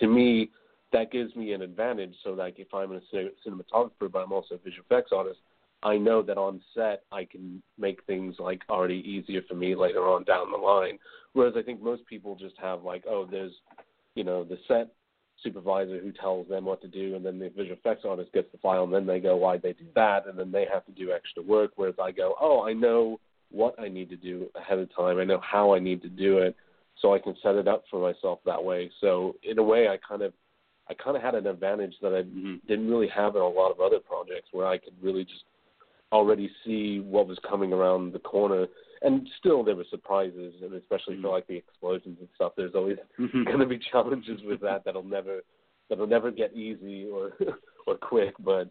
to 0.00 0.06
me 0.06 0.50
that 0.92 1.10
gives 1.10 1.34
me 1.34 1.52
an 1.52 1.62
advantage. 1.62 2.14
So 2.22 2.30
like 2.30 2.58
if 2.58 2.72
I'm 2.72 2.92
a 2.92 3.00
cin- 3.10 3.30
cinematographer, 3.46 4.10
but 4.12 4.18
I'm 4.18 4.32
also 4.32 4.56
a 4.56 4.58
visual 4.58 4.84
effects 4.88 5.12
artist, 5.14 5.38
I 5.82 5.96
know 5.96 6.22
that 6.22 6.38
on 6.38 6.60
set 6.74 7.02
I 7.10 7.24
can 7.24 7.62
make 7.78 8.04
things 8.04 8.36
like 8.38 8.62
already 8.68 9.02
easier 9.06 9.42
for 9.48 9.54
me 9.54 9.74
later 9.74 10.06
on 10.08 10.24
down 10.24 10.50
the 10.50 10.56
line. 10.56 10.98
Whereas 11.32 11.54
I 11.56 11.62
think 11.62 11.82
most 11.82 12.06
people 12.06 12.36
just 12.36 12.54
have 12.60 12.84
like, 12.84 13.04
oh, 13.08 13.26
there's, 13.28 13.52
you 14.14 14.22
know, 14.22 14.44
the 14.44 14.58
set 14.68 14.92
supervisor 15.42 15.98
who 15.98 16.12
tells 16.12 16.48
them 16.48 16.66
what 16.66 16.80
to 16.82 16.88
do, 16.88 17.16
and 17.16 17.26
then 17.26 17.38
the 17.38 17.48
visual 17.48 17.76
effects 17.76 18.04
artist 18.08 18.32
gets 18.32 18.52
the 18.52 18.58
file, 18.58 18.84
and 18.84 18.92
then 18.92 19.06
they 19.06 19.18
go, 19.18 19.36
why'd 19.36 19.62
they 19.62 19.72
do 19.72 19.86
that? 19.94 20.26
And 20.26 20.38
then 20.38 20.52
they 20.52 20.66
have 20.72 20.84
to 20.86 20.92
do 20.92 21.10
extra 21.10 21.42
work. 21.42 21.72
Whereas 21.76 21.96
I 22.00 22.12
go, 22.12 22.36
oh, 22.40 22.62
I 22.62 22.72
know 22.72 23.18
what 23.50 23.74
I 23.80 23.88
need 23.88 24.08
to 24.10 24.16
do 24.16 24.48
ahead 24.54 24.78
of 24.78 24.94
time. 24.94 25.18
I 25.18 25.24
know 25.24 25.40
how 25.42 25.74
I 25.74 25.78
need 25.78 26.00
to 26.02 26.08
do 26.08 26.38
it, 26.38 26.54
so 27.00 27.14
I 27.14 27.18
can 27.18 27.34
set 27.42 27.56
it 27.56 27.66
up 27.66 27.84
for 27.90 28.00
myself 28.00 28.38
that 28.46 28.62
way. 28.62 28.90
So 29.00 29.34
in 29.42 29.58
a 29.58 29.62
way, 29.62 29.88
I 29.88 29.96
kind 30.06 30.22
of, 30.22 30.32
I 30.88 30.94
kind 30.94 31.16
of 31.16 31.22
had 31.22 31.34
an 31.34 31.46
advantage 31.46 31.94
that 32.02 32.12
I 32.12 32.22
mm-hmm. 32.22 32.56
didn't 32.66 32.90
really 32.90 33.08
have 33.08 33.36
in 33.36 33.42
a 33.42 33.48
lot 33.48 33.70
of 33.70 33.80
other 33.80 33.98
projects, 34.00 34.48
where 34.52 34.66
I 34.66 34.78
could 34.78 34.94
really 35.00 35.24
just 35.24 35.44
already 36.12 36.50
see 36.64 37.00
what 37.00 37.26
was 37.26 37.38
coming 37.48 37.72
around 37.72 38.12
the 38.12 38.18
corner. 38.18 38.66
And 39.00 39.28
still, 39.38 39.64
there 39.64 39.74
were 39.74 39.86
surprises, 39.90 40.54
and 40.62 40.74
especially 40.74 41.16
for 41.16 41.22
mm-hmm. 41.22 41.26
like 41.28 41.46
the 41.46 41.56
explosions 41.56 42.18
and 42.20 42.28
stuff. 42.34 42.52
There's 42.56 42.74
always 42.74 42.98
mm-hmm. 43.18 43.44
going 43.44 43.58
to 43.58 43.66
be 43.66 43.80
challenges 43.90 44.40
with 44.44 44.60
that 44.60 44.84
that'll 44.84 45.02
never 45.02 45.40
that'll 45.88 46.06
never 46.06 46.30
get 46.30 46.54
easy 46.54 47.06
or 47.06 47.32
or 47.86 47.96
quick. 47.96 48.34
But 48.38 48.68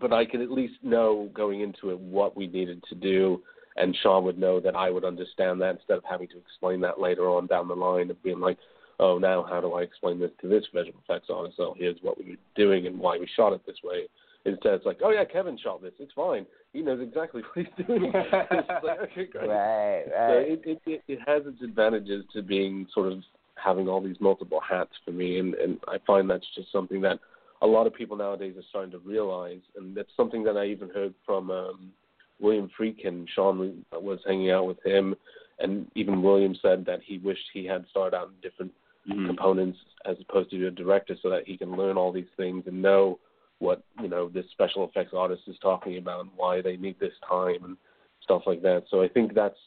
but 0.00 0.12
I 0.12 0.24
could 0.24 0.40
at 0.40 0.50
least 0.50 0.74
know 0.82 1.30
going 1.34 1.60
into 1.60 1.90
it 1.90 1.98
what 1.98 2.36
we 2.36 2.46
needed 2.46 2.82
to 2.88 2.94
do, 2.94 3.42
and 3.76 3.96
Sean 4.02 4.24
would 4.24 4.38
know 4.38 4.60
that 4.60 4.74
I 4.76 4.90
would 4.90 5.04
understand 5.04 5.60
that 5.60 5.76
instead 5.76 5.98
of 5.98 6.04
having 6.08 6.28
to 6.28 6.38
explain 6.38 6.80
that 6.80 7.00
later 7.00 7.28
on 7.28 7.46
down 7.46 7.68
the 7.68 7.74
line 7.74 8.10
of 8.10 8.22
being 8.22 8.40
like, 8.40 8.58
oh, 9.02 9.18
now 9.18 9.44
how 9.48 9.60
do 9.60 9.72
I 9.72 9.82
explain 9.82 10.20
this 10.20 10.30
to 10.40 10.48
this 10.48 10.64
visual 10.72 10.98
effects 11.04 11.28
artist? 11.28 11.56
So 11.56 11.74
here's 11.76 11.98
what 12.02 12.18
we 12.18 12.30
were 12.30 12.36
doing 12.54 12.86
and 12.86 12.98
why 12.98 13.18
we 13.18 13.28
shot 13.36 13.52
it 13.52 13.60
this 13.66 13.76
way. 13.82 14.06
Instead, 14.44 14.74
it's 14.74 14.86
like, 14.86 15.00
oh 15.04 15.10
yeah, 15.10 15.24
Kevin 15.24 15.58
shot 15.58 15.82
this. 15.82 15.92
It's 15.98 16.12
fine. 16.14 16.46
He 16.72 16.82
knows 16.82 17.00
exactly 17.00 17.42
what 17.52 17.66
he's 17.66 17.86
doing. 17.86 18.12
like, 18.32 19.00
okay, 19.02 19.26
great. 19.26 19.48
Right, 19.48 20.04
So 20.06 20.36
right. 20.36 20.48
it, 20.48 20.62
it 20.64 20.80
it 20.86 21.02
it 21.08 21.18
has 21.26 21.42
its 21.46 21.62
advantages 21.62 22.24
to 22.32 22.42
being 22.42 22.86
sort 22.94 23.12
of 23.12 23.18
having 23.62 23.88
all 23.88 24.00
these 24.00 24.16
multiple 24.20 24.60
hats 24.60 24.92
for 25.04 25.10
me, 25.10 25.38
and 25.38 25.54
and 25.54 25.78
I 25.88 25.98
find 26.06 26.30
that's 26.30 26.46
just 26.54 26.72
something 26.72 27.00
that 27.02 27.18
a 27.60 27.66
lot 27.66 27.86
of 27.86 27.94
people 27.94 28.16
nowadays 28.16 28.54
are 28.56 28.64
starting 28.70 28.90
to 28.92 28.98
realize, 28.98 29.60
and 29.76 29.96
that's 29.96 30.10
something 30.16 30.42
that 30.44 30.56
I 30.56 30.66
even 30.66 30.90
heard 30.90 31.14
from 31.24 31.50
um, 31.50 31.92
William 32.40 32.68
Friedkin. 32.78 33.26
Sean 33.34 33.84
was 33.92 34.18
hanging 34.26 34.50
out 34.50 34.66
with 34.66 34.84
him, 34.84 35.14
and 35.60 35.88
even 35.94 36.22
William 36.22 36.56
said 36.60 36.84
that 36.86 37.00
he 37.04 37.18
wished 37.18 37.44
he 37.52 37.64
had 37.64 37.84
started 37.90 38.16
out 38.16 38.28
in 38.28 38.34
different 38.42 38.72
components 39.08 39.78
as 40.04 40.16
opposed 40.20 40.50
to 40.50 40.66
a 40.66 40.70
director, 40.70 41.16
so 41.22 41.30
that 41.30 41.46
he 41.46 41.56
can 41.56 41.76
learn 41.76 41.96
all 41.96 42.12
these 42.12 42.24
things 42.36 42.64
and 42.66 42.80
know 42.80 43.18
what 43.58 43.82
you 44.00 44.08
know 44.08 44.28
this 44.28 44.44
special 44.50 44.84
effects 44.84 45.12
artist 45.16 45.42
is 45.46 45.56
talking 45.62 45.96
about 45.98 46.20
and 46.20 46.30
why 46.36 46.60
they 46.60 46.76
need 46.76 46.98
this 46.98 47.12
time 47.28 47.64
and 47.64 47.76
stuff 48.22 48.42
like 48.46 48.62
that. 48.62 48.84
So 48.90 49.02
I 49.02 49.08
think 49.08 49.34
that's 49.34 49.58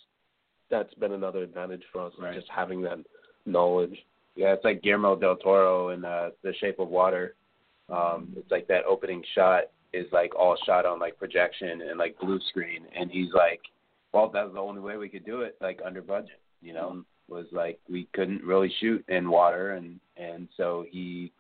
that's 0.70 0.94
been 0.96 1.14
another 1.14 1.44
advantage 1.44 1.84
for 1.92 2.02
us, 2.06 2.14
Right. 2.20 2.34
just 2.34 2.50
having 2.50 2.82
that 2.82 2.98
knowledge. 3.46 3.96
Yeah, 4.36 4.54
it's 4.54 4.66
like 4.66 4.82
Guillermo 4.82 5.16
del 5.16 5.38
Toro 5.38 5.90
in 5.90 6.04
uh, 6.04 6.32
The 6.44 6.54
Shape 6.60 6.80
of 6.80 6.90
Water. 6.90 7.36
Um, 7.88 8.34
it's 8.36 8.50
like 8.52 8.68
that 8.68 8.84
opening 8.86 9.24
shot 9.36 9.66
is 9.94 10.08
like 10.12 10.36
all 10.36 10.58
shot 10.66 10.86
on 10.86 11.00
like 11.00 11.18
projection 11.18 11.82
and 11.82 11.98
like 11.98 12.20
blue 12.20 12.40
screen, 12.50 12.86
and 12.96 13.10
he's 13.12 13.32
like, 13.34 13.62
"Well, 14.16 14.30
that 14.30 14.46
was 14.46 14.54
the 14.54 14.62
only 14.62 14.82
way 14.82 14.96
we 14.96 15.10
could 15.10 15.26
do 15.26 15.42
it, 15.42 15.58
like 15.60 15.82
under 15.86 16.02
budget." 16.02 16.40
You 16.62 16.74
know, 16.74 17.04
was 17.28 17.48
like 17.52 17.80
we 17.90 18.08
couldn't 18.14 18.44
really 18.44 18.74
shoot 18.80 19.04
in 19.10 19.30
water, 19.30 19.74
and 19.74 20.00
and 20.16 20.48
so 20.56 20.86
he 20.90 21.34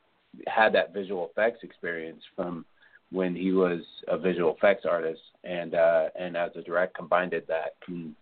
had 0.48 0.74
that 0.74 0.94
visual 0.94 1.30
effects 1.32 1.64
experience 1.64 2.22
from 2.36 2.66
when 3.12 3.34
he 3.34 3.54
was 3.54 3.80
a 4.10 4.18
visual 4.18 4.54
effects 4.56 4.86
artist, 4.86 5.22
and 5.46 5.74
uh, 5.74 6.10
and 6.20 6.36
as 6.36 6.52
a 6.56 6.62
direct 6.62 6.96
combined 6.96 7.34
it 7.34 7.48
that, 7.48 7.76
and, 7.88 8.14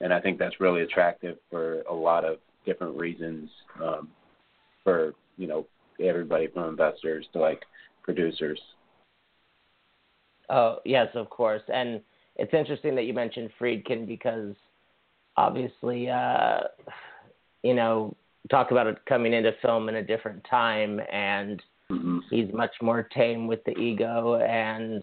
and 0.00 0.12
I 0.12 0.20
think 0.20 0.40
that's 0.40 0.60
really 0.60 0.82
attractive 0.82 1.36
for 1.48 1.82
a 1.82 1.94
lot 1.94 2.24
of 2.24 2.38
different 2.66 2.96
reasons 2.96 3.48
um, 3.80 4.08
for 4.82 5.14
you 5.36 5.46
know 5.46 5.66
everybody 6.02 6.48
from 6.48 6.68
investors 6.68 7.26
to 7.32 7.38
like 7.38 7.62
producers. 8.02 8.60
Oh 10.48 10.78
yes, 10.84 11.08
of 11.14 11.30
course. 11.30 11.62
And 11.72 12.00
it's 12.40 12.54
interesting 12.54 12.94
that 12.96 13.04
you 13.04 13.14
mentioned 13.14 13.50
Friedkin 13.60 14.06
because 14.06 14.54
obviously, 15.36 16.08
uh, 16.08 16.60
you 17.62 17.74
know, 17.74 18.16
talk 18.50 18.70
about 18.70 18.86
it 18.86 18.98
coming 19.06 19.32
into 19.32 19.52
film 19.62 19.88
in 19.88 19.96
a 19.96 20.02
different 20.02 20.44
time, 20.50 21.00
and 21.12 21.62
Mm-hmm. 21.90 22.18
he's 22.30 22.46
much 22.54 22.70
more 22.80 23.02
tame 23.02 23.48
with 23.48 23.64
the 23.64 23.72
ego 23.72 24.36
and 24.36 25.02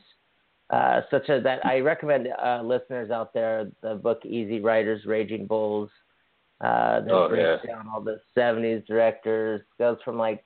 uh, 0.69 1.02
such 1.12 1.28
a, 1.28 1.41
that 1.41 1.65
I 1.65 1.80
recommend 1.80 2.30
uh, 2.41 2.62
listeners 2.63 3.12
out 3.12 3.34
there 3.34 3.69
the 3.82 3.95
book 3.95 4.26
Easy 4.26 4.62
Riders, 4.62 5.06
Raging 5.06 5.47
Bulls. 5.47 5.89
Uh, 6.62 7.02
that 7.02 7.12
Oh, 7.12 7.28
breaks 7.28 7.62
yeah. 7.65 7.73
down 7.73 7.88
all 7.93 8.00
the 8.02 8.21
'70s 8.38 8.86
directors. 8.88 9.62
Goes 9.78 9.97
from 10.06 10.17
like 10.17 10.45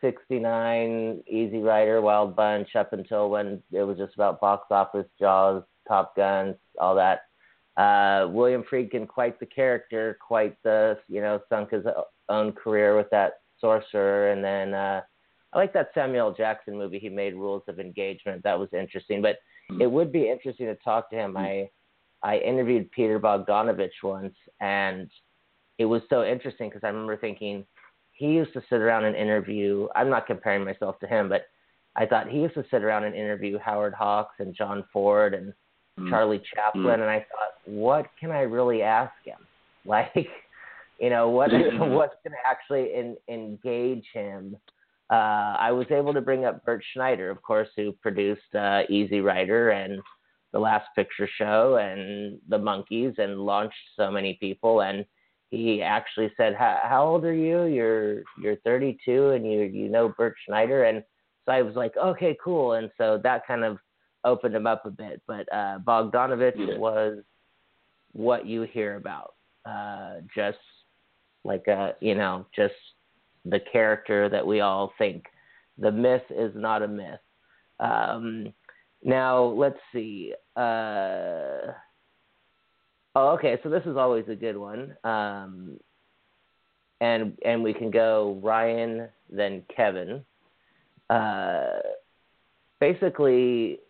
'69, 0.00 1.24
Easy 1.26 1.58
Rider, 1.58 2.00
Wild 2.00 2.36
Bunch, 2.36 2.76
up 2.76 2.92
until 2.92 3.28
when 3.30 3.60
it 3.72 3.82
was 3.82 3.98
just 3.98 4.14
about 4.14 4.40
box 4.40 4.66
office, 4.70 5.06
Jaws, 5.18 5.64
Top 5.88 6.14
Gun, 6.14 6.54
all 6.80 6.94
that. 6.94 7.22
Uh, 7.76 8.28
William 8.28 8.64
Friedkin, 8.70 9.06
quite 9.06 9.38
the 9.40 9.46
character, 9.46 10.18
quite 10.26 10.56
the 10.62 10.98
you 11.08 11.20
know 11.20 11.40
sunk 11.48 11.70
his 11.70 11.84
own 12.28 12.52
career 12.52 12.96
with 12.96 13.08
that 13.10 13.34
Sorcerer, 13.60 14.30
and 14.32 14.44
then 14.44 14.74
uh, 14.74 15.00
I 15.52 15.58
like 15.58 15.72
that 15.72 15.90
Samuel 15.94 16.32
Jackson 16.32 16.76
movie 16.76 16.98
he 16.98 17.08
made, 17.08 17.34
Rules 17.34 17.62
of 17.68 17.80
Engagement. 17.80 18.42
That 18.44 18.58
was 18.58 18.68
interesting, 18.72 19.22
but 19.22 19.38
Hmm. 19.70 19.82
it 19.82 19.90
would 19.90 20.12
be 20.12 20.30
interesting 20.30 20.66
to 20.66 20.74
talk 20.76 21.10
to 21.10 21.16
him. 21.16 21.36
I 21.36 21.68
I 22.22 22.38
interviewed 22.38 22.90
Peter 22.90 23.20
Bogdanovich 23.20 24.02
once, 24.02 24.34
and 24.60 25.10
it 25.78 25.84
was 25.84 26.02
so 26.08 26.24
interesting 26.24 26.68
because 26.68 26.82
I 26.82 26.88
remember 26.88 27.16
thinking 27.16 27.64
he 28.12 28.26
used 28.26 28.52
to 28.54 28.62
sit 28.68 28.80
around 28.80 29.04
and 29.04 29.14
interview. 29.14 29.86
I'm 29.94 30.10
not 30.10 30.26
comparing 30.26 30.64
myself 30.64 30.98
to 31.00 31.06
him, 31.06 31.28
but 31.28 31.46
I 31.94 32.06
thought 32.06 32.28
he 32.28 32.40
used 32.40 32.54
to 32.54 32.64
sit 32.70 32.82
around 32.82 33.04
and 33.04 33.14
interview 33.14 33.58
Howard 33.58 33.94
Hawks 33.94 34.34
and 34.40 34.54
John 34.54 34.84
Ford 34.92 35.34
and 35.34 35.52
Mm. 35.98 36.10
Charlie 36.10 36.42
Chaplin, 36.54 37.00
and 37.00 37.10
I 37.10 37.18
thought, 37.18 37.54
what 37.66 38.06
can 38.18 38.30
I 38.30 38.42
really 38.42 38.82
ask 38.82 39.12
him? 39.24 39.38
Like, 39.84 40.28
You 40.98 41.10
know 41.10 41.30
what 41.30 41.50
what's 41.52 42.14
going 42.24 42.32
to 42.32 42.48
actually 42.48 42.94
in, 42.94 43.16
engage 43.28 44.04
him? 44.12 44.56
Uh, 45.10 45.56
I 45.58 45.72
was 45.72 45.86
able 45.90 46.12
to 46.12 46.20
bring 46.20 46.44
up 46.44 46.64
Bert 46.66 46.82
Schneider, 46.92 47.30
of 47.30 47.40
course, 47.42 47.68
who 47.76 47.92
produced 47.92 48.54
uh, 48.54 48.82
Easy 48.90 49.20
Rider 49.20 49.70
and 49.70 50.00
The 50.52 50.58
Last 50.58 50.86
Picture 50.94 51.28
Show 51.38 51.76
and 51.76 52.38
The 52.48 52.58
Monkees, 52.58 53.18
and 53.18 53.40
launched 53.40 53.76
so 53.96 54.10
many 54.10 54.34
people. 54.34 54.82
And 54.82 55.06
he 55.50 55.80
actually 55.80 56.30
said, 56.36 56.54
"How 56.54 57.06
old 57.06 57.24
are 57.24 57.32
you? 57.32 57.64
You're 57.64 58.22
you're 58.40 58.56
32, 58.64 59.30
and 59.30 59.50
you 59.50 59.62
you 59.62 59.88
know 59.88 60.10
Bert 60.10 60.34
Schneider." 60.44 60.84
And 60.84 61.02
so 61.46 61.52
I 61.52 61.62
was 61.62 61.74
like, 61.74 61.96
"Okay, 61.96 62.36
cool." 62.44 62.74
And 62.74 62.90
so 62.98 63.18
that 63.22 63.46
kind 63.46 63.64
of 63.64 63.78
opened 64.28 64.54
him 64.54 64.66
up 64.66 64.86
a 64.86 64.90
bit. 64.90 65.22
But 65.26 65.52
uh, 65.52 65.78
Bogdanovich 65.86 66.54
yeah. 66.56 66.78
was 66.78 67.18
what 68.12 68.46
you 68.46 68.62
hear 68.62 68.96
about, 68.96 69.34
uh, 69.64 70.20
just 70.34 70.58
like 71.44 71.66
a 71.66 71.94
you 72.00 72.14
know 72.14 72.46
just 72.54 72.74
the 73.44 73.60
character 73.72 74.28
that 74.28 74.46
we 74.46 74.60
all 74.60 74.92
think. 74.98 75.24
The 75.78 75.92
myth 75.92 76.22
is 76.30 76.52
not 76.54 76.82
a 76.82 76.88
myth. 76.88 77.20
Um, 77.80 78.52
now 79.04 79.44
let's 79.44 79.78
see. 79.92 80.34
Uh, 80.56 81.72
oh, 83.14 83.30
okay. 83.34 83.58
So 83.62 83.70
this 83.70 83.84
is 83.86 83.96
always 83.96 84.24
a 84.28 84.34
good 84.34 84.56
one. 84.56 84.96
Um, 85.04 85.78
and 87.00 87.38
and 87.44 87.62
we 87.62 87.72
can 87.72 87.90
go 87.90 88.40
Ryan 88.42 89.08
then 89.30 89.62
Kevin. 89.74 90.24
Uh, 91.08 91.78
basically, 92.80 93.80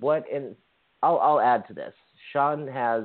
what 0.00 0.24
in 0.28 0.54
I'll 1.02 1.18
I'll 1.18 1.40
add 1.40 1.66
to 1.68 1.74
this. 1.74 1.94
Sean 2.32 2.66
has 2.68 3.04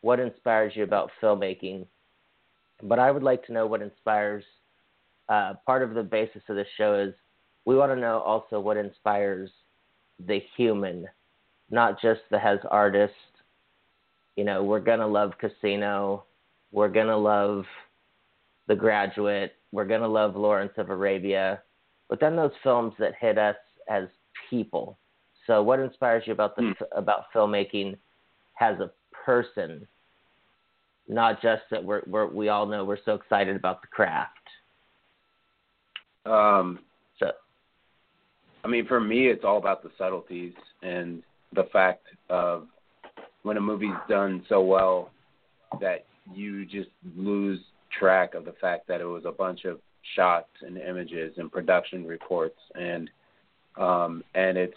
what 0.00 0.20
inspires 0.20 0.72
you 0.74 0.84
about 0.84 1.10
filmmaking, 1.22 1.86
but 2.82 2.98
I 2.98 3.10
would 3.10 3.22
like 3.22 3.44
to 3.46 3.52
know 3.52 3.66
what 3.66 3.82
inspires. 3.82 4.44
Uh, 5.28 5.54
part 5.66 5.82
of 5.82 5.94
the 5.94 6.02
basis 6.04 6.42
of 6.48 6.54
this 6.54 6.68
show 6.76 6.94
is 6.94 7.12
we 7.64 7.76
want 7.76 7.90
to 7.90 7.96
know 7.96 8.20
also 8.20 8.60
what 8.60 8.76
inspires 8.76 9.50
the 10.24 10.40
human, 10.56 11.06
not 11.70 12.00
just 12.00 12.20
the 12.30 12.38
has 12.38 12.60
artist. 12.70 13.12
You 14.36 14.44
know, 14.44 14.62
we're 14.62 14.80
gonna 14.80 15.06
love 15.06 15.32
Casino, 15.38 16.24
we're 16.70 16.88
gonna 16.88 17.16
love 17.16 17.64
The 18.68 18.76
Graduate, 18.76 19.52
we're 19.72 19.84
gonna 19.84 20.06
love 20.08 20.36
Lawrence 20.36 20.74
of 20.76 20.90
Arabia, 20.90 21.62
but 22.08 22.20
then 22.20 22.36
those 22.36 22.52
films 22.62 22.94
that 22.98 23.14
hit 23.20 23.38
us 23.38 23.56
as 23.88 24.04
people 24.48 24.96
so, 25.46 25.62
what 25.62 25.80
inspires 25.80 26.24
you 26.26 26.32
about 26.32 26.56
the 26.56 26.62
mm. 26.62 26.74
about 26.92 27.24
filmmaking 27.34 27.96
has 28.54 28.78
a 28.80 28.90
person, 29.24 29.86
not 31.08 31.40
just 31.40 31.62
that 31.70 31.82
we're, 31.82 32.02
we're 32.06 32.26
we 32.26 32.48
all 32.48 32.66
know 32.66 32.84
we're 32.84 32.98
so 33.04 33.14
excited 33.14 33.56
about 33.56 33.82
the 33.82 33.88
craft. 33.88 34.32
Um, 36.24 36.80
so, 37.18 37.30
I 38.64 38.68
mean, 38.68 38.86
for 38.86 39.00
me, 39.00 39.28
it's 39.28 39.44
all 39.44 39.58
about 39.58 39.82
the 39.82 39.90
subtleties 39.96 40.54
and 40.82 41.22
the 41.54 41.64
fact 41.72 42.06
of 42.28 42.66
when 43.42 43.56
a 43.56 43.60
movie's 43.60 43.90
done 44.08 44.44
so 44.48 44.60
well 44.60 45.10
that 45.80 46.04
you 46.34 46.64
just 46.66 46.88
lose 47.16 47.60
track 47.96 48.34
of 48.34 48.44
the 48.44 48.54
fact 48.60 48.88
that 48.88 49.00
it 49.00 49.04
was 49.04 49.24
a 49.24 49.30
bunch 49.30 49.64
of 49.64 49.78
shots 50.16 50.48
and 50.62 50.76
images 50.76 51.34
and 51.36 51.50
production 51.50 52.04
reports 52.04 52.58
and 52.74 53.10
um 53.76 54.22
and 54.34 54.56
it's 54.56 54.76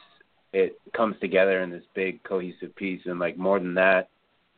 it 0.54 0.80
comes 0.96 1.16
together 1.22 1.62
in 1.62 1.70
this 1.70 1.84
big 1.94 2.24
cohesive 2.24 2.76
piece. 2.76 3.02
And 3.06 3.20
like 3.20 3.38
more 3.38 3.60
than 3.60 3.74
that 3.76 4.10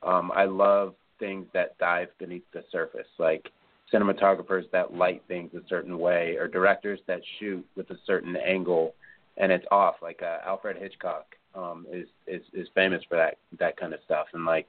um 0.04 0.32
i 0.36 0.46
love 0.46 0.96
things 1.20 1.46
that 1.54 1.78
dive 1.78 2.10
beneath 2.20 2.44
the 2.54 2.64
surface. 2.72 3.08
Like 3.18 3.50
cinematographers 3.94 4.70
that 4.72 4.94
light 4.94 5.22
things 5.28 5.52
a 5.54 5.68
certain 5.70 5.98
way 5.98 6.36
or 6.38 6.48
directors 6.48 7.00
that 7.08 7.22
shoot 7.40 7.66
with 7.76 7.90
a 7.92 7.98
certain 8.06 8.36
angle 8.36 8.96
and 9.38 9.52
it's 9.52 9.66
off. 9.72 9.96
Like 10.02 10.22
uh, 10.22 10.40
alfred 10.46 10.78
hitchcock 10.78 11.36
um 11.54 11.86
is 11.92 12.08
is 12.28 12.42
is 12.54 12.68
famous 12.76 13.04
for 13.08 13.16
that 13.18 13.38
that 13.60 13.78
kind 13.78 13.94
of 13.94 14.00
stuff. 14.04 14.28
And 14.34 14.46
like 14.46 14.68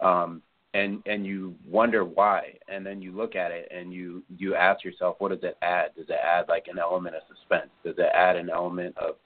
um 0.00 0.42
and 0.74 1.02
and 1.06 1.26
you 1.26 1.54
wonder 1.68 2.04
why. 2.04 2.54
And 2.68 2.84
then 2.84 3.02
you 3.02 3.12
look 3.12 3.36
at 3.36 3.50
it 3.50 3.68
and 3.70 3.92
you 3.92 4.22
you 4.38 4.54
ask 4.54 4.82
yourself 4.84 5.16
what 5.18 5.30
does 5.30 5.42
it 5.42 5.58
add? 5.62 5.94
Does 5.96 6.08
it 6.08 6.18
add 6.24 6.48
like 6.48 6.66
an 6.68 6.78
element 6.78 7.14
of 7.16 7.22
suspense? 7.28 7.70
Does 7.84 7.96
it 7.98 8.10
add 8.14 8.36
an 8.36 8.48
element 8.48 8.96
of 8.96 9.16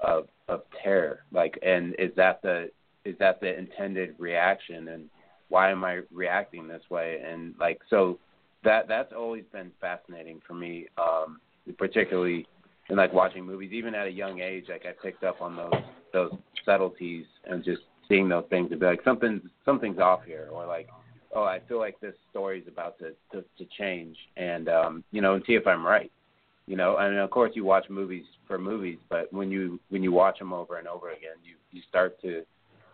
of 0.00 0.28
of 0.48 0.62
terror. 0.82 1.24
Like 1.32 1.58
and 1.62 1.94
is 1.98 2.10
that 2.16 2.42
the 2.42 2.70
is 3.04 3.16
that 3.18 3.40
the 3.40 3.56
intended 3.58 4.14
reaction? 4.18 4.88
And 4.88 5.08
why 5.48 5.70
am 5.70 5.84
i 5.84 6.00
reacting 6.12 6.68
this 6.68 6.82
way? 6.90 7.20
And 7.24 7.54
like 7.58 7.80
so 7.90 8.18
that 8.64 8.88
that's 8.88 9.12
always 9.12 9.44
been 9.52 9.70
fascinating 9.80 10.40
for 10.46 10.54
me 10.54 10.86
um 10.98 11.40
particularly 11.76 12.46
in 12.88 12.96
like 12.96 13.12
watching 13.12 13.44
movies. 13.44 13.72
Even 13.72 13.94
at 13.94 14.06
a 14.06 14.10
young 14.10 14.40
age 14.40 14.66
like 14.68 14.84
i 14.86 14.92
picked 15.02 15.24
up 15.24 15.40
on 15.40 15.56
those 15.56 15.82
those 16.12 16.32
subtleties 16.64 17.26
and 17.44 17.64
just 17.64 17.82
seeing 18.08 18.28
those 18.28 18.44
things 18.48 18.70
and 18.70 18.80
be 18.80 18.86
like 18.86 19.02
something 19.04 19.40
something's 19.64 19.98
off 19.98 20.24
here 20.24 20.48
or 20.50 20.66
like 20.66 20.88
oh 21.34 21.44
i 21.44 21.60
feel 21.68 21.78
like 21.78 22.00
this 22.00 22.14
story's 22.30 22.66
about 22.66 22.98
to 22.98 23.10
to, 23.32 23.44
to 23.58 23.64
change. 23.78 24.16
And 24.36 24.68
um 24.68 25.04
you 25.10 25.20
know 25.20 25.34
and 25.34 25.44
see 25.46 25.54
if 25.54 25.66
i'm 25.66 25.84
right 25.84 26.10
you 26.68 26.76
know 26.76 26.98
and 26.98 27.16
of 27.16 27.30
course 27.30 27.52
you 27.54 27.64
watch 27.64 27.86
movies 27.88 28.26
for 28.46 28.58
movies 28.58 28.98
but 29.08 29.32
when 29.32 29.50
you 29.50 29.80
when 29.88 30.02
you 30.02 30.12
watch 30.12 30.38
them 30.38 30.52
over 30.52 30.76
and 30.76 30.86
over 30.86 31.10
again 31.10 31.36
you 31.42 31.54
you 31.72 31.80
start 31.88 32.20
to 32.20 32.42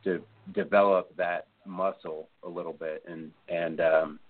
to 0.05 0.23
develop 0.55 1.15
that 1.17 1.49
muscle 1.67 2.29
a 2.45 2.49
little 2.49 2.73
bit 2.73 3.03
and 3.09 3.31
and 3.49 3.81
um 3.81 4.21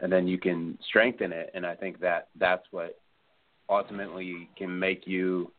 and 0.00 0.12
then 0.12 0.26
you 0.26 0.38
can 0.38 0.78
strengthen 0.88 1.32
it. 1.32 1.50
And 1.54 1.66
i 1.66 1.74
think 1.74 2.00
that 2.00 2.28
that's 2.38 2.64
what 2.70 2.98
ultimately 3.68 4.48
can 4.56 4.78
make 4.78 5.06
you 5.06 5.50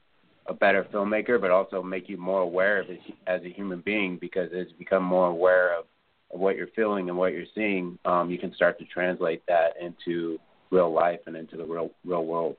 a 0.47 0.53
better 0.53 0.85
filmmaker 0.93 1.41
but 1.41 1.51
also 1.51 1.83
make 1.83 2.07
you 2.07 2.17
more 2.17 2.41
aware 2.41 2.79
of 2.79 2.89
it 2.89 2.99
as 3.27 3.41
a 3.43 3.49
human 3.49 3.81
being 3.81 4.17
because 4.19 4.49
as 4.53 4.67
you 4.69 4.77
become 4.77 5.03
more 5.03 5.27
aware 5.27 5.77
of, 5.77 5.85
of 6.33 6.39
what 6.39 6.55
you're 6.55 6.67
feeling 6.75 7.09
and 7.09 7.17
what 7.17 7.33
you're 7.33 7.51
seeing 7.53 7.99
um 8.05 8.29
you 8.29 8.37
can 8.37 8.53
start 8.55 8.79
to 8.79 8.85
translate 8.85 9.43
that 9.47 9.73
into 9.81 10.37
real 10.71 10.91
life 10.93 11.19
and 11.25 11.35
into 11.35 11.57
the 11.57 11.65
real 11.65 11.89
real 12.05 12.25
world 12.25 12.55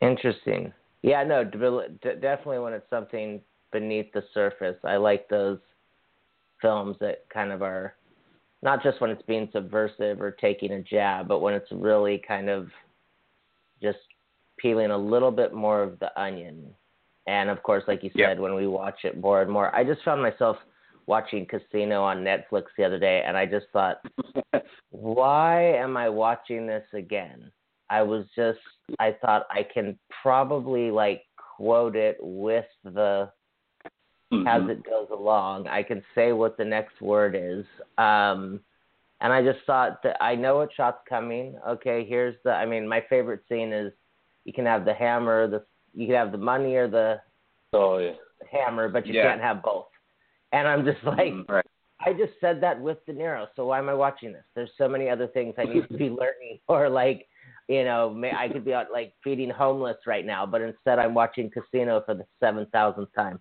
Interesting. 0.00 0.72
Yeah, 1.02 1.22
no, 1.24 1.44
definitely 1.44 2.58
when 2.58 2.72
it's 2.72 2.90
something 2.90 3.40
beneath 3.72 4.12
the 4.12 4.24
surface. 4.34 4.76
I 4.84 4.96
like 4.96 5.28
those 5.28 5.58
films 6.60 6.96
that 7.00 7.24
kind 7.32 7.52
of 7.52 7.62
are 7.62 7.94
not 8.62 8.82
just 8.82 9.00
when 9.00 9.10
it's 9.10 9.22
being 9.22 9.48
subversive 9.52 10.20
or 10.20 10.30
taking 10.32 10.72
a 10.72 10.82
jab, 10.82 11.28
but 11.28 11.40
when 11.40 11.54
it's 11.54 11.70
really 11.70 12.22
kind 12.26 12.48
of 12.48 12.68
just 13.82 13.98
peeling 14.58 14.90
a 14.90 14.98
little 14.98 15.30
bit 15.30 15.54
more 15.54 15.82
of 15.82 15.98
the 15.98 16.18
onion. 16.20 16.74
And 17.26 17.50
of 17.50 17.62
course, 17.62 17.84
like 17.86 18.02
you 18.02 18.10
said, 18.16 18.40
when 18.40 18.54
we 18.54 18.66
watch 18.66 19.00
it 19.04 19.20
more 19.20 19.42
and 19.42 19.50
more, 19.50 19.74
I 19.74 19.84
just 19.84 20.02
found 20.04 20.22
myself 20.22 20.56
watching 21.06 21.46
Casino 21.46 22.02
on 22.02 22.24
Netflix 22.24 22.64
the 22.76 22.84
other 22.84 22.98
day, 22.98 23.22
and 23.26 23.36
I 23.36 23.46
just 23.46 23.66
thought, 23.72 23.98
why 24.90 25.62
am 25.62 25.96
I 25.96 26.08
watching 26.08 26.66
this 26.66 26.84
again? 26.92 27.50
I 27.90 28.02
was 28.02 28.24
just 28.34 28.58
I 28.98 29.16
thought 29.20 29.46
I 29.50 29.62
can 29.62 29.98
probably 30.22 30.90
like 30.90 31.22
quote 31.56 31.96
it 31.96 32.18
with 32.20 32.66
the 32.84 33.30
mm-hmm. 34.32 34.46
as 34.46 34.68
it 34.70 34.84
goes 34.84 35.08
along. 35.10 35.68
I 35.68 35.82
can 35.82 36.02
say 36.14 36.32
what 36.32 36.56
the 36.56 36.64
next 36.64 37.00
word 37.00 37.34
is. 37.36 37.64
Um 37.98 38.60
and 39.20 39.32
I 39.32 39.42
just 39.42 39.64
thought 39.66 40.02
that 40.02 40.22
I 40.22 40.34
know 40.34 40.58
what 40.58 40.70
shot's 40.76 41.00
coming. 41.08 41.58
Okay, 41.66 42.04
here's 42.08 42.36
the 42.44 42.50
I 42.50 42.66
mean 42.66 42.88
my 42.88 43.02
favorite 43.08 43.42
scene 43.48 43.72
is 43.72 43.92
you 44.44 44.52
can 44.52 44.66
have 44.66 44.84
the 44.84 44.94
hammer, 44.94 45.48
the 45.48 45.64
you 45.94 46.06
can 46.06 46.16
have 46.16 46.32
the 46.32 46.38
money 46.38 46.74
or 46.74 46.88
the 46.88 47.20
oh 47.72 47.98
yeah 47.98 48.12
hammer, 48.50 48.88
but 48.88 49.06
you 49.06 49.14
yeah. 49.14 49.28
can't 49.30 49.40
have 49.40 49.62
both. 49.62 49.86
And 50.52 50.68
I'm 50.68 50.84
just 50.84 51.02
like 51.04 51.32
mm-hmm. 51.32 51.52
right. 51.52 51.66
I 51.98 52.12
just 52.12 52.32
said 52.40 52.60
that 52.62 52.80
with 52.80 53.04
De 53.06 53.14
Niro, 53.14 53.46
so 53.56 53.66
why 53.66 53.78
am 53.78 53.88
I 53.88 53.94
watching 53.94 54.32
this? 54.32 54.44
There's 54.54 54.70
so 54.76 54.86
many 54.86 55.08
other 55.08 55.26
things 55.28 55.54
I 55.56 55.64
need 55.64 55.88
to 55.88 55.96
be 55.96 56.10
learning 56.10 56.58
or 56.68 56.88
like 56.88 57.26
you 57.68 57.84
know, 57.84 58.22
I 58.36 58.48
could 58.48 58.64
be 58.64 58.74
out 58.74 58.86
like 58.92 59.12
feeding 59.24 59.50
homeless 59.50 59.96
right 60.06 60.24
now, 60.24 60.46
but 60.46 60.60
instead 60.60 60.98
I'm 60.98 61.14
watching 61.14 61.50
Casino 61.50 62.02
for 62.06 62.14
the 62.14 62.24
seven 62.40 62.66
thousandth 62.72 63.10
time. 63.14 63.40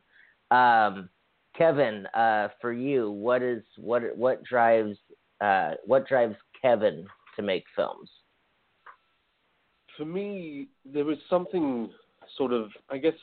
Um, 0.52 1.10
Kevin, 1.56 2.06
uh, 2.08 2.50
for 2.60 2.74
you, 2.74 3.12
what 3.12 3.42
is 3.42 3.64
what 3.78 4.18
what 4.18 4.44
drives 4.44 4.98
uh, 5.42 5.72
what 5.86 6.08
drives 6.08 6.36
Kevin 6.62 7.06
to 7.36 7.42
make 7.42 7.64
films? 7.76 8.10
For 9.98 10.06
me, 10.06 10.68
there 10.84 11.06
was 11.06 11.18
something 11.30 11.90
sort 12.38 12.52
of, 12.52 12.70
I 12.90 12.98
guess, 12.98 13.14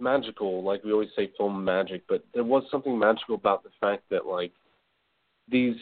magical. 0.00 0.62
Like 0.62 0.84
we 0.84 0.92
always 0.92 1.10
say, 1.16 1.30
film 1.36 1.64
magic, 1.64 2.02
but 2.08 2.24
there 2.32 2.44
was 2.44 2.62
something 2.70 2.98
magical 2.98 3.34
about 3.34 3.64
the 3.64 3.70
fact 3.80 4.04
that 4.10 4.26
like 4.26 4.52
these 5.48 5.76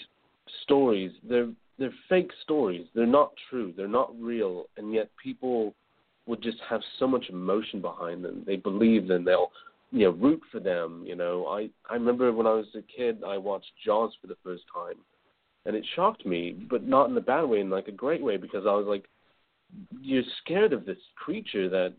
stories, 0.63 1.13
they're 1.23 1.51
they're 1.79 1.95
fake 2.09 2.31
stories. 2.43 2.87
They're 2.95 3.07
not 3.07 3.33
true. 3.51 3.73
They're 3.77 3.89
not 3.89 4.15
real, 4.21 4.67
and 4.77 4.93
yet 4.93 5.11
people 5.23 5.75
would 6.27 6.43
just 6.43 6.59
have 6.69 6.81
so 6.99 7.07
much 7.07 7.27
emotion 7.29 7.81
behind 7.81 8.25
them. 8.25 8.43
They 8.47 8.57
believe 8.57 9.09
them. 9.09 9.25
They'll 9.25 9.51
you 9.91 10.07
know 10.07 10.11
root 10.13 10.41
for 10.51 10.61
them. 10.61 11.05
You 11.07 11.17
know, 11.17 11.47
I 11.47 11.69
I 11.91 11.95
remember 11.95 12.33
when 12.33 12.47
I 12.47 12.53
was 12.53 12.67
a 12.75 12.83
kid, 12.83 13.23
I 13.27 13.39
watched 13.39 13.73
Jaws 13.85 14.13
for 14.21 14.27
the 14.27 14.37
first 14.43 14.65
time, 14.73 14.97
and 15.67 15.77
it 15.77 15.85
shocked 15.95 16.25
me, 16.25 16.57
but 16.71 16.87
not 16.87 17.11
in 17.11 17.17
a 17.17 17.21
bad 17.21 17.45
way, 17.45 17.61
in 17.61 17.71
like 17.71 17.89
a 17.89 17.93
great 17.93 18.23
way, 18.23 18.37
because 18.37 18.65
I 18.67 18.75
was 18.75 18.87
like, 18.87 19.05
you're 20.01 20.23
scared 20.43 20.73
of 20.73 20.87
this 20.87 20.99
creature 21.17 21.69
that 21.69 21.95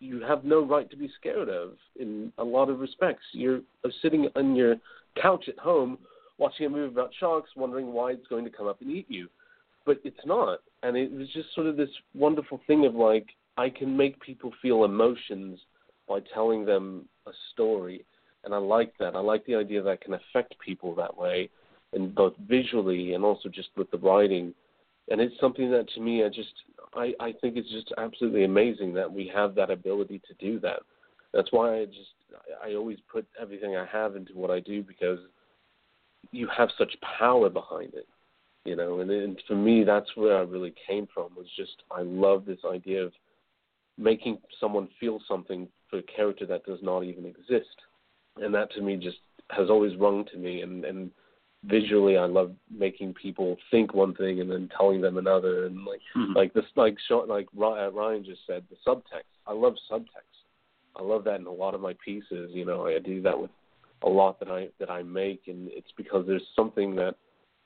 you 0.00 0.22
have 0.22 0.44
no 0.44 0.64
right 0.64 0.90
to 0.90 0.96
be 0.96 1.10
scared 1.20 1.48
of 1.48 1.72
in 1.98 2.32
a 2.38 2.44
lot 2.44 2.70
of 2.70 2.80
respects. 2.80 3.22
You're 3.32 3.60
sitting 4.02 4.28
on 4.34 4.56
your 4.56 4.76
couch 5.20 5.44
at 5.48 5.58
home 5.58 5.98
watching 6.40 6.66
a 6.66 6.70
movie 6.70 6.92
about 6.92 7.12
sharks, 7.20 7.50
wondering 7.54 7.92
why 7.92 8.12
it's 8.12 8.26
going 8.26 8.44
to 8.44 8.50
come 8.50 8.66
up 8.66 8.80
and 8.80 8.90
eat 8.90 9.06
you, 9.08 9.28
but 9.84 10.00
it's 10.02 10.24
not. 10.24 10.60
And 10.82 10.96
it 10.96 11.12
was 11.12 11.28
just 11.32 11.54
sort 11.54 11.66
of 11.66 11.76
this 11.76 11.90
wonderful 12.14 12.60
thing 12.66 12.86
of 12.86 12.94
like 12.94 13.26
I 13.56 13.68
can 13.68 13.96
make 13.96 14.18
people 14.20 14.50
feel 14.62 14.84
emotions 14.84 15.60
by 16.08 16.20
telling 16.34 16.64
them 16.64 17.04
a 17.26 17.30
story, 17.52 18.04
and 18.44 18.54
I 18.54 18.56
like 18.56 18.94
that. 18.98 19.14
I 19.14 19.20
like 19.20 19.44
the 19.46 19.54
idea 19.54 19.82
that 19.82 19.90
I 19.90 19.96
can 19.96 20.14
affect 20.14 20.54
people 20.64 20.94
that 20.94 21.16
way, 21.16 21.50
and 21.92 22.14
both 22.14 22.32
visually 22.48 23.12
and 23.12 23.22
also 23.22 23.48
just 23.48 23.68
with 23.76 23.90
the 23.90 23.98
writing. 23.98 24.54
And 25.10 25.20
it's 25.20 25.38
something 25.40 25.70
that 25.72 25.88
to 25.94 26.00
me, 26.00 26.24
I 26.24 26.28
just 26.28 26.54
I 26.94 27.12
I 27.20 27.32
think 27.40 27.58
it's 27.58 27.70
just 27.70 27.92
absolutely 27.98 28.44
amazing 28.44 28.94
that 28.94 29.12
we 29.12 29.30
have 29.34 29.54
that 29.56 29.70
ability 29.70 30.22
to 30.26 30.34
do 30.34 30.58
that. 30.60 30.80
That's 31.34 31.52
why 31.52 31.80
I 31.80 31.84
just 31.84 32.14
I 32.64 32.74
always 32.74 32.98
put 33.12 33.26
everything 33.40 33.76
I 33.76 33.84
have 33.84 34.16
into 34.16 34.32
what 34.32 34.50
I 34.50 34.60
do 34.60 34.82
because 34.82 35.18
you 36.32 36.48
have 36.56 36.68
such 36.78 36.94
power 37.18 37.48
behind 37.48 37.94
it, 37.94 38.06
you 38.64 38.76
know. 38.76 39.00
And, 39.00 39.10
and 39.10 39.42
for 39.46 39.54
me, 39.56 39.84
that's 39.84 40.16
where 40.16 40.36
I 40.36 40.42
really 40.42 40.74
came 40.86 41.08
from. 41.12 41.30
Was 41.36 41.46
just 41.56 41.82
I 41.90 42.02
love 42.02 42.44
this 42.44 42.60
idea 42.70 43.04
of 43.04 43.12
making 43.98 44.38
someone 44.60 44.88
feel 44.98 45.20
something 45.28 45.68
for 45.88 45.98
a 45.98 46.02
character 46.02 46.46
that 46.46 46.64
does 46.64 46.78
not 46.82 47.04
even 47.04 47.26
exist, 47.26 47.76
and 48.36 48.54
that 48.54 48.72
to 48.72 48.82
me 48.82 48.96
just 48.96 49.18
has 49.50 49.70
always 49.70 49.96
rung 49.96 50.24
to 50.32 50.38
me. 50.38 50.62
And 50.62 50.84
and 50.84 51.10
visually, 51.64 52.16
I 52.16 52.26
love 52.26 52.52
making 52.70 53.14
people 53.14 53.56
think 53.70 53.94
one 53.94 54.14
thing 54.14 54.40
and 54.40 54.50
then 54.50 54.68
telling 54.76 55.00
them 55.00 55.18
another, 55.18 55.66
and 55.66 55.84
like 55.84 56.00
mm-hmm. 56.16 56.32
like 56.34 56.52
this 56.52 56.64
like 56.76 56.96
short 57.08 57.28
like 57.28 57.48
uh, 57.60 57.90
Ryan 57.90 58.24
just 58.24 58.40
said, 58.46 58.64
the 58.70 58.76
subtext. 58.86 59.24
I 59.46 59.52
love 59.52 59.74
subtext. 59.90 60.06
I 60.96 61.02
love 61.02 61.24
that 61.24 61.40
in 61.40 61.46
a 61.46 61.52
lot 61.52 61.74
of 61.74 61.80
my 61.80 61.94
pieces. 62.04 62.50
You 62.52 62.64
know, 62.64 62.86
I 62.86 62.98
do 62.98 63.22
that 63.22 63.38
with 63.38 63.50
a 64.02 64.08
lot 64.08 64.38
that 64.40 64.48
I 64.48 64.68
that 64.78 64.90
I 64.90 65.02
make, 65.02 65.42
and 65.46 65.68
it's 65.70 65.92
because 65.96 66.26
there's 66.26 66.46
something 66.56 66.94
that 66.96 67.16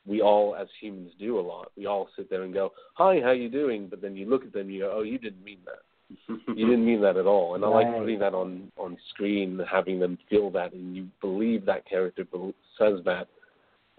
we 0.06 0.20
all 0.20 0.54
as 0.54 0.68
humans 0.80 1.12
do 1.18 1.38
a 1.38 1.40
lot. 1.40 1.72
We 1.76 1.86
all 1.86 2.08
sit 2.16 2.28
there 2.30 2.42
and 2.42 2.52
go, 2.52 2.72
"Hi, 2.94 3.20
how 3.20 3.30
you 3.32 3.48
doing?" 3.48 3.88
But 3.88 4.02
then 4.02 4.16
you 4.16 4.26
look 4.26 4.44
at 4.44 4.52
them, 4.52 4.62
and 4.62 4.74
you 4.74 4.80
go, 4.80 4.92
"Oh, 4.96 5.02
you 5.02 5.18
didn't 5.18 5.44
mean 5.44 5.60
that. 5.64 5.82
you 6.56 6.66
didn't 6.66 6.84
mean 6.84 7.00
that 7.02 7.16
at 7.16 7.26
all." 7.26 7.54
And 7.54 7.62
right. 7.62 7.70
I 7.70 7.90
like 7.90 7.98
putting 7.98 8.18
that 8.18 8.34
on 8.34 8.70
on 8.76 8.96
screen, 9.10 9.60
having 9.70 9.98
them 9.98 10.18
feel 10.28 10.50
that, 10.50 10.72
and 10.72 10.96
you 10.96 11.08
believe 11.20 11.64
that 11.66 11.88
character 11.88 12.26
says 12.78 13.00
that, 13.04 13.28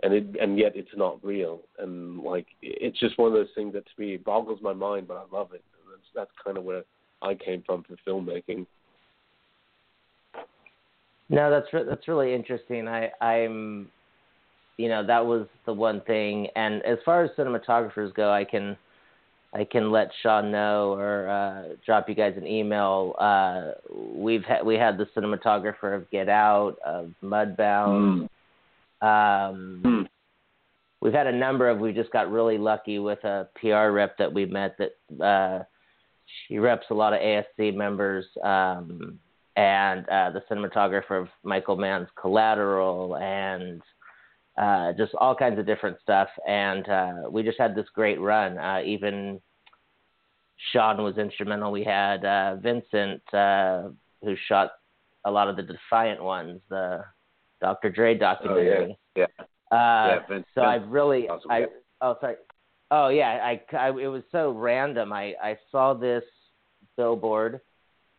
and 0.04 0.14
it 0.14 0.26
and 0.40 0.58
yet 0.58 0.74
it's 0.76 0.96
not 0.96 1.24
real. 1.24 1.62
And 1.80 2.20
like 2.22 2.48
it's 2.62 3.00
just 3.00 3.18
one 3.18 3.28
of 3.28 3.34
those 3.34 3.54
things 3.56 3.74
that 3.74 3.86
to 3.86 4.02
me 4.02 4.18
boggles 4.18 4.60
my 4.62 4.74
mind, 4.74 5.08
but 5.08 5.18
I 5.18 5.36
love 5.36 5.54
it. 5.54 5.64
And 5.82 5.94
that's 5.94 6.10
that's 6.14 6.44
kind 6.44 6.58
of 6.58 6.64
where 6.64 6.84
I 7.22 7.34
came 7.34 7.64
from 7.66 7.84
for 7.84 7.96
filmmaking. 8.08 8.68
No, 11.30 11.50
that's 11.50 11.72
re- 11.74 11.86
that's 11.88 12.08
really 12.08 12.34
interesting. 12.34 12.88
I 12.88 13.10
I'm, 13.22 13.90
you 14.78 14.90
know, 14.90 15.06
that 15.06 15.26
was 15.26 15.48
the 15.66 15.74
one 15.74 16.02
thing. 16.02 16.48
And 16.56 16.84
as 16.84 16.98
far 17.04 17.24
as 17.24 17.32
cinematographers 17.38 18.14
go, 18.14 18.32
I 18.32 18.44
can, 18.44 18.78
I 19.54 19.64
can 19.64 19.92
let 19.92 20.12
Sean 20.22 20.52
know 20.52 20.94
or 20.94 21.30
uh, 21.30 21.76
drop 21.86 22.08
you 22.10 22.16
guys 22.16 22.34
an 22.38 22.46
email. 22.46 23.16
Uh, 23.20 23.72
we've 24.14 24.44
had 24.44 24.66
we 24.66 24.76
had 24.76 24.98
the 24.98 25.08
cinematographer 25.16 25.96
of 25.96 26.10
Get 26.12 26.30
Out, 26.30 26.76
of 26.86 27.12
Mudbound. 27.24 28.30
Mm. 29.02 29.50
Um, 29.50 29.82
mm. 29.84 30.08
We've 31.02 31.14
had 31.14 31.28
a 31.28 31.32
number 31.32 31.70
of. 31.70 31.80
We 31.80 31.92
just 31.92 32.12
got 32.12 32.32
really 32.32 32.58
lucky 32.58 33.00
with 33.00 33.24
a 33.24 33.48
PR 33.60 33.92
rep 33.92 34.18
that 34.18 34.32
we 34.32 34.46
met 34.46 34.78
that 34.78 35.24
uh, 35.24 35.64
she 36.48 36.60
reps 36.60 36.86
a 36.90 36.94
lot 36.94 37.14
of 37.14 37.20
ASC 37.20 37.76
members. 37.76 38.26
Um, 38.44 39.20
and 39.56 40.08
uh, 40.10 40.32
the 40.32 40.44
cinematographer 40.52 41.22
of 41.22 41.28
Michael 41.44 41.78
Mann's 41.78 42.10
Collateral, 42.20 43.18
and 43.18 43.82
uh, 44.58 44.94
just 44.94 45.14
all 45.16 45.36
kinds 45.36 45.60
of 45.60 45.66
different 45.66 45.98
stuff. 46.02 46.30
And 46.48 46.88
uh, 46.90 47.14
we 47.30 47.44
just 47.44 47.60
had 47.60 47.76
this 47.76 47.88
great 47.94 48.20
run. 48.20 48.58
Uh, 48.58 48.82
even 48.86 49.40
Sean 50.72 51.04
was 51.04 51.18
instrumental. 51.18 51.72
We 51.72 51.84
had 51.84 52.26
uh, 52.26 52.56
Vincent, 52.58 53.22
uh, 53.34 53.90
who 54.22 54.36
shot 54.48 54.72
a 55.26 55.32
lot 55.32 55.50
of 55.50 55.56
the 55.56 55.64
Defiant 55.64 56.24
ones, 56.24 56.62
the 56.70 57.04
Dr. 57.62 57.90
Dre 57.90 58.18
documentary. 58.18 58.92
Oh, 58.92 58.96
yeah. 59.16 59.26
yeah. 59.72 60.08
yeah 60.08 60.20
Vince, 60.28 60.46
so 60.54 60.62
I've 60.62 60.88
really, 60.88 61.28
awesome. 61.28 61.52
I, 61.52 61.66
oh 62.02 62.16
sorry, 62.22 62.36
oh 62.92 63.10
yeah, 63.10 63.40
I, 63.44 63.62
I, 63.76 63.90
it 63.90 64.08
was 64.08 64.24
so 64.32 64.52
random. 64.52 65.12
I, 65.12 65.34
I 65.42 65.58
saw 65.72 65.94
this 65.94 66.24
billboard, 66.96 67.62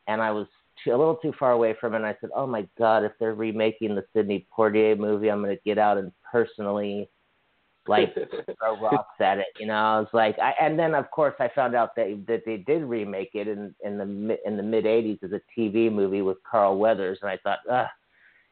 and 0.09 0.21
I 0.21 0.33
was 0.33 0.47
too, 0.83 0.91
a 0.91 0.97
little 0.97 1.17
too 1.17 1.33
far 1.39 1.53
away 1.53 1.75
from 1.81 1.95
it. 1.95 1.99
And 1.99 2.07
I 2.07 2.17
said, 2.21 2.31
"Oh 2.35 2.47
my 2.47 2.67
God, 2.79 3.05
if 3.05 3.13
they're 3.19 3.35
remaking 3.35 3.95
the 3.95 4.05
Sidney 4.13 4.47
Poitier 4.57 4.99
movie, 4.99 5.31
I'm 5.31 5.43
going 5.43 5.57
to 5.57 5.63
get 5.63 5.79
out 5.79 5.99
and 5.99 6.13
personally 6.31 7.09
like 7.87 8.15
throw 8.59 8.81
rocks 8.81 9.21
at 9.21 9.39
it." 9.39 9.47
You 9.59 9.67
know, 9.67 9.75
I 9.75 10.01
was 10.01 10.09
like, 10.13 10.39
I, 10.39 10.55
and 10.61 10.79
then 10.79 10.95
of 10.95 11.11
course 11.11 11.35
I 11.39 11.49
found 11.55 11.75
out 11.75 11.95
that 11.97 12.25
that 12.29 12.43
they 12.45 12.59
did 12.59 12.83
remake 12.83 13.31
it 13.35 13.49
in 13.49 13.75
in 13.85 13.99
the 13.99 14.39
in 14.47 14.57
the 14.57 14.63
mid 14.63 14.85
'80s 14.85 15.23
as 15.23 15.33
a 15.33 15.41
TV 15.59 15.93
movie 15.93 16.23
with 16.23 16.39
Carl 16.49 16.79
Weathers, 16.79 17.19
and 17.23 17.31
I 17.31 17.39
thought, 17.39 17.59
ugh. 17.71 17.87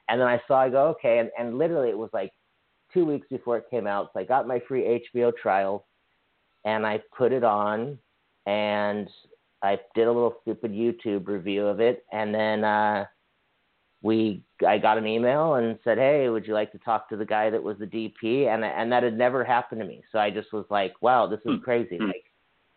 And 0.08 0.20
then 0.20 0.28
I 0.28 0.38
saw, 0.46 0.60
I 0.60 0.68
go, 0.68 0.88
okay, 0.88 1.18
and 1.18 1.30
and 1.38 1.58
literally 1.58 1.88
it 1.88 1.98
was 1.98 2.10
like 2.12 2.32
two 2.92 3.06
weeks 3.06 3.26
before 3.30 3.56
it 3.58 3.64
came 3.70 3.86
out, 3.86 4.10
so 4.12 4.20
I 4.20 4.24
got 4.24 4.46
my 4.46 4.60
free 4.68 5.02
HBO 5.14 5.32
trial, 5.34 5.86
and 6.64 6.86
I 6.86 7.00
put 7.16 7.32
it 7.32 7.42
on, 7.42 7.98
and 8.46 9.08
I 9.64 9.78
did 9.94 10.06
a 10.06 10.12
little 10.12 10.36
stupid 10.42 10.72
YouTube 10.72 11.26
review 11.26 11.66
of 11.66 11.80
it, 11.80 12.04
and 12.12 12.34
then 12.34 12.64
uh, 12.64 13.06
we 14.02 14.42
I 14.66 14.76
got 14.76 14.98
an 14.98 15.06
email 15.06 15.54
and 15.54 15.78
said, 15.82 15.96
"Hey, 15.96 16.28
would 16.28 16.46
you 16.46 16.52
like 16.52 16.70
to 16.72 16.78
talk 16.78 17.08
to 17.08 17.16
the 17.16 17.24
guy 17.24 17.48
that 17.48 17.62
was 17.62 17.78
the 17.78 17.86
DP?" 17.86 18.46
And 18.48 18.62
and 18.62 18.92
that 18.92 19.02
had 19.02 19.16
never 19.16 19.42
happened 19.42 19.80
to 19.80 19.86
me, 19.86 20.02
so 20.12 20.18
I 20.18 20.30
just 20.30 20.52
was 20.52 20.66
like, 20.68 20.92
"Wow, 21.00 21.26
this 21.26 21.40
is 21.40 21.56
hmm. 21.56 21.64
crazy!" 21.64 21.96
Hmm. 21.96 22.08
Like, 22.08 22.24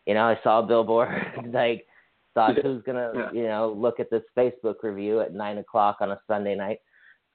you 0.06 0.14
know, 0.14 0.24
I 0.24 0.40
saw 0.44 0.60
a 0.60 0.66
billboard, 0.66 1.10
like 1.54 1.86
thought 2.34 2.56
who's 2.64 2.82
gonna 2.84 3.12
yeah. 3.14 3.32
you 3.34 3.48
know 3.48 3.76
look 3.78 4.00
at 4.00 4.10
this 4.10 4.24
Facebook 4.38 4.76
review 4.82 5.20
at 5.20 5.34
nine 5.34 5.58
o'clock 5.58 5.98
on 6.00 6.12
a 6.12 6.22
Sunday 6.26 6.56
night. 6.56 6.80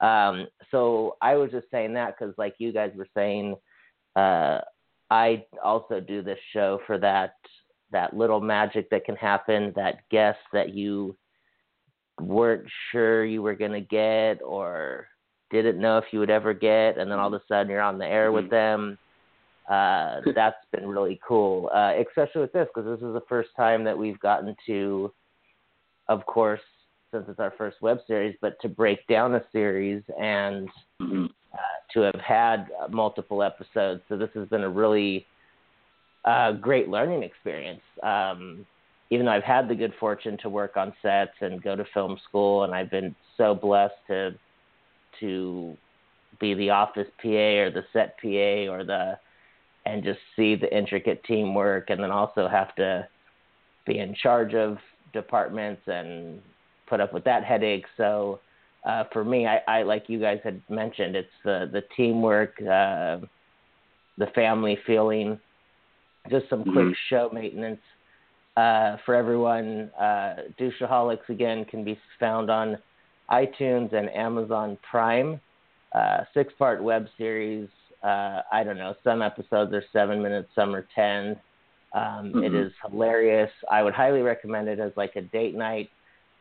Um, 0.01 0.47
so 0.71 1.17
I 1.21 1.35
was 1.35 1.51
just 1.51 1.69
saying 1.69 1.93
that 1.93 2.15
because, 2.17 2.33
like 2.39 2.55
you 2.57 2.73
guys 2.73 2.91
were 2.95 3.07
saying, 3.13 3.55
uh, 4.15 4.59
I 5.11 5.45
also 5.63 5.99
do 5.99 6.23
this 6.23 6.39
show 6.53 6.79
for 6.87 6.97
that 6.97 7.35
that 7.93 8.15
little 8.15 8.41
magic 8.41 8.89
that 8.89 9.05
can 9.05 9.15
happen, 9.15 9.71
that 9.75 10.01
guess 10.11 10.35
that 10.51 10.73
you 10.73 11.15
weren't 12.19 12.65
sure 12.91 13.25
you 13.25 13.41
were 13.41 13.55
going 13.55 13.71
to 13.71 13.81
get 13.81 14.41
or 14.43 15.07
didn't 15.49 15.79
know 15.79 15.97
if 15.97 16.05
you 16.11 16.19
would 16.19 16.29
ever 16.29 16.53
get, 16.53 16.97
and 16.97 17.09
then 17.09 17.19
all 17.19 17.33
of 17.33 17.33
a 17.33 17.41
sudden 17.47 17.69
you're 17.69 17.81
on 17.81 17.97
the 17.97 18.05
air 18.05 18.31
with 18.31 18.45
mm-hmm. 18.45 18.91
them. 18.91 18.97
Uh, 19.69 20.19
that's 20.35 20.57
been 20.73 20.87
really 20.87 21.19
cool, 21.25 21.69
uh, 21.73 21.93
especially 22.07 22.41
with 22.41 22.51
this 22.51 22.67
because 22.73 22.89
this 22.89 23.07
is 23.07 23.13
the 23.13 23.23
first 23.29 23.49
time 23.55 23.83
that 23.83 23.97
we've 23.97 24.19
gotten 24.19 24.55
to, 24.65 25.13
of 26.09 26.25
course, 26.25 26.59
since 27.11 27.25
it's 27.29 27.39
our 27.39 27.53
first 27.57 27.81
web 27.81 27.99
series, 28.07 28.35
but 28.41 28.59
to 28.61 28.67
break 28.67 29.05
down 29.07 29.35
a 29.35 29.43
series 29.51 30.01
and 30.19 30.67
mm-hmm. 31.01 31.25
uh, 31.53 31.57
to 31.93 32.01
have 32.01 32.19
had 32.19 32.67
multiple 32.89 33.43
episodes. 33.43 34.01
So 34.09 34.17
this 34.17 34.29
has 34.33 34.47
been 34.49 34.63
a 34.63 34.69
really 34.69 35.25
a 36.25 36.53
great 36.59 36.89
learning 36.89 37.23
experience. 37.23 37.81
Um, 38.01 38.65
even 39.09 39.25
though 39.25 39.31
I've 39.31 39.43
had 39.43 39.67
the 39.67 39.75
good 39.75 39.93
fortune 39.99 40.37
to 40.41 40.49
work 40.49 40.75
on 40.75 40.93
sets 41.01 41.33
and 41.41 41.61
go 41.61 41.75
to 41.75 41.85
film 41.93 42.17
school, 42.27 42.63
and 42.63 42.73
I've 42.73 42.89
been 42.89 43.15
so 43.37 43.53
blessed 43.53 43.93
to 44.07 44.31
to 45.19 45.77
be 46.39 46.53
the 46.55 46.71
office 46.71 47.07
PA 47.21 47.29
or 47.29 47.71
the 47.71 47.83
set 47.93 48.17
PA 48.19 48.71
or 48.73 48.83
the 48.83 49.19
and 49.85 50.03
just 50.03 50.19
see 50.35 50.55
the 50.55 50.75
intricate 50.75 51.23
teamwork, 51.25 51.89
and 51.89 52.01
then 52.01 52.09
also 52.11 52.47
have 52.47 52.73
to 52.75 53.07
be 53.85 53.99
in 53.99 54.15
charge 54.15 54.53
of 54.53 54.77
departments 55.11 55.81
and 55.87 56.41
put 56.87 57.01
up 57.01 57.13
with 57.13 57.23
that 57.25 57.43
headache. 57.43 57.85
So 57.97 58.39
uh, 58.85 59.03
for 59.11 59.23
me, 59.23 59.45
I, 59.45 59.59
I 59.67 59.83
like 59.83 60.05
you 60.07 60.19
guys 60.19 60.39
had 60.43 60.61
mentioned, 60.69 61.15
it's 61.15 61.29
the 61.43 61.69
the 61.71 61.83
teamwork, 61.95 62.59
uh, 62.61 63.19
the 64.17 64.27
family 64.33 64.77
feeling 64.87 65.39
just 66.29 66.49
some 66.49 66.63
quick 66.63 66.75
mm-hmm. 66.75 66.91
show 67.09 67.29
maintenance 67.33 67.81
uh, 68.57 68.97
for 69.05 69.15
everyone. 69.15 69.91
Uh, 69.99 70.35
Douchaholics 70.59 71.27
again 71.29 71.65
can 71.65 71.83
be 71.83 71.97
found 72.19 72.49
on 72.49 72.77
iTunes 73.29 73.93
and 73.93 74.09
Amazon 74.09 74.77
Prime. 74.89 75.39
Uh, 75.93 76.19
six 76.33 76.53
part 76.57 76.81
web 76.81 77.07
series. 77.17 77.69
Uh, 78.03 78.41
I 78.51 78.63
don't 78.63 78.77
know. 78.77 78.95
Some 79.03 79.21
episodes 79.21 79.73
are 79.73 79.83
seven 79.93 80.21
minutes, 80.21 80.49
some 80.55 80.75
are 80.75 80.87
ten. 80.95 81.37
Um, 81.93 82.33
mm-hmm. 82.33 82.43
it 82.43 82.55
is 82.55 82.71
hilarious. 82.89 83.51
I 83.71 83.83
would 83.83 83.93
highly 83.93 84.21
recommend 84.21 84.67
it 84.67 84.79
as 84.79 84.91
like 84.97 85.15
a 85.15 85.21
date 85.21 85.55
night. 85.55 85.89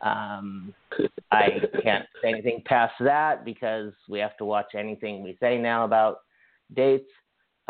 Um, 0.01 0.74
I 1.33 1.61
can't 1.83 2.07
say 2.22 2.30
anything 2.30 2.62
past 2.66 2.95
that 3.01 3.45
because 3.45 3.93
we 4.09 4.18
have 4.18 4.37
to 4.39 4.45
watch 4.45 4.74
anything 4.74 5.22
we 5.22 5.37
say 5.41 5.59
now 5.59 5.85
about 5.85 6.20
dates. 6.74 7.09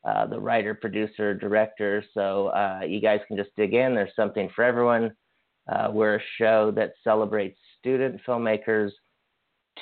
uh, 0.04 0.26
the 0.26 0.38
writer, 0.38 0.74
producer, 0.74 1.34
director. 1.34 2.04
So 2.14 2.48
uh, 2.48 2.80
you 2.86 3.00
guys 3.00 3.20
can 3.26 3.36
just 3.36 3.54
dig 3.56 3.74
in. 3.74 3.94
There's 3.94 4.14
something 4.14 4.50
for 4.54 4.64
everyone. 4.64 5.12
Uh, 5.68 5.88
we're 5.92 6.16
a 6.16 6.22
show 6.38 6.70
that 6.76 6.94
celebrates 7.04 7.58
student 7.78 8.20
filmmakers 8.26 8.90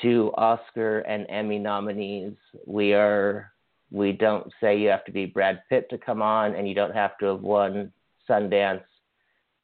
to 0.02 0.32
Oscar 0.36 1.00
and 1.00 1.26
Emmy 1.28 1.58
nominees. 1.58 2.34
We 2.66 2.92
are 2.92 3.52
we 3.90 4.12
don't 4.12 4.52
say 4.60 4.78
you 4.78 4.88
have 4.88 5.04
to 5.04 5.12
be 5.12 5.26
Brad 5.26 5.62
Pitt 5.68 5.88
to 5.90 5.98
come 5.98 6.20
on, 6.20 6.54
and 6.54 6.68
you 6.68 6.74
don't 6.74 6.94
have 6.94 7.16
to 7.18 7.26
have 7.26 7.40
won 7.40 7.92
Sundance 8.28 8.82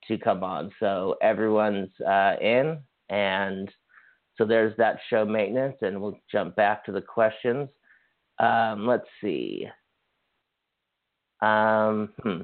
to 0.06 0.18
come 0.18 0.44
on. 0.44 0.70
So 0.78 1.16
everyone's 1.20 1.90
uh, 2.00 2.34
in, 2.40 2.78
and 3.08 3.70
so 4.38 4.44
there's 4.44 4.76
that 4.78 4.98
show 5.10 5.24
maintenance, 5.24 5.76
and 5.82 6.00
we'll 6.00 6.18
jump 6.30 6.56
back 6.56 6.84
to 6.84 6.92
the 6.92 7.02
questions. 7.02 7.68
Um, 8.38 8.86
let's 8.86 9.06
see. 9.20 9.66
Um, 11.40 12.10
hmm. 12.22 12.42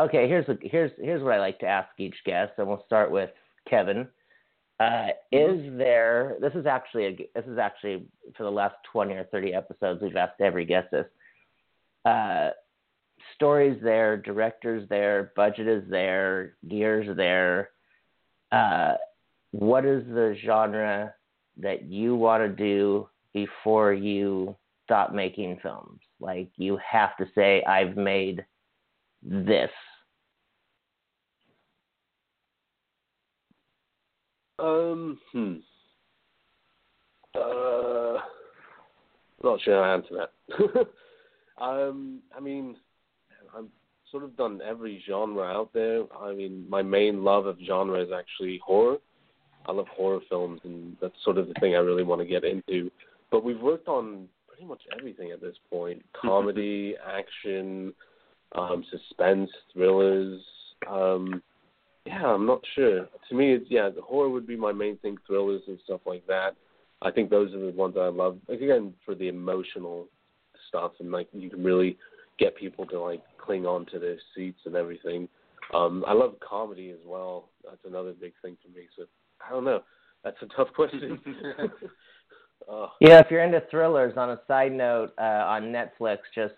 Okay, 0.00 0.28
here's 0.28 0.48
a, 0.48 0.56
here's 0.62 0.92
here's 0.98 1.22
what 1.22 1.34
I 1.34 1.40
like 1.40 1.58
to 1.60 1.66
ask 1.66 1.88
each 1.98 2.16
guest, 2.24 2.52
and 2.58 2.68
we'll 2.68 2.84
start 2.86 3.10
with 3.10 3.30
Kevin. 3.68 4.06
Uh, 4.78 5.08
is 5.32 5.76
there? 5.76 6.36
This 6.40 6.52
is 6.54 6.66
actually 6.66 7.06
a, 7.06 7.16
this 7.34 7.50
is 7.50 7.58
actually 7.58 8.06
for 8.36 8.44
the 8.44 8.50
last 8.50 8.76
twenty 8.92 9.14
or 9.14 9.24
thirty 9.24 9.52
episodes 9.52 10.00
we've 10.00 10.16
asked 10.16 10.40
every 10.40 10.64
guest 10.64 10.88
this. 10.92 11.06
Uh, 12.04 12.50
stories 13.34 13.78
there, 13.82 14.16
directors 14.16 14.88
there, 14.88 15.32
budget 15.34 15.66
is 15.66 15.82
there, 15.90 16.54
gears 16.68 17.16
there. 17.16 17.70
Uh, 18.52 18.94
what 19.52 19.84
is 19.84 20.04
the 20.06 20.36
genre 20.44 21.14
that 21.58 21.84
you 21.84 22.14
want 22.14 22.42
to 22.42 22.48
do 22.48 23.08
before 23.32 23.92
you 23.92 24.54
stop 24.84 25.12
making 25.12 25.58
films? 25.62 26.00
Like 26.20 26.50
you 26.56 26.78
have 26.78 27.16
to 27.18 27.26
say, 27.34 27.62
I've 27.64 27.96
made 27.96 28.44
this. 29.22 29.70
Um, 34.58 35.18
hmm. 35.32 35.54
Uh, 37.34 38.18
not 39.44 39.60
sure 39.62 39.84
how 39.84 39.96
to 39.96 40.02
answer 40.02 40.28
that. 40.48 40.86
um, 41.62 42.20
I 42.36 42.40
mean, 42.40 42.76
I've 43.56 43.66
sort 44.10 44.24
of 44.24 44.36
done 44.36 44.60
every 44.66 45.02
genre 45.06 45.44
out 45.44 45.72
there. 45.72 46.04
I 46.20 46.34
mean, 46.34 46.66
my 46.68 46.82
main 46.82 47.22
love 47.22 47.46
of 47.46 47.58
genre 47.64 48.02
is 48.02 48.10
actually 48.12 48.60
horror. 48.64 48.98
I 49.66 49.72
love 49.72 49.86
horror 49.88 50.20
films, 50.28 50.60
and 50.64 50.96
that's 51.00 51.14
sort 51.24 51.38
of 51.38 51.48
the 51.48 51.54
thing 51.60 51.74
I 51.74 51.78
really 51.78 52.02
want 52.02 52.20
to 52.20 52.26
get 52.26 52.44
into. 52.44 52.90
But 53.30 53.44
we've 53.44 53.60
worked 53.60 53.88
on 53.88 54.28
pretty 54.46 54.64
much 54.64 54.82
everything 54.98 55.30
at 55.30 55.40
this 55.40 55.56
point: 55.70 56.02
comedy, 56.20 56.94
action, 57.06 57.92
um, 58.56 58.84
suspense, 58.90 59.50
thrillers. 59.72 60.40
Um, 60.88 61.42
yeah, 62.06 62.26
I'm 62.26 62.46
not 62.46 62.62
sure. 62.74 63.06
To 63.28 63.34
me, 63.34 63.52
it's 63.52 63.66
yeah, 63.68 63.90
the 63.94 64.02
horror 64.02 64.30
would 64.30 64.46
be 64.46 64.56
my 64.56 64.72
main 64.72 64.96
thing. 64.98 65.16
Thrillers 65.26 65.62
and 65.66 65.78
stuff 65.84 66.00
like 66.06 66.26
that. 66.26 66.50
I 67.02 67.10
think 67.10 67.30
those 67.30 67.54
are 67.54 67.60
the 67.60 67.72
ones 67.72 67.96
I 67.98 68.08
love. 68.08 68.38
Again, 68.48 68.94
for 69.04 69.14
the 69.14 69.28
emotional 69.28 70.06
stuff, 70.68 70.92
and 71.00 71.10
like 71.10 71.28
you 71.32 71.50
can 71.50 71.62
really 71.62 71.98
get 72.38 72.56
people 72.56 72.86
to 72.86 73.00
like 73.00 73.22
cling 73.38 73.66
on 73.66 73.86
to 73.86 73.98
their 73.98 74.16
seats 74.34 74.60
and 74.64 74.76
everything. 74.76 75.28
Um, 75.74 76.04
I 76.06 76.14
love 76.14 76.36
comedy 76.40 76.90
as 76.90 77.00
well. 77.04 77.50
That's 77.64 77.84
another 77.86 78.12
big 78.12 78.32
thing 78.42 78.56
for 78.62 78.68
me. 78.76 78.86
So 78.96 79.04
I 79.46 79.50
don't 79.50 79.64
know. 79.64 79.82
That's 80.24 80.36
a 80.42 80.46
tough 80.56 80.68
question. 80.74 81.20
uh, 82.70 82.86
yeah, 83.00 83.20
if 83.20 83.26
you're 83.30 83.42
into 83.42 83.62
thrillers, 83.70 84.14
on 84.16 84.30
a 84.30 84.40
side 84.46 84.72
note, 84.72 85.12
uh, 85.18 85.22
on 85.22 85.64
Netflix, 85.64 86.18
just 86.34 86.54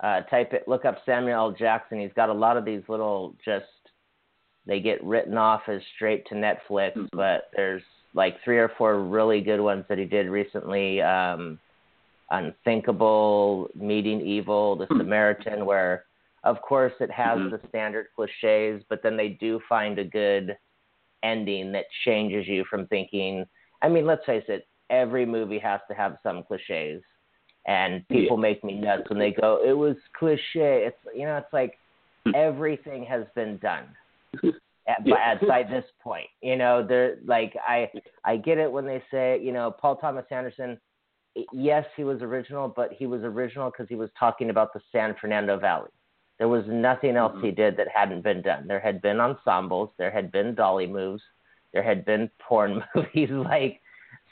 uh, 0.00 0.22
type 0.22 0.52
it, 0.52 0.66
look 0.66 0.84
up 0.84 0.98
Samuel 1.04 1.50
L. 1.50 1.52
Jackson. 1.52 2.00
He's 2.00 2.12
got 2.14 2.28
a 2.28 2.34
lot 2.34 2.56
of 2.56 2.64
these 2.64 2.82
little 2.88 3.34
just 3.44 3.66
they 4.66 4.80
get 4.80 5.02
written 5.02 5.36
off 5.36 5.62
as 5.68 5.80
straight 5.96 6.26
to 6.28 6.34
Netflix, 6.34 6.94
mm-hmm. 6.96 7.06
but 7.12 7.50
there's 7.56 7.82
like 8.14 8.36
three 8.44 8.58
or 8.58 8.70
four 8.76 9.00
really 9.00 9.40
good 9.40 9.60
ones 9.60 9.84
that 9.88 9.98
he 9.98 10.04
did 10.04 10.28
recently. 10.28 11.00
Um, 11.00 11.58
Unthinkable, 12.30 13.68
Meeting 13.74 14.20
Evil, 14.20 14.76
The 14.76 14.86
hmm. 14.86 14.98
Samaritan, 14.98 15.66
where 15.66 16.04
of 16.44 16.62
course 16.62 16.92
it 17.00 17.10
has 17.10 17.38
mm-hmm. 17.38 17.50
the 17.50 17.60
standard 17.68 18.06
cliches, 18.14 18.82
but 18.88 19.02
then 19.02 19.16
they 19.16 19.30
do 19.40 19.60
find 19.68 19.98
a 19.98 20.04
good 20.04 20.56
ending 21.22 21.72
that 21.72 21.86
changes 22.04 22.46
you 22.46 22.64
from 22.68 22.86
thinking. 22.86 23.44
I 23.82 23.88
mean, 23.88 24.06
let's 24.06 24.24
face 24.24 24.44
it, 24.48 24.66
every 24.90 25.26
movie 25.26 25.58
has 25.58 25.80
to 25.88 25.94
have 25.94 26.16
some 26.22 26.42
cliches, 26.42 27.02
and 27.66 28.06
people 28.08 28.36
yeah. 28.36 28.42
make 28.42 28.64
me 28.64 28.74
nuts 28.74 29.08
when 29.08 29.18
they 29.18 29.32
go, 29.32 29.60
"It 29.64 29.72
was 29.72 29.96
cliche." 30.18 30.84
It's 30.86 30.98
you 31.14 31.24
know, 31.24 31.36
it's 31.36 31.52
like 31.52 31.78
hmm. 32.26 32.32
everything 32.34 33.04
has 33.04 33.24
been 33.34 33.58
done. 33.58 33.86
At, 34.88 35.06
yeah. 35.06 35.14
at 35.34 35.46
by 35.46 35.62
this 35.62 35.84
point, 36.02 36.26
you 36.40 36.56
know, 36.56 36.84
they're 36.84 37.18
like 37.24 37.54
I 37.64 37.88
I 38.24 38.38
get 38.38 38.58
it 38.58 38.72
when 38.72 38.86
they 38.86 39.00
say, 39.08 39.38
you 39.40 39.52
know, 39.52 39.70
Paul 39.70 39.94
Thomas 39.96 40.24
Anderson 40.32 40.80
yes, 41.52 41.84
he 41.96 42.04
was 42.04 42.22
original, 42.22 42.68
but 42.68 42.92
he 42.92 43.06
was 43.06 43.22
original 43.22 43.70
because 43.70 43.86
he 43.88 43.94
was 43.94 44.10
talking 44.18 44.50
about 44.50 44.72
the 44.72 44.80
San 44.92 45.14
Fernando 45.20 45.58
Valley. 45.58 45.90
There 46.40 46.48
was 46.48 46.64
nothing 46.66 47.16
else 47.16 47.34
mm-hmm. 47.34 47.44
he 47.44 47.52
did 47.52 47.76
that 47.76 47.86
hadn't 47.94 48.22
been 48.22 48.40
done. 48.40 48.66
There 48.66 48.80
had 48.80 49.00
been 49.02 49.20
ensembles, 49.20 49.90
there 49.98 50.10
had 50.10 50.32
been 50.32 50.54
dolly 50.54 50.86
moves, 50.86 51.22
there 51.72 51.82
had 51.82 52.04
been 52.04 52.30
porn 52.40 52.82
movies. 52.94 53.28
like, 53.30 53.80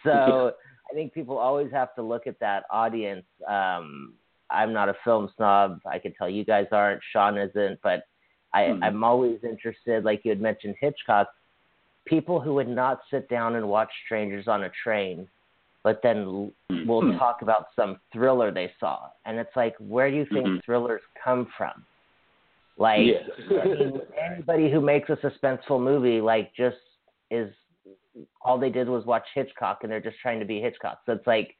so 0.02 0.52
I 0.90 0.94
think 0.94 1.12
people 1.12 1.38
always 1.38 1.70
have 1.70 1.94
to 1.96 2.02
look 2.02 2.26
at 2.26 2.40
that 2.40 2.64
audience. 2.70 3.26
Um, 3.46 4.14
I'm 4.50 4.72
not 4.72 4.88
a 4.88 4.94
film 5.04 5.30
snob. 5.36 5.80
I 5.84 5.98
can 5.98 6.14
tell 6.14 6.30
you 6.30 6.44
guys 6.44 6.66
aren't. 6.72 7.02
Sean 7.12 7.36
isn't, 7.36 7.78
but 7.82 8.04
I, 8.54 8.62
mm-hmm. 8.62 8.82
I'm 8.82 9.04
always 9.04 9.38
interested. 9.44 10.02
Like 10.02 10.22
you 10.24 10.30
had 10.30 10.40
mentioned 10.40 10.76
Hitchcock, 10.80 11.28
people 12.06 12.40
who 12.40 12.54
would 12.54 12.68
not 12.68 13.00
sit 13.10 13.28
down 13.28 13.54
and 13.56 13.68
watch 13.68 13.90
Strangers 14.06 14.48
on 14.48 14.64
a 14.64 14.70
Train 14.82 15.28
but 15.84 16.00
then 16.02 16.52
we'll 16.86 17.02
mm-hmm. 17.02 17.18
talk 17.18 17.40
about 17.40 17.68
some 17.74 17.98
thriller 18.12 18.50
they 18.50 18.70
saw, 18.78 19.08
and 19.24 19.38
it's 19.38 19.54
like, 19.56 19.74
where 19.78 20.10
do 20.10 20.16
you 20.16 20.26
think 20.26 20.46
mm-hmm. 20.46 20.58
thrillers 20.64 21.00
come 21.24 21.46
from? 21.56 21.84
Like, 22.78 23.00
yeah. 23.00 23.58
I 23.60 23.64
mean, 23.66 24.00
anybody 24.32 24.70
who 24.70 24.80
makes 24.80 25.10
a 25.10 25.16
suspenseful 25.16 25.82
movie, 25.82 26.20
like, 26.20 26.54
just 26.54 26.76
is 27.30 27.52
all 28.40 28.58
they 28.58 28.70
did 28.70 28.88
was 28.88 29.04
watch 29.04 29.26
Hitchcock, 29.34 29.80
and 29.82 29.92
they're 29.92 30.00
just 30.00 30.18
trying 30.20 30.40
to 30.40 30.46
be 30.46 30.60
Hitchcock. 30.60 31.00
So 31.04 31.12
it's 31.12 31.26
like, 31.26 31.56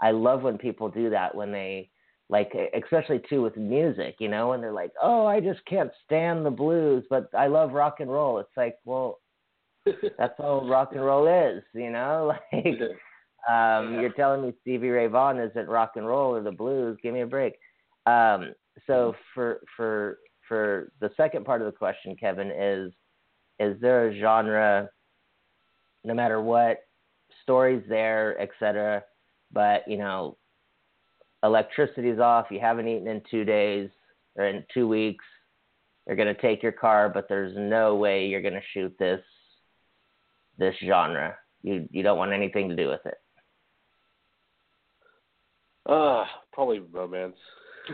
I 0.00 0.10
love 0.10 0.42
when 0.42 0.58
people 0.58 0.88
do 0.88 1.10
that 1.10 1.34
when 1.34 1.50
they 1.50 1.90
like 2.30 2.52
especially 2.76 3.20
too 3.28 3.42
with 3.42 3.56
music, 3.56 4.16
you 4.20 4.28
know, 4.28 4.52
and 4.52 4.62
they're 4.62 4.72
like, 4.72 4.92
"Oh, 5.02 5.26
I 5.26 5.40
just 5.40 5.64
can't 5.64 5.90
stand 6.04 6.44
the 6.44 6.50
blues, 6.50 7.04
but 7.08 7.30
I 7.34 7.46
love 7.46 7.72
rock 7.72 8.00
and 8.00 8.10
roll." 8.10 8.38
It's 8.38 8.56
like, 8.56 8.76
well, 8.84 9.18
that's 10.18 10.34
all 10.38 10.68
rock 10.68 10.90
and 10.92 11.04
roll 11.04 11.26
is, 11.26 11.62
you 11.74 11.90
know? 11.90 12.34
Like 12.52 12.80
um, 13.48 13.94
yeah. 13.94 14.00
You're 14.00 14.12
telling 14.12 14.42
me 14.42 14.52
Stevie 14.60 14.90
Ray 14.90 15.06
Vaughan 15.06 15.38
isn't 15.38 15.68
rock 15.68 15.92
and 15.94 16.06
roll 16.06 16.34
or 16.34 16.42
the 16.42 16.50
blues? 16.50 16.98
Give 17.02 17.14
me 17.14 17.20
a 17.20 17.26
break. 17.26 17.54
Um, 18.04 18.52
so 18.86 19.12
mm-hmm. 19.12 19.18
for 19.32 19.60
for 19.76 20.18
for 20.48 20.90
the 21.00 21.10
second 21.16 21.44
part 21.44 21.60
of 21.60 21.66
the 21.66 21.76
question, 21.76 22.16
Kevin, 22.16 22.50
is 22.50 22.92
is 23.60 23.80
there 23.80 24.08
a 24.08 24.18
genre, 24.18 24.88
no 26.04 26.14
matter 26.14 26.40
what, 26.40 26.78
stories 27.42 27.82
there, 27.88 28.40
etc. 28.40 29.04
But 29.52 29.86
you 29.86 29.98
know, 29.98 30.36
electricity's 31.42 32.18
off. 32.18 32.46
You 32.50 32.60
haven't 32.60 32.88
eaten 32.88 33.08
in 33.08 33.22
two 33.30 33.44
days 33.44 33.90
or 34.36 34.46
in 34.46 34.64
two 34.72 34.88
weeks. 34.88 35.24
They're 36.06 36.16
gonna 36.16 36.34
take 36.34 36.62
your 36.62 36.72
car, 36.72 37.08
but 37.08 37.28
there's 37.28 37.54
no 37.56 37.96
way 37.96 38.26
you're 38.26 38.42
gonna 38.42 38.60
shoot 38.72 38.94
this 38.98 39.20
this 40.56 40.74
genre. 40.84 41.36
You 41.62 41.88
you 41.90 42.02
don't 42.02 42.18
want 42.18 42.32
anything 42.32 42.68
to 42.68 42.76
do 42.76 42.88
with 42.88 43.04
it. 43.04 43.18
Uh, 45.86 46.24
probably 46.52 46.80
romance. 46.80 47.36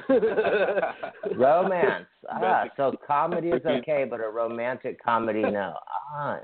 romance. 1.36 2.06
Ah, 2.30 2.64
so 2.76 2.94
comedy 3.06 3.48
is 3.48 3.64
okay, 3.64 4.06
but 4.08 4.20
a 4.20 4.28
romantic 4.28 5.02
comedy, 5.02 5.42
no. 5.42 5.74
Ah. 6.14 6.38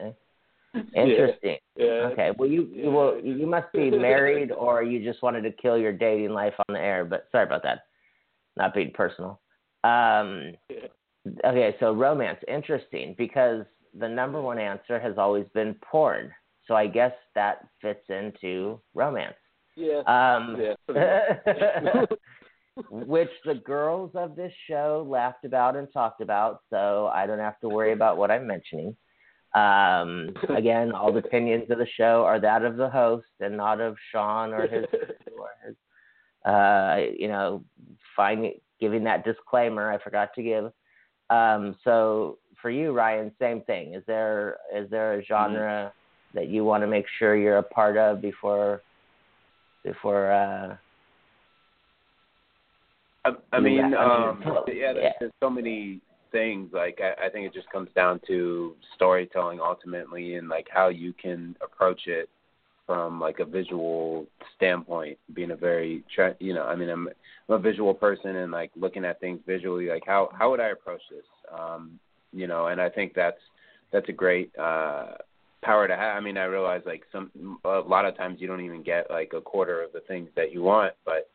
Interesting. 0.95 1.57
Yeah. 1.77 1.85
yeah. 1.85 1.91
Okay. 2.13 2.31
Well, 2.37 2.49
you 2.49 2.69
Yeah. 2.73 2.89
well 2.91 3.21
you 3.23 3.47
must 3.47 3.73
be 3.73 3.91
married, 4.09 4.53
or 4.53 4.83
you 4.83 5.03
just 5.05 5.23
wanted 5.23 5.43
to 5.43 5.53
kill 5.53 5.77
your 5.77 5.93
dating 5.93 6.31
life 6.31 6.55
on 6.69 6.75
the 6.75 6.81
air. 6.81 7.05
But 7.05 7.27
sorry 7.33 7.45
about 7.45 7.63
that. 7.65 7.87
Not 8.57 8.75
being 8.75 8.93
personal. 8.93 9.41
Um, 9.85 10.53
okay, 11.45 11.75
so 11.81 11.93
romance, 11.93 12.39
interesting, 12.47 13.15
because 13.17 13.65
the 13.99 14.09
number 14.09 14.41
one 14.41 14.59
answer 14.59 15.01
has 15.01 15.19
always 15.19 15.47
been 15.55 15.75
porn. 15.83 16.33
So 16.67 16.75
I 16.75 16.87
guess 16.87 17.13
that 17.35 17.67
fits 17.81 18.05
into 18.09 18.81
romance. 18.95 19.35
Yeah. 19.77 20.03
Um, 20.07 20.57
Yeah. 20.89 22.05
which 22.91 23.31
the 23.45 23.55
girls 23.55 24.11
of 24.15 24.37
this 24.37 24.53
show 24.69 25.07
laughed 25.09 25.45
about 25.45 25.77
and 25.77 25.89
talked 25.93 26.21
about, 26.21 26.61
so 26.71 27.11
I 27.13 27.27
don't 27.27 27.39
have 27.39 27.59
to 27.61 27.69
worry 27.69 27.93
about 27.93 28.17
what 28.17 28.31
I'm 28.31 28.47
mentioning. 28.47 28.97
Um, 29.55 30.35
again, 30.57 30.93
all 30.93 31.13
the 31.13 31.19
opinions 31.19 31.71
of 31.71 31.79
the 31.79 31.87
show 31.97 32.25
are 32.25 32.41
that 32.41 32.65
of 32.65 32.77
the 32.77 32.89
host 32.89 33.27
and 33.41 33.57
not 33.57 33.81
of 33.81 33.97
Sean 34.13 34.53
or 34.53 34.63
his 34.63 34.85
or 35.39 35.49
his 35.67 35.77
uh, 36.45 36.97
you 37.19 37.29
know, 37.29 37.65
finding 38.17 38.55
giving 38.81 39.05
that 39.05 39.25
disclaimer 39.25 39.93
I 39.93 39.99
forgot 40.03 40.31
to 40.35 40.43
give. 40.43 40.73
Um, 41.29 41.77
so 41.85 42.39
for 42.63 42.71
you, 42.71 42.93
Ryan, 42.93 43.33
same 43.39 43.63
thing. 43.63 43.95
Is 43.95 44.03
there 44.07 44.59
is 44.75 44.89
there 44.91 45.19
a 45.19 45.25
genre 45.25 45.93
that 46.35 46.49
you 46.49 46.65
want 46.65 46.83
to 46.83 46.87
make 46.87 47.07
sure 47.19 47.37
you're 47.37 47.59
a 47.59 47.63
part 47.63 47.97
of 47.97 48.21
before 48.21 48.83
before 49.85 50.31
uh 50.31 50.77
I, 53.25 53.31
I 53.53 53.61
mean, 53.61 53.95
um, 53.95 54.43
yeah, 54.69 54.93
there's, 54.93 55.13
there's 55.21 55.33
so 55.41 55.51
many 55.51 56.01
things. 56.33 56.71
Like, 56.73 57.01
I, 57.03 57.27
I 57.27 57.29
think 57.29 57.47
it 57.47 57.53
just 57.53 57.71
comes 57.71 57.91
down 57.95 58.21
to 58.27 58.75
storytelling 58.95 59.61
ultimately, 59.61 60.37
and 60.37 60.49
like 60.49 60.67
how 60.71 60.89
you 60.89 61.13
can 61.13 61.57
approach 61.63 62.03
it 62.07 62.29
from 62.87 63.21
like 63.21 63.39
a 63.39 63.45
visual 63.45 64.27
standpoint. 64.57 65.19
Being 65.35 65.51
a 65.51 65.57
very, 65.57 66.03
tra- 66.15 66.37
you 66.41 66.55
know, 66.55 66.65
I 66.65 66.75
mean, 66.77 66.89
I'm, 66.89 67.09
I'm 67.49 67.55
a 67.55 67.59
visual 67.59 67.93
person, 67.93 68.37
and 68.37 68.51
like 68.53 68.71
looking 68.75 69.05
at 69.05 69.21
things 69.21 69.41
visually. 69.47 69.89
Like, 69.89 70.05
how 70.07 70.31
how 70.37 70.51
would 70.51 70.61
I 70.61 70.69
approach 70.69 71.03
this? 71.11 71.25
Um, 71.53 71.99
you 72.33 72.47
know, 72.47 72.67
and 72.69 72.81
I 72.81 72.89
think 72.89 73.13
that's 73.15 73.41
that's 73.93 74.09
a 74.09 74.13
great 74.13 74.51
uh 74.59 75.15
power 75.63 75.87
to 75.87 75.95
have. 75.95 76.17
I 76.17 76.21
mean, 76.21 76.39
I 76.39 76.45
realize 76.45 76.83
like 76.87 77.03
some 77.13 77.59
a 77.65 77.81
lot 77.81 78.07
of 78.07 78.17
times 78.17 78.41
you 78.41 78.47
don't 78.47 78.65
even 78.65 78.83
get 78.83 79.11
like 79.11 79.33
a 79.35 79.43
quarter 79.43 79.83
of 79.83 79.93
the 79.93 80.01
things 80.01 80.31
that 80.37 80.53
you 80.53 80.63
want, 80.63 80.95
but 81.05 81.29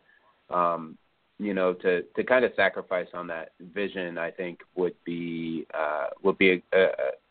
um 0.53 0.97
you 1.39 1.53
know 1.53 1.73
to 1.73 2.01
to 2.15 2.23
kind 2.23 2.45
of 2.45 2.51
sacrifice 2.55 3.07
on 3.13 3.27
that 3.27 3.51
vision 3.73 4.17
i 4.17 4.31
think 4.31 4.61
would 4.75 4.95
be 5.03 5.65
uh 5.73 6.07
would 6.23 6.37
be 6.37 6.63
a, 6.73 6.77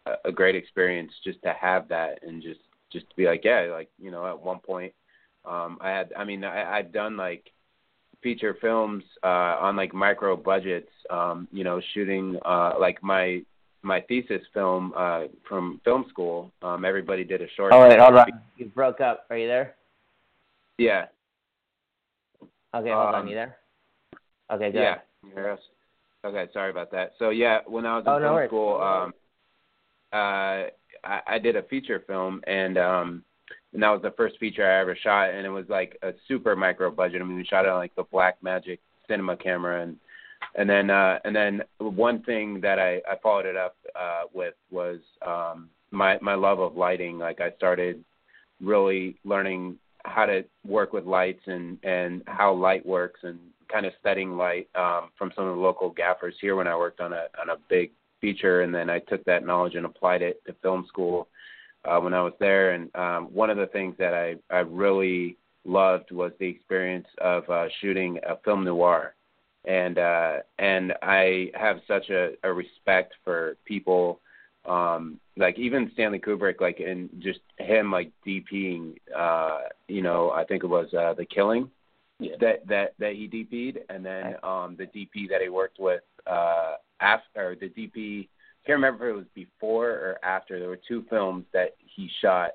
a 0.06 0.12
a 0.26 0.32
great 0.32 0.54
experience 0.54 1.12
just 1.24 1.40
to 1.42 1.52
have 1.58 1.88
that 1.88 2.18
and 2.22 2.42
just 2.42 2.60
just 2.92 3.08
to 3.08 3.16
be 3.16 3.24
like 3.24 3.42
yeah 3.44 3.68
like 3.72 3.88
you 3.98 4.10
know 4.10 4.26
at 4.26 4.38
one 4.38 4.58
point 4.58 4.92
um 5.46 5.78
i 5.80 5.88
had 5.88 6.12
i 6.18 6.24
mean 6.24 6.44
i 6.44 6.78
i've 6.78 6.92
done 6.92 7.16
like 7.16 7.50
feature 8.22 8.56
films 8.60 9.02
uh 9.22 9.56
on 9.60 9.76
like 9.76 9.94
micro 9.94 10.36
budgets 10.36 10.90
um 11.10 11.48
you 11.52 11.64
know 11.64 11.80
shooting 11.94 12.38
uh 12.44 12.72
like 12.78 13.02
my 13.02 13.40
my 13.82 14.00
thesis 14.02 14.42
film 14.52 14.92
uh 14.96 15.22
from 15.48 15.80
film 15.84 16.04
school 16.08 16.52
um 16.62 16.84
everybody 16.84 17.24
did 17.24 17.40
a 17.42 17.48
short 17.56 17.72
Oh 17.72 17.82
wait, 17.82 17.98
hold 17.98 18.14
on. 18.14 18.26
You 18.56 18.66
broke 18.66 19.00
up. 19.02 19.26
Are 19.28 19.36
you 19.36 19.46
there? 19.46 19.74
yeah 20.78 21.06
Okay, 22.74 22.90
hold 22.90 23.14
on, 23.14 23.22
Um, 23.22 23.28
you 23.28 23.34
there? 23.34 23.56
Okay, 24.54 24.70
good. 24.70 24.80
Yeah. 24.80 24.96
you? 25.24 25.56
Okay, 26.24 26.50
sorry 26.52 26.70
about 26.70 26.90
that. 26.92 27.12
So 27.18 27.30
yeah, 27.30 27.58
when 27.66 27.84
I 27.84 27.96
was 27.96 28.06
in 28.06 28.12
Oh, 28.12 28.18
no 28.18 28.36
film 28.36 28.48
school, 28.48 28.80
um, 28.80 29.14
uh, 30.12 30.68
I, 31.04 31.20
I 31.26 31.38
did 31.38 31.56
a 31.56 31.62
feature 31.64 32.02
film, 32.06 32.40
and 32.46 32.78
um, 32.78 33.24
and 33.72 33.82
that 33.82 33.90
was 33.90 34.00
the 34.02 34.12
first 34.12 34.38
feature 34.38 34.64
I 34.64 34.80
ever 34.80 34.96
shot, 34.96 35.30
and 35.30 35.44
it 35.44 35.50
was 35.50 35.66
like 35.68 35.98
a 36.02 36.12
super 36.28 36.54
micro 36.54 36.90
budget. 36.90 37.20
I 37.20 37.24
mean, 37.24 37.36
we 37.36 37.44
shot 37.44 37.64
it 37.64 37.68
on 37.68 37.78
like 37.78 37.94
the 37.96 38.04
Blackmagic 38.04 38.78
cinema 39.08 39.36
camera, 39.36 39.82
and 39.82 39.96
and 40.54 40.70
then 40.70 40.88
uh, 40.88 41.18
and 41.24 41.34
then 41.34 41.62
one 41.78 42.22
thing 42.22 42.60
that 42.60 42.78
I, 42.78 43.02
I 43.10 43.16
followed 43.22 43.46
it 43.46 43.56
up 43.56 43.76
uh, 43.98 44.22
with 44.32 44.54
was 44.70 45.00
um, 45.26 45.68
my 45.90 46.18
my 46.22 46.34
love 46.34 46.60
of 46.60 46.76
lighting. 46.76 47.18
Like 47.18 47.40
I 47.40 47.50
started 47.56 48.02
really 48.62 49.16
learning 49.24 49.78
how 50.04 50.26
to 50.26 50.44
work 50.66 50.92
with 50.92 51.04
lights 51.04 51.42
and 51.46 51.78
and 51.82 52.22
how 52.26 52.54
light 52.54 52.86
works 52.86 53.20
and 53.24 53.38
kind 53.68 53.86
of 53.86 53.92
studying 54.00 54.36
light 54.36 54.68
um, 54.74 55.10
from 55.16 55.32
some 55.34 55.46
of 55.46 55.56
the 55.56 55.60
local 55.60 55.90
gaffers 55.90 56.34
here 56.40 56.56
when 56.56 56.68
I 56.68 56.76
worked 56.76 57.00
on 57.00 57.12
a 57.12 57.26
on 57.40 57.50
a 57.50 57.56
big 57.68 57.90
feature, 58.20 58.62
and 58.62 58.74
then 58.74 58.90
I 58.90 59.00
took 59.00 59.24
that 59.24 59.46
knowledge 59.46 59.74
and 59.74 59.86
applied 59.86 60.22
it 60.22 60.42
to 60.46 60.54
film 60.62 60.86
school 60.88 61.28
uh, 61.84 61.98
when 61.98 62.14
I 62.14 62.22
was 62.22 62.32
there. 62.40 62.72
And 62.72 62.94
um, 62.96 63.24
one 63.34 63.50
of 63.50 63.56
the 63.56 63.66
things 63.66 63.94
that 63.98 64.14
I 64.14 64.36
I 64.54 64.60
really 64.60 65.36
loved 65.64 66.10
was 66.10 66.32
the 66.38 66.48
experience 66.48 67.06
of 67.20 67.48
uh, 67.48 67.66
shooting 67.80 68.18
a 68.26 68.36
film 68.44 68.64
noir, 68.64 69.14
and 69.64 69.98
uh, 69.98 70.36
and 70.58 70.94
I 71.02 71.50
have 71.54 71.80
such 71.86 72.10
a, 72.10 72.32
a 72.42 72.52
respect 72.52 73.14
for 73.24 73.56
people 73.64 74.20
um 74.66 75.20
like 75.36 75.58
even 75.58 75.90
Stanley 75.92 76.18
Kubrick 76.18 76.60
like 76.60 76.80
and 76.80 77.10
just 77.18 77.40
him 77.58 77.92
like 77.92 78.10
DPing 78.26 78.96
uh 79.14 79.58
you 79.88 80.00
know 80.00 80.30
I 80.30 80.44
think 80.44 80.64
it 80.64 80.68
was 80.68 80.92
uh 80.94 81.12
The 81.12 81.26
Killing 81.26 81.70
Yeah. 82.20 82.36
that 82.40 82.66
that 82.68 82.94
that 82.98 83.14
he 83.14 83.28
DP'd 83.28 83.80
and 83.88 84.04
then 84.04 84.36
um 84.44 84.76
the 84.78 84.86
DP 84.86 85.28
that 85.30 85.42
he 85.42 85.48
worked 85.48 85.80
with 85.80 86.02
uh 86.26 86.74
after 87.00 87.50
or 87.50 87.54
the 87.56 87.68
DP 87.68 88.28
can't 88.64 88.76
remember 88.76 89.10
if 89.10 89.14
it 89.14 89.16
was 89.16 89.26
before 89.34 89.90
or 89.90 90.18
after 90.22 90.58
there 90.58 90.68
were 90.68 90.78
two 90.88 91.04
films 91.10 91.44
that 91.52 91.70
he 91.78 92.08
shot 92.22 92.52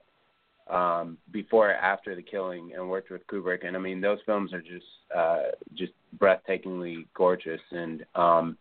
um 0.69 1.17
before 1.31 1.71
or 1.71 1.73
after 1.73 2.15
the 2.15 2.21
killing 2.21 2.71
and 2.73 2.89
worked 2.89 3.11
with 3.11 3.25
Kubrick 3.27 3.65
and 3.67 3.75
I 3.75 3.79
mean 3.79 3.99
those 3.99 4.19
films 4.25 4.53
are 4.53 4.61
just 4.61 4.85
uh 5.15 5.51
just 5.75 5.91
breathtakingly 6.17 7.05
gorgeous 7.13 7.61
and 7.71 8.05
um 8.15 8.57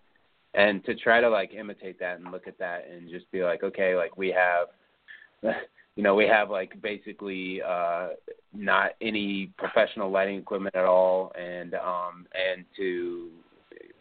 and 0.54 0.84
to 0.84 0.96
try 0.96 1.20
to 1.20 1.28
like 1.30 1.52
imitate 1.52 2.00
that 2.00 2.18
and 2.18 2.32
look 2.32 2.48
at 2.48 2.58
that 2.58 2.88
and 2.90 3.08
just 3.08 3.30
be 3.30 3.44
like 3.44 3.62
okay 3.62 3.94
like 3.94 4.16
we 4.16 4.28
have 4.32 5.54
you 5.94 6.02
know 6.02 6.14
we 6.14 6.26
have 6.26 6.50
like 6.50 6.80
basically 6.82 7.62
uh 7.62 8.08
not 8.52 8.92
any 9.00 9.52
professional 9.58 10.10
lighting 10.10 10.38
equipment 10.38 10.74
at 10.74 10.84
all. 10.84 11.32
And 11.38 11.74
um 11.74 12.26
and 12.34 12.64
to 12.76 13.30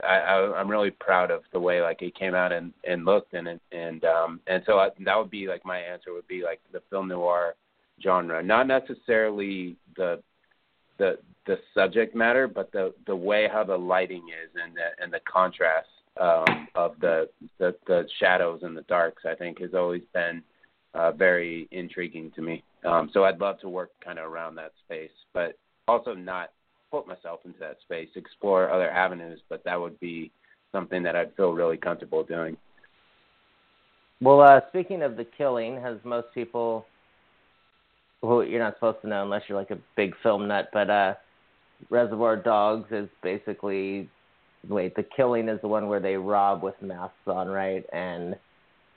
I, 0.03 0.17
I 0.17 0.59
I'm 0.59 0.69
really 0.69 0.91
proud 0.91 1.31
of 1.31 1.41
the 1.51 1.59
way 1.59 1.81
like 1.81 2.01
it 2.01 2.15
came 2.15 2.35
out 2.35 2.51
and 2.51 2.73
and 2.85 3.05
looked 3.05 3.33
and 3.33 3.59
and 3.71 4.05
um 4.05 4.39
and 4.47 4.63
so 4.65 4.79
I, 4.79 4.89
that 5.05 5.17
would 5.17 5.29
be 5.29 5.47
like 5.47 5.65
my 5.65 5.79
answer 5.79 6.13
would 6.13 6.27
be 6.27 6.43
like 6.43 6.61
the 6.71 6.81
film 6.89 7.07
noir 7.09 7.55
genre. 8.01 8.41
Not 8.43 8.67
necessarily 8.67 9.75
the 9.95 10.21
the 10.97 11.17
the 11.45 11.57
subject 11.73 12.15
matter 12.15 12.47
but 12.47 12.71
the 12.71 12.93
the 13.05 13.15
way 13.15 13.47
how 13.51 13.63
the 13.63 13.77
lighting 13.77 14.27
is 14.29 14.49
and 14.61 14.75
the 14.75 15.03
and 15.03 15.11
the 15.13 15.21
contrast 15.31 15.87
um 16.19 16.67
of 16.75 16.95
the 16.99 17.29
the 17.59 17.75
the 17.85 18.07
shadows 18.19 18.61
and 18.63 18.75
the 18.75 18.81
darks 18.83 19.23
I 19.25 19.35
think 19.35 19.59
has 19.61 19.73
always 19.73 20.03
been 20.13 20.41
uh 20.97 21.11
very 21.11 21.67
intriguing 21.71 22.31
to 22.35 22.41
me 22.41 22.63
um 22.85 23.09
so 23.13 23.23
I'd 23.23 23.39
love 23.39 23.59
to 23.61 23.69
work 23.69 23.91
kind 24.03 24.19
of 24.19 24.31
around 24.31 24.55
that 24.55 24.71
space 24.85 25.11
but 25.33 25.57
also 25.87 26.13
not 26.13 26.49
put 26.91 27.07
myself 27.07 27.41
into 27.45 27.59
that 27.59 27.77
space, 27.81 28.09
explore 28.15 28.71
other 28.71 28.89
avenues, 28.89 29.39
but 29.49 29.63
that 29.65 29.79
would 29.79 29.99
be 29.99 30.31
something 30.71 31.03
that 31.03 31.15
I'd 31.15 31.35
feel 31.35 31.53
really 31.53 31.77
comfortable 31.77 32.23
doing. 32.23 32.57
Well, 34.21 34.41
uh, 34.41 34.61
speaking 34.69 35.03
of 35.03 35.15
the 35.15 35.25
killing, 35.37 35.79
has 35.81 35.97
most 36.03 36.27
people, 36.33 36.85
well, 38.21 38.43
you're 38.43 38.59
not 38.59 38.75
supposed 38.75 39.01
to 39.01 39.07
know 39.07 39.23
unless 39.23 39.43
you're 39.47 39.57
like 39.57 39.71
a 39.71 39.77
big 39.95 40.13
film 40.23 40.47
nut, 40.47 40.69
but 40.73 40.89
uh, 40.89 41.13
Reservoir 41.89 42.35
Dogs 42.35 42.87
is 42.91 43.07
basically, 43.21 44.09
wait, 44.67 44.95
the 44.95 45.05
killing 45.15 45.49
is 45.49 45.61
the 45.61 45.67
one 45.67 45.87
where 45.87 45.99
they 45.99 46.15
rob 46.15 46.63
with 46.63 46.75
masks 46.81 47.15
on, 47.27 47.47
right? 47.47 47.85
And 47.93 48.35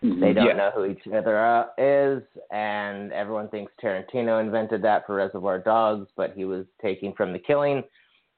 they 0.03 0.33
don't 0.33 0.57
know 0.57 0.71
who 0.75 0.87
each 0.87 1.07
other 1.07 1.67
is, 1.77 2.23
and 2.51 3.13
everyone 3.13 3.49
thinks 3.49 3.73
Tarantino 3.83 4.41
invented 4.41 4.83
that 4.83 5.07
for 5.07 5.15
Reservoir 5.17 5.59
Dogs, 5.59 6.09
but 6.17 6.33
he 6.35 6.45
was 6.45 6.65
taking 6.81 7.13
from 7.13 7.33
The 7.33 7.39
Killing. 7.39 7.85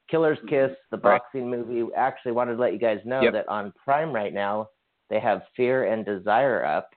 Killer's 0.09 0.39
Kiss, 0.49 0.71
the 0.91 0.97
Right. 0.97 1.21
boxing 1.21 1.49
movie. 1.49 1.89
Actually, 1.95 2.33
wanted 2.33 2.55
to 2.55 2.61
let 2.61 2.73
you 2.73 2.79
guys 2.79 2.99
know 3.05 3.21
Yep. 3.21 3.33
that 3.33 3.47
on 3.47 3.71
Prime 3.83 4.13
right 4.13 4.33
now 4.33 4.69
they 5.09 5.19
have 5.19 5.47
Fear 5.55 5.85
and 5.85 6.03
Desire 6.05 6.65
up, 6.65 6.93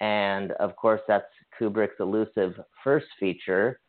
and 0.00 0.52
of 0.52 0.76
course 0.76 1.00
that's 1.08 1.32
Kubrick's 1.58 1.98
elusive 1.98 2.60
first 2.84 3.06
feature, 3.18 3.80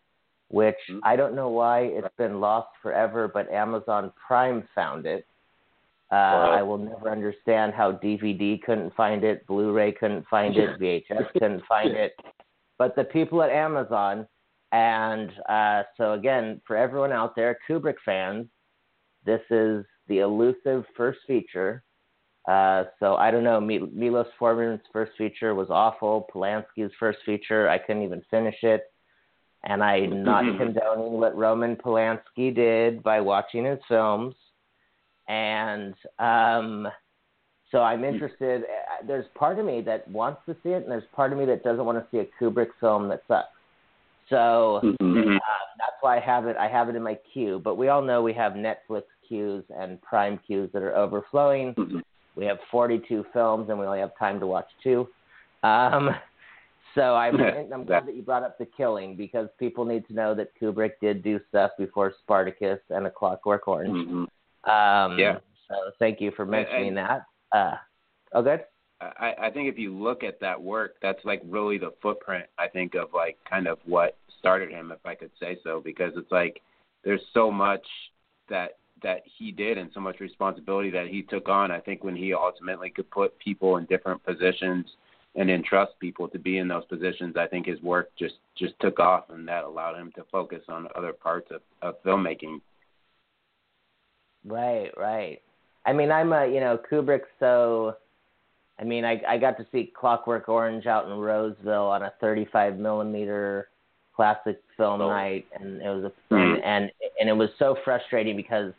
which 0.48 0.80
Mhm. 0.90 1.02
I 1.04 1.18
don't 1.18 1.36
know 1.36 1.50
why 1.50 1.82
it's 1.82 2.16
been 2.16 2.40
lost 2.40 2.70
forever, 2.78 3.28
but 3.28 3.52
Amazon 3.52 4.12
Prime 4.12 4.62
found 4.74 5.06
it. 5.06 5.28
Uh, 6.10 6.16
Wow. 6.16 6.52
I 6.52 6.62
will 6.62 6.78
never 6.78 7.12
understand 7.12 7.74
how 7.74 7.92
DVD 7.92 8.62
couldn't 8.62 8.96
find 8.96 9.24
it, 9.26 9.46
Blu-ray 9.46 9.92
couldn't 9.92 10.26
find 10.30 10.56
it, 10.56 10.80
VHS 10.80 11.34
couldn't 11.34 11.64
find 11.68 11.92
it, 11.92 12.14
but 12.78 12.96
the 12.96 13.04
people 13.04 13.42
at 13.44 13.50
Amazon. 13.50 14.26
And 14.72 15.32
uh, 15.50 15.84
so 15.98 16.14
again, 16.14 16.62
for 16.66 16.76
everyone 16.78 17.12
out 17.12 17.36
there, 17.36 17.58
Kubrick 17.70 17.96
fans, 18.06 18.48
this 19.26 19.42
is 19.50 19.86
the 20.08 20.20
elusive 20.20 20.86
first 20.96 21.20
feature. 21.28 21.84
Uh, 22.48 22.86
so 23.00 23.16
I 23.16 23.30
don't 23.30 23.44
know. 23.44 23.60
Milos 23.60 24.28
Forman's 24.40 24.80
first 24.94 25.12
feature 25.18 25.54
was 25.54 25.70
awful. 25.70 26.28
Polanski's 26.34 26.92
first 26.98 27.20
feature, 27.26 27.68
I 27.68 27.78
couldn't 27.78 28.04
even 28.04 28.22
finish 28.32 28.56
it. 28.64 28.84
And 29.66 29.84
I'm 29.84 30.24
not 30.24 30.44
condoning 30.58 31.14
what 31.20 31.36
Roman 31.36 31.76
Polanski 31.76 32.56
did 32.56 33.04
by 33.04 33.20
watching 33.20 33.66
his 33.66 33.80
films. 33.90 34.36
And 35.28 35.94
um, 36.20 36.88
so 37.72 37.80
I'm 37.80 38.04
interested. 38.04 38.64
Uh, 38.64 39.06
there's 39.06 39.26
part 39.36 39.60
of 39.60 39.66
me 39.66 39.82
that 39.82 40.10
wants 40.10 40.42
to 40.46 40.56
see 40.64 40.70
it, 40.70 40.84
and 40.84 40.92
there's 40.92 41.04
part 41.14 41.34
of 41.34 41.40
me 41.40 41.46
that 41.46 41.64
doesn't 41.64 41.84
want 41.84 41.98
to 41.98 42.06
see 42.12 42.20
a 42.20 42.44
Kubrick 42.44 42.70
film 42.80 43.10
that 43.10 43.24
sucks. 43.28 43.48
So 44.30 44.82
mm-hmm. 44.84 45.36
uh, 45.36 45.40
that's 45.78 45.98
why 46.02 46.18
I 46.18 46.20
have 46.20 46.48
it. 46.48 46.58
I 46.58 46.68
have 46.68 46.90
it 46.90 46.96
in 46.96 47.04
my 47.04 47.18
queue. 47.34 47.62
But 47.64 47.76
we 47.76 47.90
all 47.90 48.02
know 48.02 48.22
we 48.22 48.34
have 48.34 48.54
Netflix 48.54 49.04
queues 49.28 49.64
and 49.78 50.02
Prime 50.02 50.40
queues 50.46 50.70
that 50.74 50.82
are 50.82 50.96
overflowing. 50.96 51.74
Mm-hmm. 51.76 52.00
We 52.36 52.46
have 52.46 52.58
42 52.72 53.26
films, 53.34 53.70
and 53.70 53.80
we 53.80 53.86
only 53.86 54.00
have 54.00 54.18
time 54.18 54.40
to 54.40 54.48
watch 54.48 54.68
two. 54.84 55.08
Um, 55.64 56.12
so 56.96 57.16
I'm, 57.16 57.36
I'm 57.74 57.86
glad 57.86 58.08
that 58.08 58.16
you 58.16 58.22
brought 58.22 58.44
up 58.44 58.58
The 58.58 58.68
Killing 58.78 59.16
because 59.16 59.48
people 59.60 59.86
need 59.86 60.08
to 60.08 60.14
know 60.14 60.36
that 60.36 60.52
Kubrick 60.62 60.94
did 61.02 61.24
do 61.24 61.40
stuff 61.50 61.72
before 61.78 62.14
Spartacus 62.24 62.80
and 62.90 63.08
A 63.08 63.12
Clockwork 63.12 63.68
Orange. 63.68 64.08
Mm-hmm. 64.08 64.24
Um, 64.64 65.18
yeah. 65.18 65.38
So 65.68 65.76
thank 66.00 66.22
you 66.22 66.32
for 66.36 66.46
mentioning 66.46 66.96
that. 66.96 67.26
Uh, 67.52 67.76
oh, 68.34 68.42
good. 68.42 68.62
I, 69.00 69.34
I 69.44 69.52
think 69.52 69.70
if 69.70 69.78
you 69.78 69.96
look 69.96 70.24
at 70.24 70.40
that 70.40 70.62
work, 70.62 70.96
that's 71.02 71.24
like 71.24 71.42
really 71.46 71.78
the 71.78 71.94
footprint. 72.02 72.46
I 72.58 72.68
think 72.68 72.96
of 72.96 73.10
like 73.14 73.38
kind 73.48 73.68
of 73.68 73.78
what 73.86 74.18
started 74.40 74.72
him, 74.72 74.92
if 74.92 75.06
I 75.06 75.14
could 75.14 75.32
say 75.40 75.60
so, 75.64 75.82
because 75.84 76.14
it's 76.16 76.32
like 76.32 76.62
there's 77.04 77.22
so 77.34 77.52
much 77.52 77.86
that 78.50 78.78
that 79.04 79.22
he 79.38 79.52
did 79.52 79.78
and 79.78 79.92
so 79.94 80.00
much 80.00 80.20
responsibility 80.20 80.90
that 80.90 81.08
he 81.08 81.22
took 81.22 81.48
on. 81.48 81.72
I 81.72 81.80
think 81.80 82.04
when 82.04 82.16
he 82.16 82.34
ultimately 82.34 82.90
could 82.90 83.10
put 83.12 83.38
people 83.38 83.78
in 83.78 83.86
different 83.86 84.24
positions 84.24 84.88
and 85.36 85.52
entrust 85.52 85.92
people 86.00 86.28
to 86.30 86.40
be 86.40 86.58
in 86.58 86.68
those 86.68 86.86
positions, 86.86 87.36
I 87.38 87.46
think 87.46 87.68
his 87.68 87.80
work 87.82 88.10
just 88.18 88.36
just 88.58 88.74
took 88.80 89.00
off, 89.00 89.26
and 89.30 89.48
that 89.48 89.64
allowed 89.64 89.96
him 89.96 90.12
to 90.16 90.24
focus 90.32 90.64
on 90.68 90.88
other 90.96 91.14
parts 91.14 91.52
of, 91.52 91.62
of 91.84 92.02
filmmaking. 92.04 92.62
Right, 94.48 94.92
right. 94.98 95.42
I 95.86 95.94
mean, 95.94 96.12
I'm 96.12 96.34
a 96.34 96.46
you 96.48 96.60
know 96.60 96.80
Kubrick, 96.90 97.22
so 97.40 97.96
I 98.80 98.84
mean, 98.84 99.06
I 99.06 99.22
I 99.28 99.38
got 99.38 99.58
to 99.58 99.66
see 99.72 99.92
Clockwork 99.98 100.50
Orange 100.50 100.86
out 100.86 101.06
in 101.06 101.18
Roseville 101.18 101.88
on 101.88 102.04
a 102.04 102.14
35 102.22 102.78
millimeter 102.78 103.70
classic 104.16 104.62
film 104.78 105.02
oh. 105.02 105.10
night, 105.10 105.46
and 105.54 105.82
it 105.82 105.90
was 105.90 106.12
a 106.12 106.34
mm. 106.34 106.62
and 106.64 106.92
and 107.20 107.30
it 107.30 107.34
was 107.34 107.50
so 107.60 107.78
frustrating 107.84 108.36
because 108.36 108.74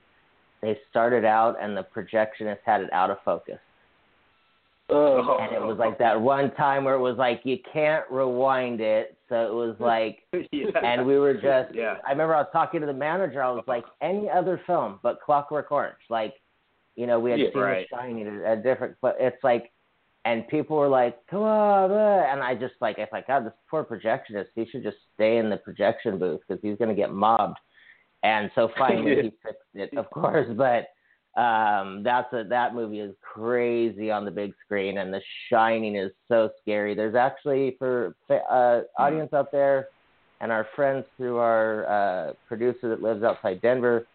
they 0.62 0.78
started 0.90 1.24
out 1.24 1.56
and 1.60 1.76
the 1.76 1.86
projectionist 1.94 2.58
had 2.64 2.80
it 2.80 2.92
out 2.92 3.10
of 3.10 3.18
focus. 3.24 3.58
Oh. 4.90 5.38
And 5.40 5.54
it 5.54 5.60
was 5.60 5.76
like 5.78 5.98
that 5.98 6.18
one 6.20 6.50
time 6.54 6.84
where 6.84 6.94
it 6.94 7.00
was 7.00 7.16
like 7.18 7.42
you 7.44 7.58
can't 7.72 8.04
rewind 8.10 8.80
it, 8.80 9.16
so 9.28 9.46
it 9.46 9.52
was 9.52 9.76
like, 9.80 10.20
yeah. 10.52 10.70
and 10.82 11.06
we 11.06 11.18
were 11.18 11.34
just. 11.34 11.74
Yeah. 11.74 11.96
I 12.06 12.10
remember 12.10 12.34
I 12.34 12.40
was 12.40 12.48
talking 12.52 12.80
to 12.80 12.86
the 12.86 12.92
manager. 12.92 13.42
I 13.42 13.50
was 13.50 13.64
like, 13.66 13.84
any 14.00 14.30
other 14.30 14.60
film 14.66 14.98
but 15.02 15.20
Clockwork 15.20 15.70
Orange, 15.70 15.96
like, 16.08 16.34
you 16.96 17.06
know, 17.06 17.20
we 17.20 17.30
had 17.30 17.40
yeah, 17.40 17.50
seen 17.52 17.62
right. 17.62 17.86
The 17.90 17.96
Shining 17.96 18.42
at 18.44 18.58
a 18.58 18.62
different, 18.62 18.96
but 19.00 19.16
it's 19.20 19.42
like 19.44 19.70
and 20.24 20.46
people 20.48 20.76
were 20.76 20.88
like, 20.88 21.16
"Come 21.28 21.42
on!" 21.42 21.90
And 21.90 22.42
I 22.42 22.54
just 22.54 22.74
like, 22.80 22.98
it's 22.98 23.12
like, 23.12 23.26
God, 23.26 23.46
this 23.46 23.52
poor 23.70 23.84
projectionist. 23.84 24.48
He 24.54 24.66
should 24.66 24.82
just 24.82 24.98
stay 25.14 25.38
in 25.38 25.48
the 25.48 25.56
projection 25.56 26.18
booth 26.18 26.40
because 26.46 26.60
he's 26.62 26.76
going 26.76 26.90
to 26.90 26.94
get 26.94 27.12
mobbed. 27.12 27.58
And 28.22 28.50
so 28.54 28.68
finally 28.76 29.16
he 29.22 29.32
fixed 29.42 29.62
it, 29.74 29.96
of 29.96 30.10
course. 30.10 30.48
But 30.56 30.88
um, 31.38 32.02
that's 32.02 32.32
a 32.32 32.44
that 32.48 32.74
movie 32.74 33.00
is 33.00 33.14
crazy 33.22 34.10
on 34.10 34.24
the 34.24 34.30
big 34.30 34.52
screen, 34.64 34.98
and 34.98 35.12
The 35.12 35.20
Shining 35.50 35.96
is 35.96 36.10
so 36.26 36.50
scary. 36.60 36.94
There's 36.94 37.14
actually 37.14 37.76
for 37.78 38.14
uh, 38.30 38.80
audience 39.00 39.32
out 39.32 39.52
there, 39.52 39.88
and 40.40 40.50
our 40.50 40.66
friends 40.74 41.04
through 41.16 41.36
our 41.36 41.86
uh, 41.86 42.32
producer 42.46 42.88
that 42.88 43.02
lives 43.02 43.22
outside 43.22 43.62
Denver, 43.62 44.06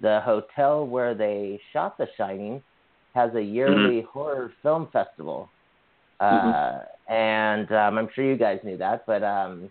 the 0.00 0.20
hotel 0.24 0.86
where 0.86 1.14
they 1.14 1.60
shot 1.72 1.98
The 1.98 2.06
Shining 2.16 2.62
has 3.14 3.34
a 3.34 3.42
yearly 3.42 4.00
mm-hmm. 4.00 4.08
horror 4.12 4.52
film 4.62 4.88
festival 4.92 5.50
mm-hmm. 6.20 7.12
and 7.12 7.72
um, 7.72 7.98
I'm 7.98 8.08
sure 8.14 8.24
you 8.24 8.36
guys 8.36 8.60
knew 8.64 8.76
that, 8.78 9.04
but 9.06 9.22
um, 9.22 9.70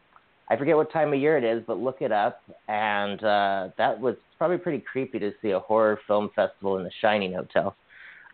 I 0.50 0.58
forget 0.58 0.76
what 0.76 0.92
time 0.92 1.14
of 1.14 1.20
year 1.20 1.38
it 1.38 1.44
is, 1.44 1.64
but 1.68 1.78
look 1.78 2.02
it 2.02 2.12
up. 2.12 2.42
And 2.68 3.24
uh, 3.24 3.70
that 3.78 4.00
was 4.00 4.16
probably 4.38 4.58
pretty 4.58 4.80
creepy 4.80 5.20
to 5.20 5.32
see 5.42 5.52
a 5.52 5.60
horror 5.60 6.00
film 6.08 6.32
festival 6.36 6.78
in 6.78 6.84
the 6.84 6.92
Shining 7.02 7.34
Hotel. 7.34 7.76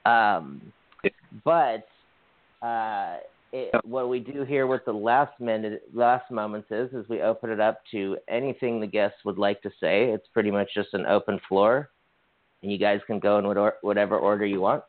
Um, 0.05 0.61
but 1.43 1.87
uh, 2.61 3.17
it, 3.51 3.73
what 3.83 4.09
we 4.09 4.19
do 4.19 4.43
here 4.43 4.67
with 4.67 4.85
the 4.85 4.93
last 4.93 5.39
minute, 5.39 5.83
last 5.93 6.31
moments 6.31 6.67
is, 6.71 6.91
is 6.93 7.07
we 7.09 7.21
open 7.21 7.49
it 7.49 7.59
up 7.59 7.81
to 7.91 8.17
anything 8.29 8.79
the 8.79 8.87
guests 8.87 9.17
would 9.25 9.37
like 9.37 9.61
to 9.63 9.69
say. 9.79 10.05
It's 10.11 10.27
pretty 10.33 10.51
much 10.51 10.69
just 10.73 10.93
an 10.93 11.05
open 11.05 11.39
floor, 11.49 11.89
and 12.61 12.71
you 12.71 12.77
guys 12.77 13.01
can 13.07 13.19
go 13.19 13.39
in 13.39 13.71
whatever 13.81 14.17
order 14.17 14.45
you 14.45 14.61
want. 14.61 14.83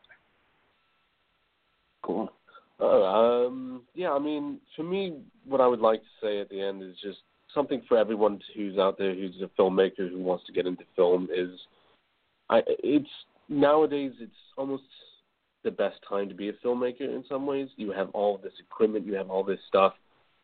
Cool. 2.03 2.31
Oh, 2.79 3.47
um, 3.47 3.81
yeah, 3.95 4.11
I 4.11 4.19
mean, 4.19 4.59
for 4.75 4.83
me, 4.83 5.17
what 5.45 5.61
I 5.61 5.67
would 5.67 5.79
like 5.79 6.01
to 6.01 6.07
say 6.21 6.39
at 6.39 6.49
the 6.49 6.61
end 6.61 6.83
is 6.83 6.95
just 7.01 7.19
something 7.53 7.81
for 7.87 7.97
everyone 7.97 8.39
who's 8.55 8.77
out 8.77 8.97
there 8.97 9.15
who's 9.15 9.41
a 9.41 9.49
filmmaker 9.59 10.09
who 10.09 10.19
wants 10.19 10.45
to 10.45 10.53
get 10.53 10.67
into 10.67 10.83
film 10.95 11.27
is, 11.33 11.49
I 12.49 12.61
it's 12.67 13.09
nowadays 13.49 14.11
it's 14.19 14.31
almost 14.57 14.83
the 15.63 15.71
best 15.71 15.97
time 16.07 16.29
to 16.29 16.35
be 16.35 16.49
a 16.49 16.53
filmmaker 16.53 17.01
in 17.01 17.23
some 17.27 17.47
ways. 17.47 17.69
You 17.77 17.91
have 17.91 18.09
all 18.11 18.37
this 18.37 18.53
equipment, 18.59 19.07
you 19.07 19.15
have 19.15 19.31
all 19.31 19.43
this 19.43 19.59
stuff, 19.67 19.93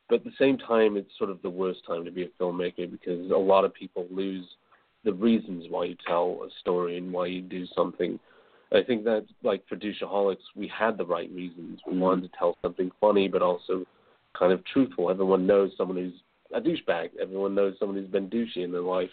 but 0.10 0.16
at 0.16 0.24
the 0.24 0.32
same 0.40 0.58
time, 0.58 0.98
it's 0.98 1.12
sort 1.18 1.30
of 1.30 1.42
the 1.44 1.50
worst 1.50 1.86
time 1.86 2.04
to 2.06 2.12
be 2.12 2.24
a 2.24 2.44
filmmaker 2.44 2.90
because 2.90 3.30
a 3.30 3.36
lot 3.36 3.64
of 3.64 3.74
people 3.74 4.08
lose 4.10 4.46
the 5.04 5.14
reasons 5.14 5.66
why 5.70 5.86
you 5.86 5.96
tell 6.08 6.42
a 6.46 6.50
story 6.62 6.98
and 6.98 7.12
why 7.12 7.28
you 7.28 7.42
do 7.42 7.66
something 7.76 8.20
I 8.74 8.84
think 8.84 9.04
that 9.04 9.26
like 9.44 9.68
for 9.68 9.76
Douchaholics, 9.76 10.38
we 10.56 10.68
had 10.68 10.98
the 10.98 11.06
right 11.06 11.32
reasons. 11.32 11.80
We 11.90 11.98
wanted 11.98 12.32
to 12.32 12.38
tell 12.38 12.58
something 12.62 12.92
funny, 13.00 13.28
but 13.28 13.42
also 13.42 13.86
kind 14.38 14.52
of 14.52 14.66
truthful. 14.66 15.10
Everyone 15.10 15.46
knows 15.46 15.72
someone 15.78 15.98
who's 15.98 16.14
a 16.54 16.62
douchebag. 16.62 17.10
Everyone 17.22 17.56
knows 17.56 17.76
someone 17.80 17.98
who's 17.98 18.10
been 18.10 18.30
douchey 18.30 18.64
in 18.64 18.72
their 18.72 18.82
life. 18.82 19.10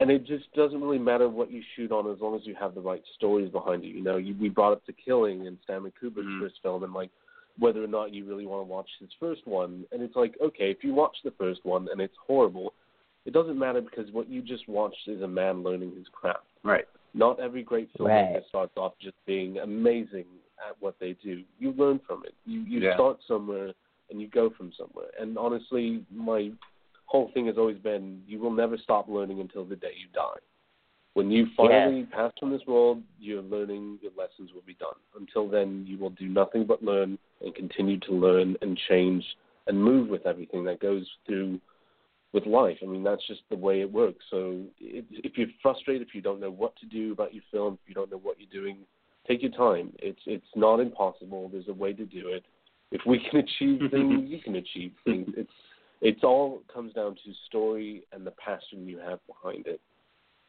And 0.00 0.10
it 0.10 0.26
just 0.26 0.50
doesn't 0.54 0.80
really 0.80 0.98
matter 0.98 1.28
what 1.28 1.50
you 1.50 1.62
shoot 1.76 1.92
on 1.92 2.10
as 2.10 2.20
long 2.20 2.34
as 2.34 2.46
you 2.46 2.54
have 2.58 2.74
the 2.74 2.80
right 2.80 3.02
stories 3.16 3.50
behind 3.50 3.84
you. 3.84 3.90
You 3.90 4.02
know, 4.02 4.16
you, 4.16 4.34
we 4.40 4.48
brought 4.48 4.72
up 4.72 4.82
The 4.86 4.94
Killing 4.94 5.46
and 5.46 5.58
Stanley 5.64 5.92
Kubrick's 6.02 6.26
mm. 6.26 6.40
first 6.40 6.56
film, 6.62 6.84
and 6.84 6.94
like 6.94 7.10
whether 7.58 7.84
or 7.84 7.86
not 7.86 8.14
you 8.14 8.24
really 8.24 8.46
want 8.46 8.66
to 8.66 8.72
watch 8.72 8.88
his 8.98 9.10
first 9.18 9.46
one. 9.46 9.84
And 9.92 10.02
it's 10.02 10.16
like, 10.16 10.34
okay, 10.42 10.70
if 10.70 10.78
you 10.82 10.94
watch 10.94 11.16
the 11.22 11.32
first 11.32 11.60
one 11.64 11.88
and 11.92 12.00
it's 12.00 12.14
horrible, 12.26 12.72
it 13.26 13.34
doesn't 13.34 13.58
matter 13.58 13.82
because 13.82 14.10
what 14.12 14.30
you 14.30 14.40
just 14.40 14.66
watched 14.68 15.06
is 15.06 15.20
a 15.20 15.28
man 15.28 15.62
learning 15.62 15.92
his 15.96 16.06
craft. 16.10 16.46
Right. 16.62 16.86
Not 17.14 17.40
every 17.40 17.62
great 17.62 17.90
filmmaker 17.96 18.34
right. 18.34 18.42
starts 18.48 18.72
off 18.76 18.92
just 19.00 19.16
being 19.26 19.58
amazing 19.58 20.26
at 20.68 20.76
what 20.80 20.96
they 21.00 21.16
do. 21.22 21.42
You 21.58 21.72
learn 21.72 22.00
from 22.06 22.22
it. 22.24 22.34
You 22.44 22.60
you 22.60 22.80
yeah. 22.80 22.94
start 22.94 23.18
somewhere 23.26 23.72
and 24.10 24.20
you 24.20 24.28
go 24.28 24.50
from 24.56 24.72
somewhere. 24.78 25.08
And 25.18 25.38
honestly, 25.38 26.04
my 26.12 26.50
whole 27.06 27.30
thing 27.34 27.46
has 27.46 27.56
always 27.58 27.78
been 27.78 28.22
you 28.26 28.38
will 28.38 28.52
never 28.52 28.76
stop 28.78 29.08
learning 29.08 29.40
until 29.40 29.64
the 29.64 29.76
day 29.76 29.92
you 29.96 30.06
die. 30.14 30.38
When 31.14 31.30
you 31.30 31.48
finally 31.56 32.06
yeah. 32.10 32.16
pass 32.16 32.32
from 32.38 32.52
this 32.52 32.62
world, 32.68 33.02
your 33.18 33.42
learning, 33.42 33.98
your 34.00 34.12
lessons 34.16 34.52
will 34.54 34.62
be 34.64 34.74
done. 34.74 34.94
Until 35.18 35.48
then, 35.48 35.84
you 35.86 35.98
will 35.98 36.10
do 36.10 36.28
nothing 36.28 36.64
but 36.64 36.84
learn 36.84 37.18
and 37.40 37.54
continue 37.54 37.98
to 38.00 38.12
learn 38.12 38.56
and 38.62 38.78
change 38.88 39.24
and 39.66 39.82
move 39.82 40.08
with 40.08 40.24
everything 40.26 40.64
that 40.64 40.80
goes 40.80 41.06
through 41.26 41.60
with 42.32 42.46
life. 42.46 42.78
I 42.82 42.86
mean, 42.86 43.02
that's 43.02 43.26
just 43.26 43.40
the 43.50 43.56
way 43.56 43.80
it 43.80 43.92
works. 43.92 44.24
So 44.30 44.62
it, 44.80 45.04
if 45.10 45.36
you're 45.36 45.48
frustrated, 45.62 46.06
if 46.06 46.14
you 46.14 46.20
don't 46.20 46.40
know 46.40 46.50
what 46.50 46.76
to 46.76 46.86
do 46.86 47.12
about 47.12 47.34
your 47.34 47.42
film, 47.50 47.78
if 47.82 47.88
you 47.88 47.94
don't 47.94 48.10
know 48.10 48.20
what 48.22 48.36
you're 48.38 48.62
doing, 48.62 48.78
take 49.26 49.42
your 49.42 49.52
time. 49.52 49.92
It's 49.98 50.20
it's 50.26 50.46
not 50.54 50.80
impossible. 50.80 51.48
There's 51.48 51.68
a 51.68 51.72
way 51.72 51.92
to 51.92 52.04
do 52.04 52.28
it. 52.28 52.44
If 52.92 53.02
we 53.06 53.20
can 53.30 53.40
achieve 53.40 53.80
things, 53.90 54.30
you 54.30 54.40
can 54.40 54.56
achieve 54.56 54.92
things. 55.04 55.28
It's 55.36 55.52
it's 56.00 56.24
all 56.24 56.62
comes 56.72 56.92
down 56.94 57.14
to 57.16 57.32
story 57.46 58.04
and 58.12 58.26
the 58.26 58.32
passion 58.32 58.86
you 58.86 58.98
have 58.98 59.18
behind 59.26 59.66
it. 59.66 59.80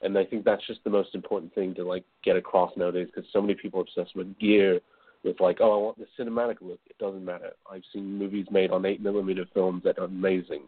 And 0.04 0.18
I 0.18 0.26
think 0.26 0.46
that's 0.46 0.66
just 0.66 0.84
the 0.84 0.90
most 0.90 1.14
important 1.14 1.54
thing 1.54 1.76
to 1.76 1.84
like 1.84 2.06
get 2.24 2.36
across 2.36 2.72
nowadays 2.78 3.08
because 3.14 3.30
so 3.32 3.42
many 3.42 3.56
people 3.56 3.80
are 3.80 3.84
obsessed 3.84 4.16
with 4.16 4.38
gear, 4.40 4.80
with 5.24 5.40
like, 5.40 5.58
oh, 5.62 5.74
I 5.74 5.78
want 5.78 5.98
the 6.00 6.24
cinematic 6.24 6.58
look. 6.62 6.80
It 6.90 6.98
doesn't 6.98 7.24
matter. 7.24 7.52
I've 7.72 7.84
seen 7.94 8.18
movies 8.18 8.48
made 8.50 8.72
on 8.72 8.86
eight 8.86 9.02
millimeter 9.02 9.46
films 9.54 9.84
that 9.84 10.00
are 10.00 10.06
amazing 10.06 10.62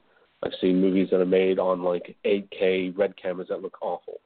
I've 0.44 0.54
seen 0.60 0.82
movies 0.82 1.10
that 1.12 1.22
are 1.22 1.26
made 1.26 1.60
on 1.60 1.84
like 1.84 2.16
8K 2.26 2.98
red 2.98 3.16
cameras 3.22 3.48
that 3.50 3.62
look 3.62 3.78
awful. 3.82 4.20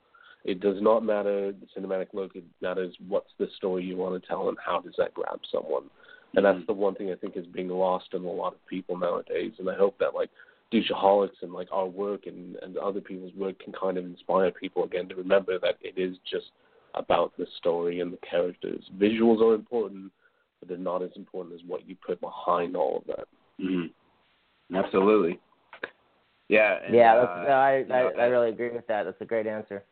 It 0.46 0.62
does 0.62 0.82
not 0.82 1.04
matter 1.04 1.52
the 1.52 1.68
cinematic 1.80 2.08
look. 2.14 2.36
It 2.36 2.46
matters 2.62 2.96
what's 3.08 3.32
the 3.38 3.48
story 3.58 3.84
you 3.84 3.98
want 3.98 4.22
to 4.22 4.28
tell 4.28 4.50
and 4.50 4.58
how 4.64 4.80
does 4.80 4.96
that 4.98 5.14
grab 5.14 5.40
someone. 5.52 5.84
And 6.36 6.46
that's 6.46 6.66
the 6.68 6.74
one 6.74 6.96
thing 6.96 7.12
I 7.12 7.16
think 7.16 7.36
is 7.36 7.46
being 7.48 7.70
lost 7.70 8.14
in 8.14 8.24
a 8.24 8.32
lot 8.32 8.54
of 8.54 8.66
people 8.68 8.98
nowadays. 8.98 9.54
And 9.60 9.70
I 9.70 9.76
hope 9.76 9.98
that 10.00 10.16
like 10.16 10.30
douchaholics 10.74 11.42
and 11.42 11.54
like 11.54 11.68
our 11.72 11.86
work 11.86 12.28
and, 12.28 12.56
and 12.62 12.78
other 12.78 13.02
people's 13.02 13.34
work 13.36 13.60
can 13.60 13.74
kind 13.74 13.98
of 13.98 14.06
inspire 14.06 14.52
people 14.52 14.84
again 14.84 15.08
to 15.10 15.16
remember 15.16 15.60
that 15.60 15.78
it 15.82 16.00
is 16.00 16.18
just 16.30 16.48
about 16.96 17.34
the 17.38 17.46
story 17.58 18.00
and 18.00 18.12
the 18.12 18.20
characters. 18.30 18.84
Visuals 18.98 19.42
are 19.42 19.54
important, 19.54 20.12
but 20.60 20.70
they're 20.70 20.78
not 20.78 21.04
as 21.04 21.12
important 21.16 21.56
as 21.56 21.62
what 21.68 21.88
you 21.88 21.96
put 22.06 22.20
behind 22.22 22.76
all 22.76 22.98
of 22.98 23.08
that. 23.08 23.28
Mm-hmm. 23.62 24.76
Absolutely. 24.76 25.40
Yeah. 26.50 26.78
And, 26.86 26.96
yeah, 26.96 27.16
uh, 27.16 27.44
no, 27.48 27.54
I, 27.54 27.78
you 27.78 27.86
know, 27.88 28.12
I 28.18 28.22
I 28.22 28.26
really 28.26 28.50
agree 28.50 28.70
with 28.70 28.88
that. 28.88 29.04
That's 29.04 29.22
a 29.22 29.26
great 29.26 29.48
answer. 29.48 29.84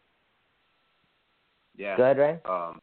Yeah. 1.77 1.97
Go 1.97 2.03
ahead, 2.03 2.17
Ray. 2.17 2.39
Um, 2.45 2.81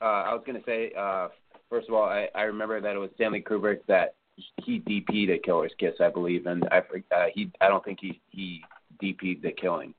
uh, 0.00 0.04
I 0.04 0.34
was 0.34 0.42
gonna 0.46 0.60
say, 0.66 0.92
uh, 0.96 1.28
first 1.70 1.88
of 1.88 1.94
all, 1.94 2.04
I, 2.04 2.28
I 2.34 2.42
remember 2.42 2.80
that 2.80 2.94
it 2.94 2.98
was 2.98 3.10
Stanley 3.14 3.40
Kubrick 3.40 3.80
that 3.88 4.14
he 4.62 4.80
DP'd 4.80 5.30
a 5.30 5.38
Killer's 5.38 5.72
Kiss, 5.78 5.94
I 6.00 6.10
believe, 6.10 6.46
and 6.46 6.64
I 6.70 6.78
uh, 6.78 7.26
he 7.32 7.50
I 7.60 7.68
don't 7.68 7.84
think 7.84 7.98
he 8.00 8.20
he 8.30 8.62
DP'd 9.02 9.42
the 9.42 9.52
killing. 9.52 9.94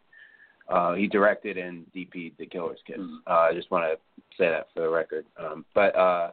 Uh, 0.70 0.94
he 0.94 1.08
directed 1.08 1.58
and 1.58 1.86
DP'd 1.96 2.38
the 2.38 2.46
Killer's 2.46 2.80
Kiss. 2.86 2.98
Mm-hmm. 2.98 3.18
Uh, 3.26 3.32
I 3.34 3.54
just 3.54 3.72
want 3.72 3.86
to 3.86 3.98
say 4.38 4.50
that 4.50 4.68
for 4.74 4.82
the 4.82 4.90
record. 4.90 5.26
Um, 5.40 5.66
but 5.74 5.96
uh, 5.96 6.32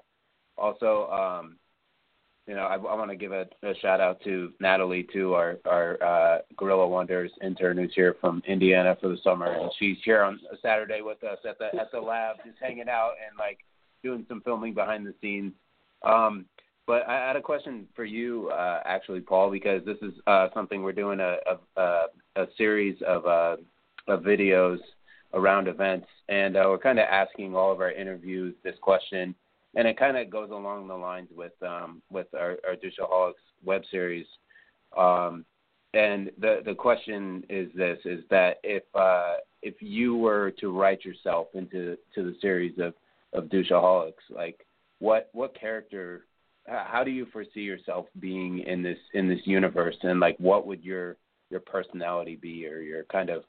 also, 0.59 1.09
um, 1.09 1.57
you 2.47 2.55
know, 2.55 2.63
I, 2.63 2.75
I 2.75 2.95
want 2.95 3.11
to 3.11 3.17
give 3.17 3.33
a, 3.33 3.47
a 3.63 3.75
shout 3.77 4.01
out 4.01 4.21
to 4.25 4.53
Natalie, 4.61 5.07
to 5.15 5.35
our 5.35 5.59
our 5.65 6.03
uh, 6.03 6.39
Gorilla 6.57 6.87
Wonders 6.87 7.31
intern 7.43 7.79
who's 7.79 7.93
here 7.95 8.17
from 8.21 8.43
Indiana 8.47 8.97
for 9.01 9.09
the 9.09 9.19
summer, 9.25 9.47
and 9.47 9.71
she's 9.79 9.97
here 10.05 10.23
on 10.23 10.39
a 10.53 10.57
Saturday 10.61 11.01
with 11.01 11.23
us 11.25 11.39
at 11.49 11.59
the 11.59 11.75
at 11.81 11.91
the 11.91 12.01
lab, 12.01 12.37
just 12.45 12.59
hanging 12.61 12.89
out 12.89 13.13
and 13.27 13.39
like 13.39 13.59
doing 14.03 14.27
some 14.29 14.43
filming 14.43 14.75
behind 14.75 15.07
the 15.07 15.15
scenes. 15.23 15.53
Um, 16.03 16.45
but 16.87 17.09
I 17.09 17.27
had 17.27 17.37
a 17.37 17.41
question 17.41 17.89
for 17.97 18.05
you, 18.05 18.51
uh, 18.51 18.83
actually, 18.85 19.21
Paul, 19.21 19.51
because 19.51 19.83
this 19.87 19.97
is 20.03 20.13
uh, 20.27 20.49
something 20.53 20.83
we're 20.83 20.93
doing 20.93 21.21
a 21.21 21.37
a, 21.77 22.07
a, 22.37 22.47
series 22.59 22.97
of 23.07 23.25
uh, 23.25 23.57
of 24.07 24.21
videos 24.21 24.79
around 25.33 25.67
events, 25.67 26.07
and 26.29 26.57
uh, 26.59 26.65
we're 26.67 26.79
kind 26.79 26.99
of 26.99 27.07
asking 27.11 27.57
all 27.57 27.73
of 27.73 27.81
our 27.81 27.91
interviews 27.91 28.55
this 28.63 28.77
question, 28.83 29.35
and 29.77 29.89
it 29.89 29.99
kind 29.99 30.17
of 30.17 30.31
goes 30.31 30.51
along 30.51 30.89
the 30.89 30.95
lines 30.95 31.29
with 31.35 31.53
um, 31.63 32.03
with 32.11 32.27
our, 32.35 32.57
our 32.67 32.77
Douchaholics 32.77 33.35
web 33.65 33.83
series. 33.91 34.27
Um, 34.97 35.45
and 35.93 36.31
the 36.39 36.61
the 36.65 36.75
question 36.75 37.45
is 37.49 37.69
this: 37.75 37.99
is 38.05 38.25
that 38.31 38.59
if 38.63 38.83
uh, 38.95 39.35
if 39.63 39.75
you 39.81 40.17
were 40.17 40.53
to 40.61 40.77
write 40.77 41.05
yourself 41.05 41.49
into 41.55 41.97
to 42.15 42.23
the 42.23 42.37
series 42.41 42.79
of 42.79 42.95
of 43.33 43.45
Douchaholics, 43.45 44.13
like 44.31 44.67
what 44.99 45.31
what 45.33 45.59
character 45.59 46.25
how 46.67 47.05
do 47.05 47.11
you 47.11 47.27
foresee 47.27 47.61
yourself 47.61 48.07
being 48.21 48.61
in 48.61 48.83
this 48.83 48.99
in 49.13 49.29
this 49.29 49.41
universe? 49.45 49.97
And 50.03 50.21
like 50.21 50.37
what 50.39 50.67
would 50.67 50.83
your 50.85 51.17
your 51.51 51.61
personality 51.61 52.37
be 52.37 52.67
or 52.67 52.81
your 52.81 53.05
kind 53.05 53.31
of 53.31 53.45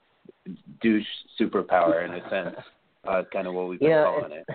douche 0.82 1.06
superpower 1.40 2.06
in 2.06 2.14
a 2.14 2.30
sense? 2.30 2.56
Uh 3.08 3.22
kind 3.32 3.46
of 3.46 3.54
what 3.54 3.68
we've 3.68 3.80
been 3.80 3.92
know, 3.92 4.18
calling 4.20 4.32
it 4.32 4.48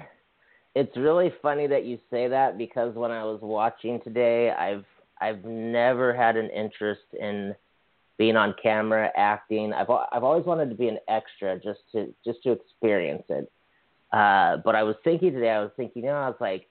it's, 0.75 0.97
really 0.97 1.33
funny 1.43 1.67
that 1.67 1.85
you 1.85 1.99
say 2.11 2.29
that 2.29 2.59
because 2.59 2.95
when 2.95 3.11
I 3.11 3.25
was 3.25 3.41
watching 3.43 4.01
today, 4.03 4.51
I've 4.51 4.85
I've 5.21 5.45
never 5.45 6.15
had 6.15 6.37
an 6.37 6.49
interest 6.51 7.03
in 7.19 7.55
being 8.19 8.37
on 8.37 8.55
camera, 8.63 9.11
acting. 9.17 9.73
I've 9.73 9.91
I've 10.13 10.25
always 10.25 10.47
wanted 10.47 10.71
to 10.71 10.77
be 10.77 10.89
an 10.89 10.99
extra 11.09 11.59
just 11.59 11.81
to 11.93 12.15
just 12.25 12.43
to 12.45 12.53
experience 12.53 13.25
it. 13.29 13.51
Uh, 14.13 14.59
but 14.65 14.75
I 14.75 14.83
was 14.83 14.97
thinking 15.05 15.33
today, 15.33 15.51
I 15.51 15.61
was 15.61 15.71
thinking, 15.77 16.05
you 16.05 16.11
know, 16.11 16.17
I 16.17 16.29
was 16.29 16.39
like, 16.41 16.69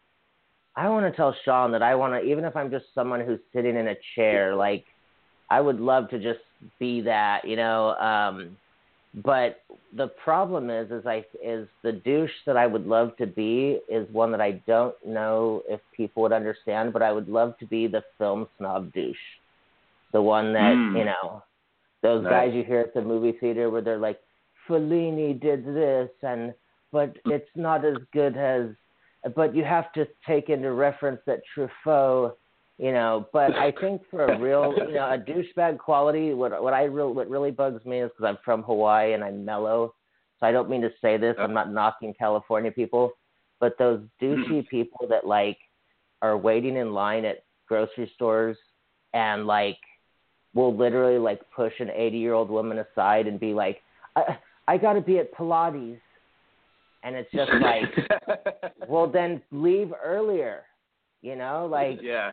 I 0.76 0.89
want 0.89 1.12
to 1.12 1.16
tell 1.16 1.36
Sean 1.45 1.72
that 1.72 1.82
I 1.82 1.95
want 1.95 2.14
to, 2.14 2.30
even 2.30 2.43
if 2.43 2.56
I'm 2.56 2.70
just 2.70 2.86
someone 2.93 3.22
who's 3.22 3.39
sitting 3.54 3.76
in 3.76 3.88
a 3.88 3.95
chair, 4.16 4.56
like 4.56 4.86
I 5.50 5.62
would 5.62 5.80
love 5.80 6.10
to 6.10 6.20
just 6.20 6.39
be 6.80 7.02
that, 7.02 7.47
you 7.47 7.56
know. 7.56 7.95
Um, 7.95 8.58
but 9.16 9.64
the 9.95 10.07
problem 10.24 10.70
is, 10.70 10.91
is 10.91 11.05
I 11.05 11.26
is 11.43 11.68
the 11.84 11.91
douche 11.91 12.32
that 12.45 12.57
I 12.57 12.68
would 12.68 12.86
love 12.86 13.18
to 13.18 13.26
be 13.26 13.80
is 13.89 14.07
one 14.12 14.32
that 14.32 14.41
I 14.41 14.62
don't 14.68 14.95
know 15.05 15.64
if 15.68 15.80
people 15.95 16.22
would 16.24 16.32
understand, 16.32 16.93
but 16.93 17.01
I 17.01 17.12
would 17.12 17.28
love 17.28 17.57
to 17.60 17.66
be 17.66 17.88
the 17.88 18.03
film 18.20 18.47
snob 18.57 18.93
douche, 18.93 19.18
the 20.12 20.22
one 20.22 20.53
that 20.53 20.76
Mm. 20.76 20.97
you 20.97 21.05
know, 21.05 21.43
those 22.01 22.24
Nice. 22.24 22.32
guys 22.32 22.53
you 22.53 22.64
hear 22.64 22.82
at 22.82 22.93
the 22.93 23.01
movie 23.01 23.38
theater 23.39 23.70
where 23.70 23.82
they're 23.82 23.97
like, 23.97 24.20
Fellini 24.68 25.39
did 25.39 25.66
this, 25.66 26.12
and 26.22 26.53
but 26.91 27.16
it's 27.26 27.49
not 27.55 27.84
as 27.86 27.97
good 28.14 28.38
as, 28.38 28.70
but 29.36 29.55
you 29.55 29.64
have 29.64 29.91
to 29.93 30.07
take 30.28 30.49
into 30.49 30.72
reference 30.74 31.22
that 31.26 31.41
Truffaut 31.55 32.36
you 32.80 32.91
know. 32.91 33.27
But 33.32 33.55
I 33.55 33.71
think 33.80 34.01
for 34.09 34.25
a 34.25 34.39
real, 34.39 34.73
you 34.88 34.93
know, 34.93 35.11
a 35.11 35.17
douchebag 35.17 35.77
quality, 35.77 36.34
what 36.34 36.63
what 36.63 36.73
I 36.73 36.86
real 36.86 37.13
what 37.13 37.30
really 37.30 37.51
bugs 37.51 37.86
me 37.86 38.01
is 38.01 38.09
because 38.09 38.27
I'm 38.27 38.39
from 38.43 38.63
Hawaii 38.63 39.13
and 39.13 39.23
I'm 39.23 39.45
mellow. 39.45 39.93
So 40.39 40.47
I 40.47 40.51
don't 40.51 40.69
mean 40.69 40.82
to 40.82 40.91
say 41.01 41.17
this. 41.17 41.36
I'm 41.38 41.53
not 41.53 41.71
knocking 41.71 42.13
California 42.17 42.71
people, 42.71 43.11
but 43.59 43.77
those 43.77 44.01
douchey 44.21 44.67
people 44.69 45.05
that 45.09 45.27
like 45.27 45.57
are 46.21 46.38
waiting 46.38 46.77
in 46.77 46.93
line 46.93 47.25
at 47.25 47.43
grocery 47.67 48.09
stores 48.15 48.57
and 49.13 49.45
like 49.45 49.77
will 50.53 50.75
literally 50.75 51.19
like 51.19 51.41
push 51.53 51.73
an 51.80 51.89
80 51.93 52.17
year 52.17 52.34
old 52.34 52.49
woman 52.49 52.80
aside 52.80 53.27
and 53.27 53.39
be 53.39 53.53
like, 53.53 53.82
I, 54.15 54.38
I 54.67 54.77
got 54.77 54.93
to 54.93 55.01
be 55.01 55.19
at 55.19 55.34
Pilates. 55.34 55.99
And 57.03 57.15
it's 57.15 57.32
just 57.32 57.51
like, 57.61 58.73
well, 58.88 59.07
then 59.07 59.41
leave 59.51 59.91
earlier. 60.03 60.63
You 61.21 61.36
know, 61.36 61.67
like 61.69 61.99
yeah 62.01 62.32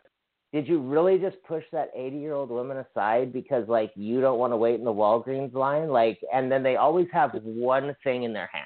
did 0.53 0.67
you 0.67 0.79
really 0.79 1.17
just 1.17 1.35
push 1.43 1.63
that 1.71 1.91
80 1.95 2.17
year 2.17 2.33
old 2.33 2.49
woman 2.49 2.77
aside 2.77 3.33
because 3.33 3.67
like 3.67 3.91
you 3.95 4.21
don't 4.21 4.39
want 4.39 4.53
to 4.53 4.57
wait 4.57 4.75
in 4.75 4.85
the 4.85 4.93
Walgreens 4.93 5.53
line? 5.53 5.89
Like 5.89 6.19
and 6.33 6.51
then 6.51 6.63
they 6.63 6.77
always 6.77 7.07
have 7.11 7.31
one 7.43 7.95
thing 8.03 8.23
in 8.23 8.33
their 8.33 8.49
hand. 8.51 8.65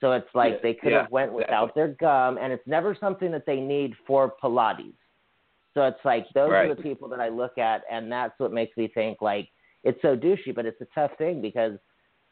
So 0.00 0.12
it's 0.12 0.28
like 0.34 0.54
Yeah, 0.54 0.58
they 0.62 0.74
could 0.74 0.92
yeah, 0.92 1.02
have 1.02 1.10
went 1.10 1.32
without 1.32 1.74
their 1.74 1.88
gum 1.88 2.38
and 2.38 2.52
it's 2.52 2.66
never 2.66 2.96
something 2.98 3.32
that 3.32 3.46
they 3.46 3.60
need 3.60 3.94
for 4.06 4.34
Pilates. 4.42 4.94
So 5.74 5.84
it's 5.84 5.98
like 6.04 6.26
those 6.34 6.50
are 6.50 6.74
the 6.74 6.80
people 6.80 7.08
that 7.08 7.20
I 7.20 7.28
look 7.28 7.58
at 7.58 7.82
and 7.90 8.10
that's 8.10 8.38
what 8.38 8.52
makes 8.52 8.76
me 8.76 8.88
think 8.94 9.20
like 9.20 9.48
it's 9.82 10.00
so 10.02 10.16
douchey 10.16 10.54
but 10.54 10.66
it's 10.66 10.80
a 10.80 10.86
tough 10.94 11.10
thing 11.18 11.42
because 11.42 11.72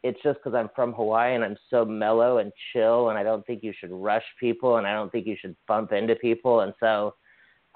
it's 0.05 0.22
just 0.22 0.38
because 0.38 0.55
I'm 0.55 0.70
from 0.76 0.92
Hawaii 0.92 1.34
and 1.34 1.44
I'm 1.44 1.57
so 1.68 1.84
mellow 1.84 2.38
and 2.38 2.53
chill 2.72 3.09
and 3.09 3.18
I 3.18 3.24
don't 3.24 3.44
think 3.44 3.64
you 3.64 3.72
should 3.78 3.90
rush 3.90 4.24
people 4.38 4.76
and 4.76 4.86
I 4.86 4.92
don't 4.92 5.11
think 5.11 5.26
you 5.26 5.36
should 5.40 5.57
bump 5.66 5.90
into 5.90 6.14
people 6.14 6.61
and 6.61 6.72
so 6.78 7.14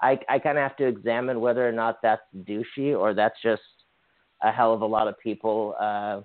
I 0.01 0.19
I 0.29 0.39
kind 0.39 0.57
of 0.57 0.63
have 0.63 0.75
to 0.77 0.85
examine 0.87 1.39
whether 1.41 1.67
or 1.67 1.71
not 1.71 2.01
that's 2.01 2.21
douchey 2.47 2.97
or 2.97 3.13
that's 3.13 3.39
just 3.41 3.61
a 4.41 4.51
hell 4.51 4.73
of 4.73 4.81
a 4.81 4.85
lot 4.85 5.07
of 5.07 5.19
people 5.19 5.75
uh, 5.79 6.21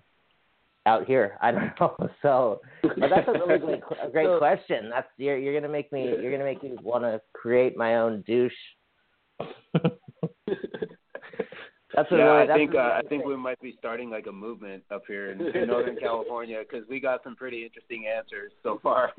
out 0.87 1.07
here. 1.07 1.37
I 1.43 1.51
don't 1.53 1.72
know. 1.81 1.95
So, 2.22 2.61
but 2.83 3.11
that's 3.11 3.29
a 3.29 3.33
really 3.33 3.59
great, 3.59 3.83
a 4.03 4.09
great 4.11 4.27
So- 4.27 4.39
question. 4.39 4.91
That's 4.91 5.09
you're 5.18 5.37
you're 5.39 5.55
gonna 5.59 5.72
make 5.72 5.93
me 5.93 6.05
you're 6.05 6.31
gonna 6.33 6.45
make 6.45 6.62
me 6.62 6.77
want 6.83 7.05
to 7.05 7.20
create 7.35 7.77
my 7.77 7.97
own 7.97 8.22
douche. 8.27 8.53
that's 11.95 12.11
a 12.11 12.16
yeah, 12.16 12.16
really. 12.16 12.51
I 12.51 12.55
think 12.57 12.74
a 12.74 12.79
uh, 12.79 13.01
I 13.05 13.09
think 13.09 13.24
we 13.27 13.37
might 13.37 13.61
be 13.61 13.74
starting 13.79 14.11
like 14.11 14.27
a 14.27 14.33
movement 14.33 14.83
up 14.91 15.03
here 15.07 15.33
in, 15.33 15.41
in 15.55 15.68
Northern 15.68 15.97
California 15.97 16.62
because 16.68 16.89
we 16.89 17.01
got 17.01 17.22
some 17.22 17.37
pretty 17.37 17.64
interesting 17.64 18.07
answers 18.07 18.53
so 18.62 18.79
far. 18.83 19.12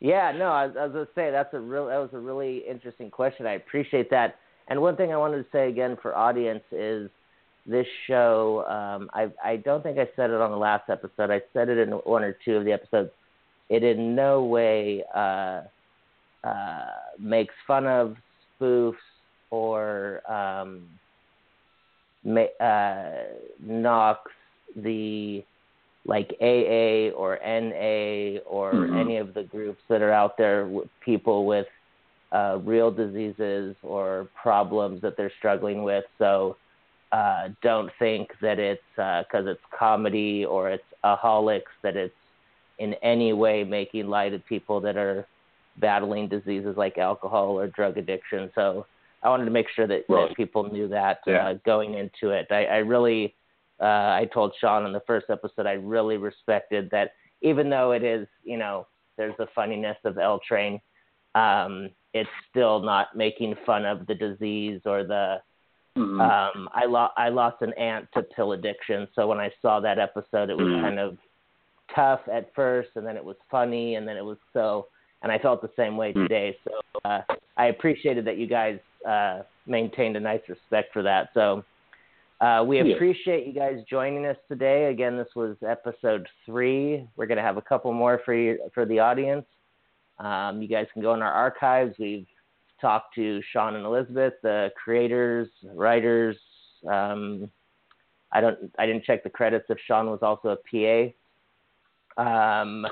Yeah, 0.00 0.32
no, 0.32 0.46
I, 0.46 0.64
I 0.64 0.86
was 0.86 0.92
gonna 0.92 1.08
say 1.14 1.30
that's 1.30 1.54
a 1.54 1.60
real 1.60 1.86
that 1.86 1.96
was 1.98 2.10
a 2.12 2.18
really 2.18 2.58
interesting 2.68 3.10
question. 3.10 3.46
I 3.46 3.54
appreciate 3.54 4.10
that. 4.10 4.36
And 4.68 4.80
one 4.80 4.96
thing 4.96 5.12
I 5.12 5.16
wanted 5.16 5.38
to 5.38 5.46
say 5.52 5.68
again 5.68 5.96
for 6.02 6.14
audience 6.14 6.64
is 6.70 7.10
this 7.66 7.86
show. 8.06 8.64
Um, 8.68 9.08
I 9.14 9.30
I 9.42 9.56
don't 9.56 9.82
think 9.82 9.98
I 9.98 10.08
said 10.14 10.30
it 10.30 10.40
on 10.40 10.50
the 10.50 10.56
last 10.56 10.90
episode. 10.90 11.30
I 11.30 11.40
said 11.52 11.68
it 11.68 11.78
in 11.78 11.90
one 11.90 12.22
or 12.22 12.36
two 12.44 12.56
of 12.56 12.64
the 12.64 12.72
episodes. 12.72 13.10
It 13.70 13.82
in 13.82 14.14
no 14.14 14.44
way 14.44 15.02
uh, 15.14 15.62
uh, 16.44 16.86
makes 17.18 17.54
fun 17.66 17.86
of 17.86 18.16
spoofs 18.60 18.94
or 19.50 20.20
um, 20.30 20.82
ma- 22.22 22.42
uh, 22.60 23.24
knocks 23.60 24.30
the 24.76 25.42
like 26.06 26.32
AA 26.40 27.10
or 27.14 27.38
NA 27.42 28.38
or 28.46 28.72
Mhm. 28.72 28.96
any 28.96 29.16
of 29.16 29.34
the 29.34 29.42
groups 29.42 29.82
that 29.88 30.02
are 30.02 30.12
out 30.12 30.36
there 30.36 30.66
with 30.66 30.88
people 31.00 31.46
with 31.46 31.66
uh, 32.32 32.58
real 32.64 32.90
diseases 32.90 33.76
or 33.82 34.28
problems 34.34 35.00
that 35.00 35.16
they're 35.16 35.30
struggling 35.38 35.82
with. 35.84 36.04
So 36.18 36.56
uh, 37.12 37.48
don't 37.62 37.90
think 38.00 38.36
that 38.40 38.58
it's 38.58 38.82
because 38.96 39.46
it's 39.46 39.60
comedy 39.70 40.44
or 40.44 40.70
it's 40.70 40.84
aholics 41.04 41.72
that 41.82 41.96
it's 41.96 42.14
in 42.78 42.94
any 42.94 43.32
way 43.32 43.62
making 43.64 44.08
light 44.08 44.34
of 44.34 44.44
people 44.44 44.80
that 44.80 44.96
are 44.96 45.24
battling 45.78 46.26
diseases 46.28 46.76
like 46.76 46.98
alcohol 46.98 47.58
or 47.58 47.68
drug 47.68 47.96
addiction. 47.96 48.50
So 48.54 48.86
I 49.22 49.28
wanted 49.28 49.44
to 49.46 49.50
make 49.50 49.68
sure 49.70 49.86
that, 49.86 50.04
Right. 50.08 50.28
that 50.28 50.36
people 50.36 50.64
knew 50.64 50.88
that 50.88 51.20
Yeah. 51.26 51.48
uh, 51.48 51.54
going 51.64 51.94
into 51.94 52.30
it. 52.30 52.48
I, 52.50 52.66
I 52.66 52.78
really 52.78 53.34
uh, 53.80 53.84
I 53.84 54.28
told 54.32 54.54
Sean 54.60 54.86
in 54.86 54.92
the 54.92 55.02
first 55.06 55.26
episode 55.30 55.66
I 55.66 55.72
really 55.72 56.16
respected 56.16 56.88
that 56.90 57.12
even 57.42 57.68
though 57.68 57.92
it 57.92 58.02
is, 58.02 58.26
you 58.42 58.56
know, 58.56 58.86
there's 59.16 59.36
the 59.38 59.46
funniness 59.54 59.96
of 60.04 60.18
L 60.18 60.40
Train, 60.46 60.80
um, 61.34 61.90
it's 62.14 62.30
still 62.48 62.80
not 62.80 63.14
making 63.14 63.54
fun 63.66 63.84
of 63.84 64.06
the 64.06 64.14
disease 64.14 64.80
or 64.86 65.04
the. 65.04 65.40
Mhm. 65.96 66.20
Um, 66.20 66.68
I 66.72 66.84
lost 66.84 67.14
I 67.16 67.28
lost 67.28 67.62
an 67.62 67.72
aunt 67.74 68.08
to 68.12 68.22
pill 68.22 68.52
addiction, 68.52 69.08
so 69.14 69.26
when 69.26 69.38
I 69.38 69.50
saw 69.62 69.80
that 69.80 69.98
episode, 69.98 70.50
it 70.50 70.56
was 70.56 70.68
Mhm. 70.68 70.80
kind 70.82 70.98
of 70.98 71.18
tough 71.94 72.20
at 72.28 72.52
first, 72.54 72.90
and 72.96 73.06
then 73.06 73.16
it 73.16 73.24
was 73.24 73.36
funny, 73.50 73.96
and 73.96 74.06
then 74.06 74.16
it 74.16 74.24
was 74.24 74.38
so. 74.52 74.88
And 75.22 75.32
I 75.32 75.38
felt 75.38 75.62
the 75.62 75.72
same 75.76 75.96
way 75.96 76.12
today. 76.12 76.58
So 76.64 76.80
uh, 77.04 77.22
I 77.56 77.66
appreciated 77.66 78.24
that 78.26 78.36
you 78.36 78.46
guys 78.46 78.78
uh, 79.06 79.42
maintained 79.66 80.16
a 80.16 80.20
nice 80.20 80.46
respect 80.48 80.92
for 80.92 81.02
that. 81.02 81.30
So 81.32 81.64
uh, 82.40 82.64
we 82.66 82.78
Yeah. 82.80 82.94
appreciate 82.94 83.46
you 83.46 83.52
guys 83.52 83.82
joining 83.88 84.26
us 84.26 84.36
today. 84.48 84.86
Again, 84.86 85.16
this 85.16 85.28
was 85.34 85.56
episode 85.66 86.26
three. 86.44 87.08
We're 87.16 87.26
going 87.26 87.38
to 87.38 87.42
have 87.42 87.56
a 87.56 87.62
couple 87.62 87.92
more 87.92 88.20
for 88.24 88.34
you, 88.34 88.58
for 88.74 88.84
the 88.84 88.98
audience. 88.98 89.46
Um, 90.18 90.60
you 90.62 90.68
guys 90.68 90.86
can 90.92 91.02
go 91.02 91.14
in 91.14 91.22
our 91.22 91.32
archives. 91.32 91.94
We've 91.98 92.26
talked 92.80 93.14
to 93.14 93.40
Sean 93.52 93.74
and 93.76 93.84
Elizabeth, 93.86 94.34
the 94.42 94.70
creators, 94.82 95.48
writers. 95.74 96.36
Um, 96.88 97.50
I 98.32 98.40
don't. 98.40 98.58
I 98.78 98.86
didn't 98.86 99.04
check 99.04 99.22
the 99.22 99.30
credits 99.30 99.66
if 99.68 99.78
Sean 99.86 100.10
was 100.10 100.20
also 100.22 100.48
a 100.48 100.56
PA. 100.56 102.22
Um, 102.22 102.86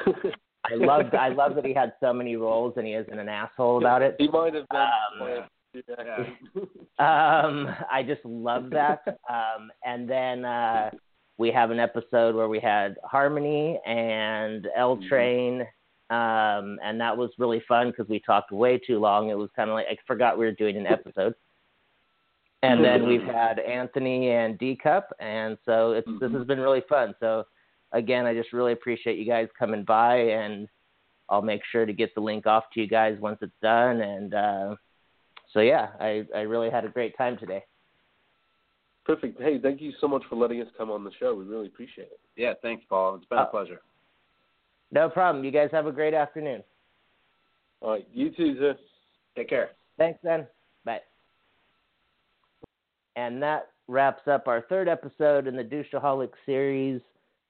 I 0.64 0.74
loved. 0.76 1.14
I 1.14 1.28
love 1.28 1.54
that 1.56 1.64
he 1.66 1.74
had 1.74 1.92
so 2.00 2.12
many 2.12 2.36
roles 2.36 2.74
and 2.76 2.86
he 2.86 2.94
isn't 2.94 3.18
an 3.18 3.28
asshole 3.28 3.78
about 3.78 4.00
it. 4.02 4.16
He 4.18 4.28
might 4.28 4.54
have 4.54 4.68
been. 4.70 5.44
Um, 5.74 5.82
yeah. 6.06 6.62
Um, 6.96 7.74
I 7.90 8.04
just 8.06 8.24
love 8.24 8.70
that. 8.70 9.00
Um, 9.28 9.72
and 9.84 10.08
then 10.08 10.44
uh, 10.44 10.90
we 11.38 11.50
have 11.50 11.72
an 11.72 11.80
episode 11.80 12.36
where 12.36 12.48
we 12.48 12.60
had 12.60 12.96
Harmony 13.02 13.80
and 13.84 14.68
L 14.76 14.98
Train, 15.08 15.62
um, 16.10 16.78
and 16.84 17.00
that 17.00 17.16
was 17.16 17.30
really 17.36 17.60
fun 17.66 17.90
because 17.90 18.08
we 18.08 18.20
talked 18.20 18.52
way 18.52 18.78
too 18.78 19.00
long. 19.00 19.30
It 19.30 19.36
was 19.36 19.50
kind 19.56 19.70
of 19.70 19.74
like 19.74 19.86
I 19.90 19.96
forgot 20.06 20.38
we 20.38 20.44
were 20.44 20.52
doing 20.52 20.76
an 20.76 20.86
episode. 20.86 21.34
And 22.62 22.82
then 22.82 23.06
we've 23.06 23.24
had 23.24 23.58
Anthony 23.58 24.30
and 24.30 24.56
D 24.58 24.78
Cup, 24.80 25.12
and 25.18 25.58
so 25.66 25.92
it's 25.92 26.08
this 26.20 26.32
has 26.32 26.46
been 26.46 26.60
really 26.60 26.82
fun. 26.88 27.14
So 27.20 27.44
again, 27.92 28.24
I 28.24 28.34
just 28.34 28.52
really 28.52 28.72
appreciate 28.72 29.18
you 29.18 29.26
guys 29.26 29.48
coming 29.58 29.84
by, 29.84 30.16
and 30.16 30.68
I'll 31.28 31.42
make 31.42 31.62
sure 31.70 31.84
to 31.84 31.92
get 31.92 32.14
the 32.14 32.20
link 32.20 32.46
off 32.46 32.64
to 32.72 32.80
you 32.80 32.86
guys 32.86 33.18
once 33.20 33.38
it's 33.42 33.52
done. 33.60 34.00
And 34.00 34.34
uh, 34.34 34.76
so 35.54 35.60
yeah, 35.60 35.88
I 35.98 36.24
I 36.34 36.40
really 36.40 36.68
had 36.68 36.84
a 36.84 36.88
great 36.90 37.16
time 37.16 37.38
today. 37.38 37.64
Perfect. 39.06 39.40
Hey, 39.40 39.58
thank 39.58 39.80
you 39.80 39.92
so 40.00 40.08
much 40.08 40.22
for 40.28 40.36
letting 40.36 40.60
us 40.60 40.68
come 40.76 40.90
on 40.90 41.04
the 41.04 41.10
show. 41.18 41.34
We 41.34 41.44
really 41.44 41.66
appreciate 41.66 42.08
it. 42.08 42.20
Yeah, 42.36 42.54
thanks, 42.62 42.84
Paul. 42.88 43.14
It's 43.16 43.24
been 43.26 43.38
a 43.38 43.42
Uh, 43.42 43.46
pleasure. 43.46 43.80
No 44.92 45.08
problem. 45.08 45.44
You 45.44 45.50
guys 45.50 45.70
have 45.72 45.86
a 45.86 45.92
great 45.92 46.14
afternoon. 46.14 46.62
All 47.80 47.90
right, 47.92 48.06
you 48.12 48.30
too, 48.30 48.56
sir. 48.58 48.76
Take 49.36 49.48
care. 49.48 49.72
Thanks, 49.98 50.18
then. 50.22 50.46
Bye. 50.84 51.00
And 53.16 53.42
that 53.42 53.70
wraps 53.88 54.26
up 54.26 54.48
our 54.48 54.62
third 54.62 54.88
episode 54.88 55.46
in 55.46 55.56
the 55.56 55.64
Douchaholics 55.64 56.38
series, 56.46 57.00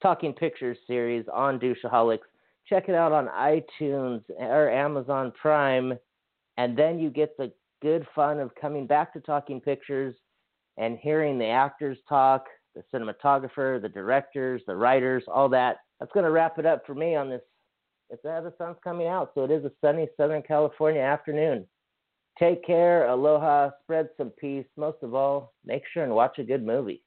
Talking 0.03 0.33
Pictures 0.33 0.79
series 0.87 1.25
on 1.33 1.61
Douchaholics. 1.61 2.27
Check 2.69 2.89
it 2.89 2.95
out 2.95 3.13
on 3.13 3.29
iTunes 3.29 4.23
or 4.39 4.71
Amazon 4.71 5.33
Prime, 5.41 5.97
and 6.57 6.77
then 6.77 6.99
you 6.99 7.11
get 7.11 7.37
the 7.37 7.53
good 7.85 8.07
fun 8.15 8.41
of 8.41 8.51
coming 8.59 8.87
back 8.87 9.13
to 9.13 9.21
Talking 9.21 9.61
Pictures 9.61 10.15
and 10.79 10.99
hearing 11.03 11.39
the 11.39 11.47
actors 11.47 11.99
talk, 12.09 12.47
the 12.75 12.83
cinematographer, 12.93 13.81
the 13.81 13.91
directors, 13.91 14.63
the 14.67 14.75
writers, 14.75 15.23
all 15.29 15.51
that. 15.51 15.77
That's 16.01 16.11
going 16.13 16.25
to 16.25 16.31
wrap 16.31 16.59
it 16.59 16.65
up 16.65 16.87
for 16.87 16.95
me 16.95 17.15
on 17.15 17.29
this. 17.29 17.43
It's 18.09 18.25
uh, 18.25 18.41
the 18.41 18.55
sun's 18.57 18.79
coming 18.83 19.07
out, 19.07 19.33
so 19.35 19.45
it 19.45 19.51
is 19.51 19.67
a 19.67 19.71
sunny 19.83 20.09
Southern 20.17 20.41
California 20.43 21.03
afternoon. 21.03 21.67
Take 22.39 22.65
care, 22.65 23.07
aloha, 23.07 23.71
spread 23.83 24.09
some 24.17 24.31
peace. 24.31 24.67
Most 24.79 25.03
of 25.03 25.15
all, 25.15 25.53
make 25.67 25.83
sure 25.93 26.05
and 26.05 26.15
watch 26.15 26.39
a 26.39 26.43
good 26.43 26.65
movie. 26.65 27.04